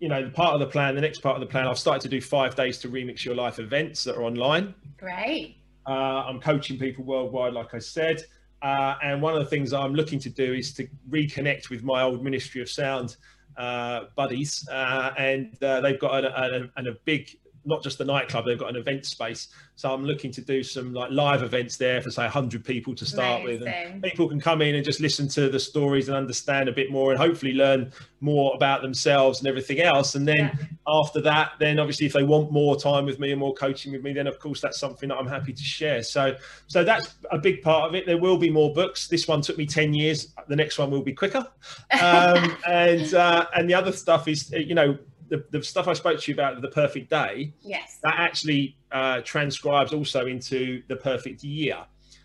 you 0.00 0.08
know 0.08 0.28
part 0.30 0.54
of 0.54 0.60
the 0.60 0.66
plan, 0.66 0.96
the 0.96 1.00
next 1.00 1.20
part 1.20 1.36
of 1.36 1.40
the 1.40 1.46
plan, 1.46 1.68
I've 1.68 1.78
started 1.78 2.02
to 2.02 2.08
do 2.08 2.20
five 2.20 2.56
days 2.56 2.78
to 2.78 2.88
remix 2.88 3.24
your 3.24 3.36
life 3.36 3.60
events 3.60 4.02
that 4.04 4.16
are 4.16 4.24
online. 4.24 4.74
Great. 4.98 5.58
Uh, 5.86 6.24
I'm 6.28 6.40
coaching 6.40 6.76
people 6.76 7.04
worldwide, 7.04 7.52
like 7.52 7.72
I 7.72 7.78
said. 7.78 8.24
Uh, 8.62 8.94
and 9.02 9.22
one 9.22 9.34
of 9.34 9.40
the 9.40 9.50
things 9.54 9.72
I'm 9.72 9.94
looking 9.94 10.18
to 10.20 10.30
do 10.30 10.54
is 10.54 10.72
to 10.74 10.88
reconnect 11.08 11.70
with 11.70 11.82
my 11.84 12.02
old 12.02 12.22
Ministry 12.22 12.62
of 12.62 12.68
Sound 12.68 13.16
uh, 13.56 14.04
buddies, 14.16 14.66
uh, 14.70 15.10
and 15.18 15.62
uh, 15.62 15.80
they've 15.80 15.98
got 16.00 16.24
a, 16.24 16.70
a, 16.76 16.88
a, 16.88 16.92
big 17.04 17.36
not 17.64 17.82
just 17.82 17.98
the 17.98 18.04
nightclub 18.04 18.44
they've 18.44 18.58
got 18.58 18.70
an 18.70 18.76
event 18.76 19.06
space. 19.06 19.48
So 19.74 19.92
i'm 19.92 20.04
looking 20.04 20.30
to 20.32 20.40
do 20.40 20.62
some 20.62 20.92
like 20.92 21.10
live 21.10 21.42
events 21.42 21.76
there 21.76 22.00
for 22.00 22.10
say 22.10 22.22
100 22.22 22.64
people 22.64 22.94
to 22.94 23.06
start 23.06 23.42
Amazing. 23.42 23.60
with. 23.60 23.68
And 23.68 24.02
people 24.02 24.28
can 24.28 24.40
come 24.40 24.62
in 24.62 24.74
and 24.74 24.84
just 24.84 25.00
listen 25.00 25.28
to 25.28 25.48
the 25.48 25.58
stories 25.58 26.08
and 26.08 26.16
understand 26.16 26.68
a 26.68 26.72
bit 26.72 26.90
more 26.90 27.10
and 27.12 27.20
hopefully 27.20 27.52
learn 27.52 27.92
more 28.20 28.54
about 28.54 28.82
themselves 28.82 29.40
and 29.40 29.48
everything 29.48 29.80
else. 29.80 30.14
And 30.14 30.26
then 30.26 30.36
yeah. 30.36 30.66
after 30.86 31.20
that 31.22 31.52
then 31.58 31.78
obviously 31.78 32.06
if 32.06 32.12
they 32.12 32.22
want 32.22 32.52
more 32.52 32.76
time 32.76 33.06
with 33.06 33.18
me 33.18 33.30
and 33.30 33.40
more 33.40 33.54
coaching 33.54 33.92
with 33.92 34.02
me 34.02 34.12
then 34.12 34.26
of 34.26 34.38
course 34.38 34.60
that's 34.60 34.78
something 34.78 35.08
that 35.08 35.16
i'm 35.16 35.26
happy 35.26 35.52
to 35.52 35.62
share. 35.62 36.02
So 36.02 36.36
so 36.66 36.84
that's 36.84 37.14
a 37.30 37.38
big 37.38 37.62
part 37.62 37.88
of 37.88 37.94
it. 37.94 38.06
There 38.06 38.18
will 38.18 38.38
be 38.38 38.50
more 38.50 38.72
books. 38.72 39.08
This 39.08 39.28
one 39.28 39.40
took 39.40 39.58
me 39.58 39.66
10 39.66 39.94
years. 39.94 40.34
The 40.48 40.56
next 40.56 40.78
one 40.78 40.90
will 40.90 41.02
be 41.02 41.12
quicker. 41.12 41.46
Um, 42.02 42.56
and 42.66 43.14
uh, 43.14 43.46
and 43.54 43.68
the 43.70 43.74
other 43.74 43.92
stuff 43.92 44.26
is 44.26 44.50
you 44.50 44.74
know 44.74 44.98
the, 45.32 45.42
the 45.50 45.62
stuff 45.62 45.88
I 45.88 45.94
spoke 45.94 46.20
to 46.20 46.30
you 46.30 46.34
about 46.34 46.60
the 46.60 46.68
perfect 46.68 47.08
day, 47.08 47.54
yes, 47.62 47.98
that 48.02 48.16
actually 48.18 48.76
uh, 48.92 49.22
transcribes 49.22 49.94
also 49.94 50.26
into 50.26 50.82
the 50.88 50.96
perfect 50.96 51.42
year. 51.42 51.78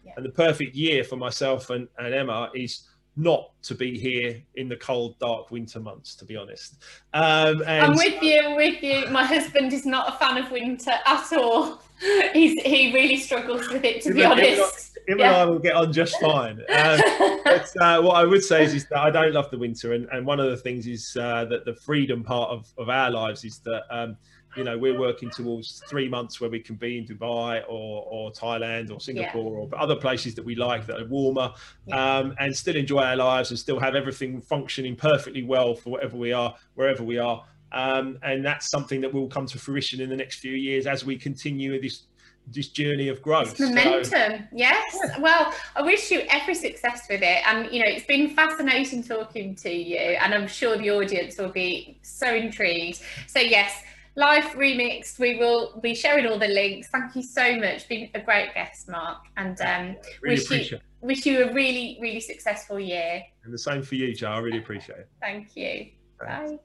Yeah. 0.06 0.12
And 0.18 0.26
the 0.26 0.30
perfect 0.30 0.76
year 0.76 1.06
for 1.06 1.16
myself 1.16 1.70
and, 1.70 1.88
and 1.98 2.14
Emma 2.14 2.52
is 2.54 2.90
not 3.16 3.52
to 3.64 3.76
be 3.76 3.98
here 3.98 4.44
in 4.56 4.68
the 4.68 4.76
cold, 4.76 5.18
dark 5.20 5.52
winter 5.52 5.80
months, 5.80 6.16
to 6.16 6.26
be 6.26 6.36
honest. 6.36 6.84
Um, 7.14 7.62
and 7.66 7.86
I'm 7.86 7.96
with 7.96 8.22
you, 8.22 8.56
with 8.58 8.84
you. 8.84 9.08
My 9.10 9.24
husband 9.24 9.72
is 9.72 9.86
not 9.86 10.14
a 10.14 10.18
fan 10.18 10.38
of 10.38 10.52
winter 10.52 10.92
at 11.06 11.32
all. 11.32 11.82
He's, 12.34 12.62
he 12.62 12.94
really 12.94 13.18
struggles 13.18 13.70
with 13.70 13.86
it, 13.86 14.02
to 14.04 14.14
be 14.14 14.26
honest 14.26 14.87
him 15.08 15.20
yeah. 15.20 15.28
and 15.28 15.36
I 15.36 15.46
will 15.46 15.60
get 15.60 15.74
on 15.74 15.92
just 15.92 16.20
fine. 16.20 16.62
Um, 16.78 17.00
but 17.44 17.72
uh, 17.82 18.02
what 18.02 18.18
I 18.18 18.26
would 18.26 18.44
say 18.44 18.64
is, 18.64 18.74
is 18.74 18.86
that 18.88 19.00
I 19.00 19.10
don't 19.10 19.34
love 19.34 19.50
the 19.50 19.58
winter, 19.58 19.94
and, 19.94 20.08
and 20.12 20.26
one 20.26 20.40
of 20.40 20.50
the 20.50 20.58
things 20.58 20.86
is 20.86 21.18
uh, 21.20 21.46
that 21.46 21.66
the 21.66 21.74
freedom 21.74 22.24
part 22.24 22.52
of, 22.52 22.72
of 22.78 22.90
our 22.90 23.10
lives 23.10 23.44
is 23.44 23.60
that 23.60 23.84
um, 23.90 24.16
you 24.56 24.64
know 24.64 24.78
we're 24.78 24.98
working 24.98 25.30
towards 25.30 25.82
three 25.88 26.08
months 26.08 26.40
where 26.40 26.50
we 26.50 26.60
can 26.60 26.76
be 26.76 26.98
in 26.98 27.06
Dubai 27.06 27.64
or, 27.68 28.06
or 28.10 28.32
Thailand 28.32 28.92
or 28.92 29.00
Singapore 29.00 29.68
yeah. 29.68 29.76
or 29.76 29.82
other 29.82 29.96
places 29.96 30.36
that 30.36 30.46
we 30.46 30.56
like 30.56 30.86
that 30.88 31.02
are 31.02 31.06
warmer, 31.08 31.54
yeah. 31.88 32.18
um, 32.18 32.36
and 32.40 32.56
still 32.56 32.76
enjoy 32.76 33.02
our 33.02 33.16
lives 33.16 33.50
and 33.50 33.58
still 33.58 33.80
have 33.80 33.96
everything 33.96 34.40
functioning 34.42 34.96
perfectly 34.96 35.44
well 35.44 35.74
for 35.74 35.92
whatever 35.92 36.18
we 36.18 36.32
are, 36.32 36.56
wherever 36.76 37.04
we 37.04 37.18
are. 37.18 37.44
Um, 37.72 38.18
and 38.24 38.46
that's 38.46 38.70
something 38.70 39.02
that 39.02 39.14
will 39.14 39.28
come 39.28 39.46
to 39.48 39.60
fruition 39.60 40.00
in 40.00 40.10
the 40.10 40.16
next 40.16 40.40
few 40.40 40.54
years 40.54 40.88
as 40.88 41.04
we 41.04 41.18
continue 41.18 41.82
this 41.82 42.04
this 42.48 42.70
journey 42.70 43.10
of 43.10 43.22
growth. 43.22 43.60
momentum, 43.60 44.04
so, 44.04 44.40
yes. 44.54 44.98
Yeah. 45.04 45.20
Well, 45.20 45.54
I 45.76 45.82
wish 45.82 46.10
you 46.12 46.22
every 46.30 46.56
success 46.56 47.08
with 47.10 47.22
it, 47.22 47.48
and 47.48 47.72
you 47.72 47.80
know 47.80 47.88
it's 47.88 48.06
been 48.06 48.30
fascinating 48.30 49.04
talking 49.04 49.56
to 49.56 49.70
you, 49.70 49.98
and 49.98 50.34
I'm 50.34 50.48
sure 50.48 50.78
the 50.78 50.92
audience 50.92 51.38
will 51.38 51.52
be 51.52 52.00
so 52.04 52.34
intrigued. 52.34 53.02
So 53.28 53.40
yes, 53.40 53.84
life 54.16 54.56
remixed. 54.56 55.20
We 55.20 55.38
will 55.38 55.80
be 55.82 55.94
sharing 55.94 56.26
all 56.28 56.40
the 56.40 56.48
links. 56.48 56.88
Thank 56.88 57.16
you 57.16 57.24
so 57.24 57.58
much. 57.58 57.88
Been 57.88 58.10
a 58.14 58.22
great 58.22 58.54
guest, 58.54 58.90
Mark, 58.90 59.26
and 59.36 59.60
um, 59.62 59.96
really 60.22 60.42
wish 60.50 60.72
you 60.72 60.80
wish 61.02 61.26
you 61.26 61.44
a 61.44 61.54
really 61.54 61.98
really 62.02 62.22
successful 62.22 62.80
year. 62.80 63.24
And 63.44 63.54
the 63.54 63.58
same 63.58 63.82
for 63.82 63.96
you, 63.96 64.14
Joe. 64.14 64.32
I 64.32 64.40
really 64.40 64.60
appreciate 64.60 65.00
it. 65.00 65.10
Thank 65.22 65.56
you. 65.56 65.88
Thanks. 66.20 66.52
Bye. 66.52 66.60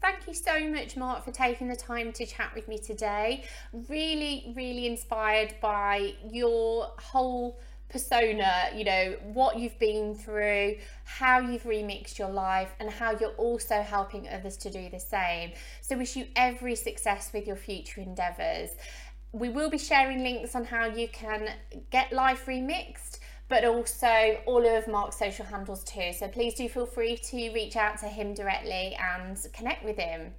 Thank 0.00 0.26
you 0.26 0.32
so 0.32 0.66
much, 0.66 0.96
Mark, 0.96 1.24
for 1.24 1.30
taking 1.30 1.68
the 1.68 1.76
time 1.76 2.12
to 2.12 2.24
chat 2.24 2.54
with 2.54 2.68
me 2.68 2.78
today. 2.78 3.44
Really, 3.88 4.50
really 4.56 4.86
inspired 4.86 5.54
by 5.60 6.14
your 6.30 6.90
whole 6.98 7.60
persona, 7.90 8.70
you 8.74 8.84
know, 8.84 9.16
what 9.34 9.58
you've 9.58 9.78
been 9.78 10.14
through, 10.14 10.76
how 11.04 11.40
you've 11.40 11.64
remixed 11.64 12.18
your 12.18 12.30
life, 12.30 12.70
and 12.80 12.88
how 12.88 13.10
you're 13.18 13.34
also 13.34 13.82
helping 13.82 14.26
others 14.28 14.56
to 14.58 14.70
do 14.70 14.88
the 14.88 15.00
same. 15.00 15.52
So, 15.82 15.98
wish 15.98 16.16
you 16.16 16.28
every 16.34 16.76
success 16.76 17.30
with 17.34 17.46
your 17.46 17.56
future 17.56 18.00
endeavours. 18.00 18.70
We 19.32 19.50
will 19.50 19.68
be 19.68 19.78
sharing 19.78 20.22
links 20.22 20.54
on 20.54 20.64
how 20.64 20.86
you 20.86 21.08
can 21.08 21.50
get 21.90 22.10
life 22.10 22.46
remixed 22.46 23.09
but 23.50 23.64
also 23.64 24.40
all 24.46 24.64
of 24.64 24.88
Mark's 24.88 25.18
social 25.18 25.44
handles 25.44 25.84
too. 25.84 26.12
So 26.16 26.28
please 26.28 26.54
do 26.54 26.68
feel 26.68 26.86
free 26.86 27.16
to 27.16 27.52
reach 27.52 27.76
out 27.76 27.98
to 27.98 28.06
him 28.06 28.32
directly 28.32 28.96
and 28.98 29.36
connect 29.52 29.84
with 29.84 29.98
him. 29.98 30.32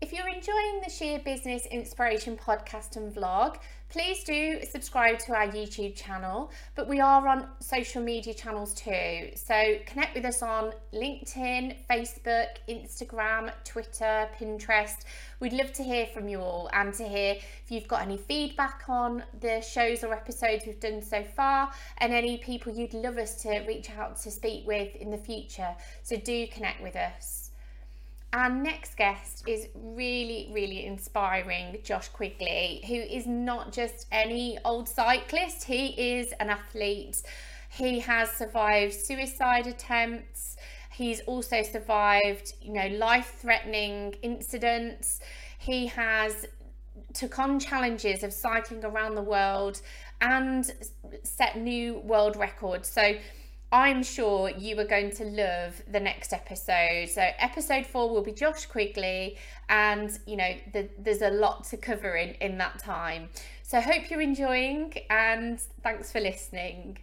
If 0.00 0.12
you're 0.12 0.28
enjoying 0.28 0.80
the 0.84 0.90
Sheer 0.90 1.20
Business 1.20 1.66
Inspiration 1.66 2.36
podcast 2.36 2.96
and 2.96 3.14
vlog, 3.14 3.58
please 3.88 4.22
do 4.24 4.60
subscribe 4.68 5.18
to 5.20 5.32
our 5.32 5.46
YouTube 5.46 5.94
channel. 5.94 6.50
But 6.74 6.88
we 6.88 7.00
are 7.00 7.26
on 7.26 7.48
social 7.60 8.02
media 8.02 8.34
channels 8.34 8.74
too. 8.74 9.30
So 9.36 9.78
connect 9.86 10.16
with 10.16 10.24
us 10.24 10.42
on 10.42 10.72
LinkedIn, 10.92 11.76
Facebook, 11.88 12.48
Instagram, 12.68 13.52
Twitter, 13.64 14.28
Pinterest. 14.38 15.04
We'd 15.40 15.52
love 15.52 15.72
to 15.74 15.84
hear 15.84 16.06
from 16.06 16.28
you 16.28 16.40
all 16.40 16.68
and 16.72 16.92
to 16.94 17.08
hear 17.08 17.36
if 17.36 17.70
you've 17.70 17.88
got 17.88 18.02
any 18.02 18.18
feedback 18.18 18.82
on 18.88 19.22
the 19.40 19.60
shows 19.60 20.02
or 20.02 20.12
episodes 20.12 20.66
we've 20.66 20.80
done 20.80 21.02
so 21.02 21.22
far 21.22 21.72
and 21.98 22.12
any 22.12 22.38
people 22.38 22.74
you'd 22.74 22.94
love 22.94 23.16
us 23.16 23.40
to 23.42 23.60
reach 23.60 23.90
out 23.90 24.16
to 24.22 24.30
speak 24.30 24.66
with 24.66 24.94
in 24.96 25.10
the 25.10 25.18
future. 25.18 25.74
So 26.02 26.16
do 26.16 26.46
connect 26.48 26.82
with 26.82 26.96
us. 26.96 27.43
Our 28.34 28.50
next 28.50 28.96
guest 28.96 29.46
is 29.46 29.68
really, 29.76 30.50
really 30.52 30.86
inspiring, 30.86 31.78
Josh 31.84 32.08
Quigley, 32.08 32.82
who 32.84 32.94
is 32.96 33.28
not 33.28 33.72
just 33.72 34.08
any 34.10 34.58
old 34.64 34.88
cyclist, 34.88 35.62
he 35.62 36.16
is 36.16 36.32
an 36.40 36.50
athlete. 36.50 37.22
He 37.70 38.00
has 38.00 38.28
survived 38.30 38.92
suicide 38.92 39.68
attempts. 39.68 40.56
He's 40.90 41.20
also 41.20 41.62
survived, 41.62 42.54
you 42.60 42.72
know, 42.72 42.88
life-threatening 42.88 44.16
incidents. 44.22 45.20
He 45.60 45.86
has 45.86 46.44
took 47.12 47.38
on 47.38 47.60
challenges 47.60 48.24
of 48.24 48.32
cycling 48.32 48.84
around 48.84 49.14
the 49.14 49.22
world 49.22 49.80
and 50.20 50.72
set 51.22 51.56
new 51.56 52.00
world 52.00 52.34
records. 52.34 52.88
So 52.88 53.14
I'm 53.74 54.04
sure 54.04 54.50
you 54.50 54.78
are 54.78 54.84
going 54.84 55.10
to 55.16 55.24
love 55.24 55.82
the 55.90 55.98
next 55.98 56.32
episode. 56.32 57.08
So, 57.08 57.22
episode 57.40 57.84
four 57.84 58.08
will 58.08 58.22
be 58.22 58.30
Josh 58.30 58.66
Quigley, 58.66 59.36
and 59.68 60.16
you 60.26 60.36
know, 60.36 60.54
the, 60.72 60.88
there's 60.96 61.22
a 61.22 61.30
lot 61.30 61.64
to 61.64 61.76
cover 61.76 62.14
in, 62.14 62.34
in 62.34 62.56
that 62.58 62.78
time. 62.78 63.30
So, 63.64 63.80
hope 63.80 64.10
you're 64.10 64.20
enjoying, 64.20 64.94
and 65.10 65.58
thanks 65.82 66.12
for 66.12 66.20
listening. 66.20 66.98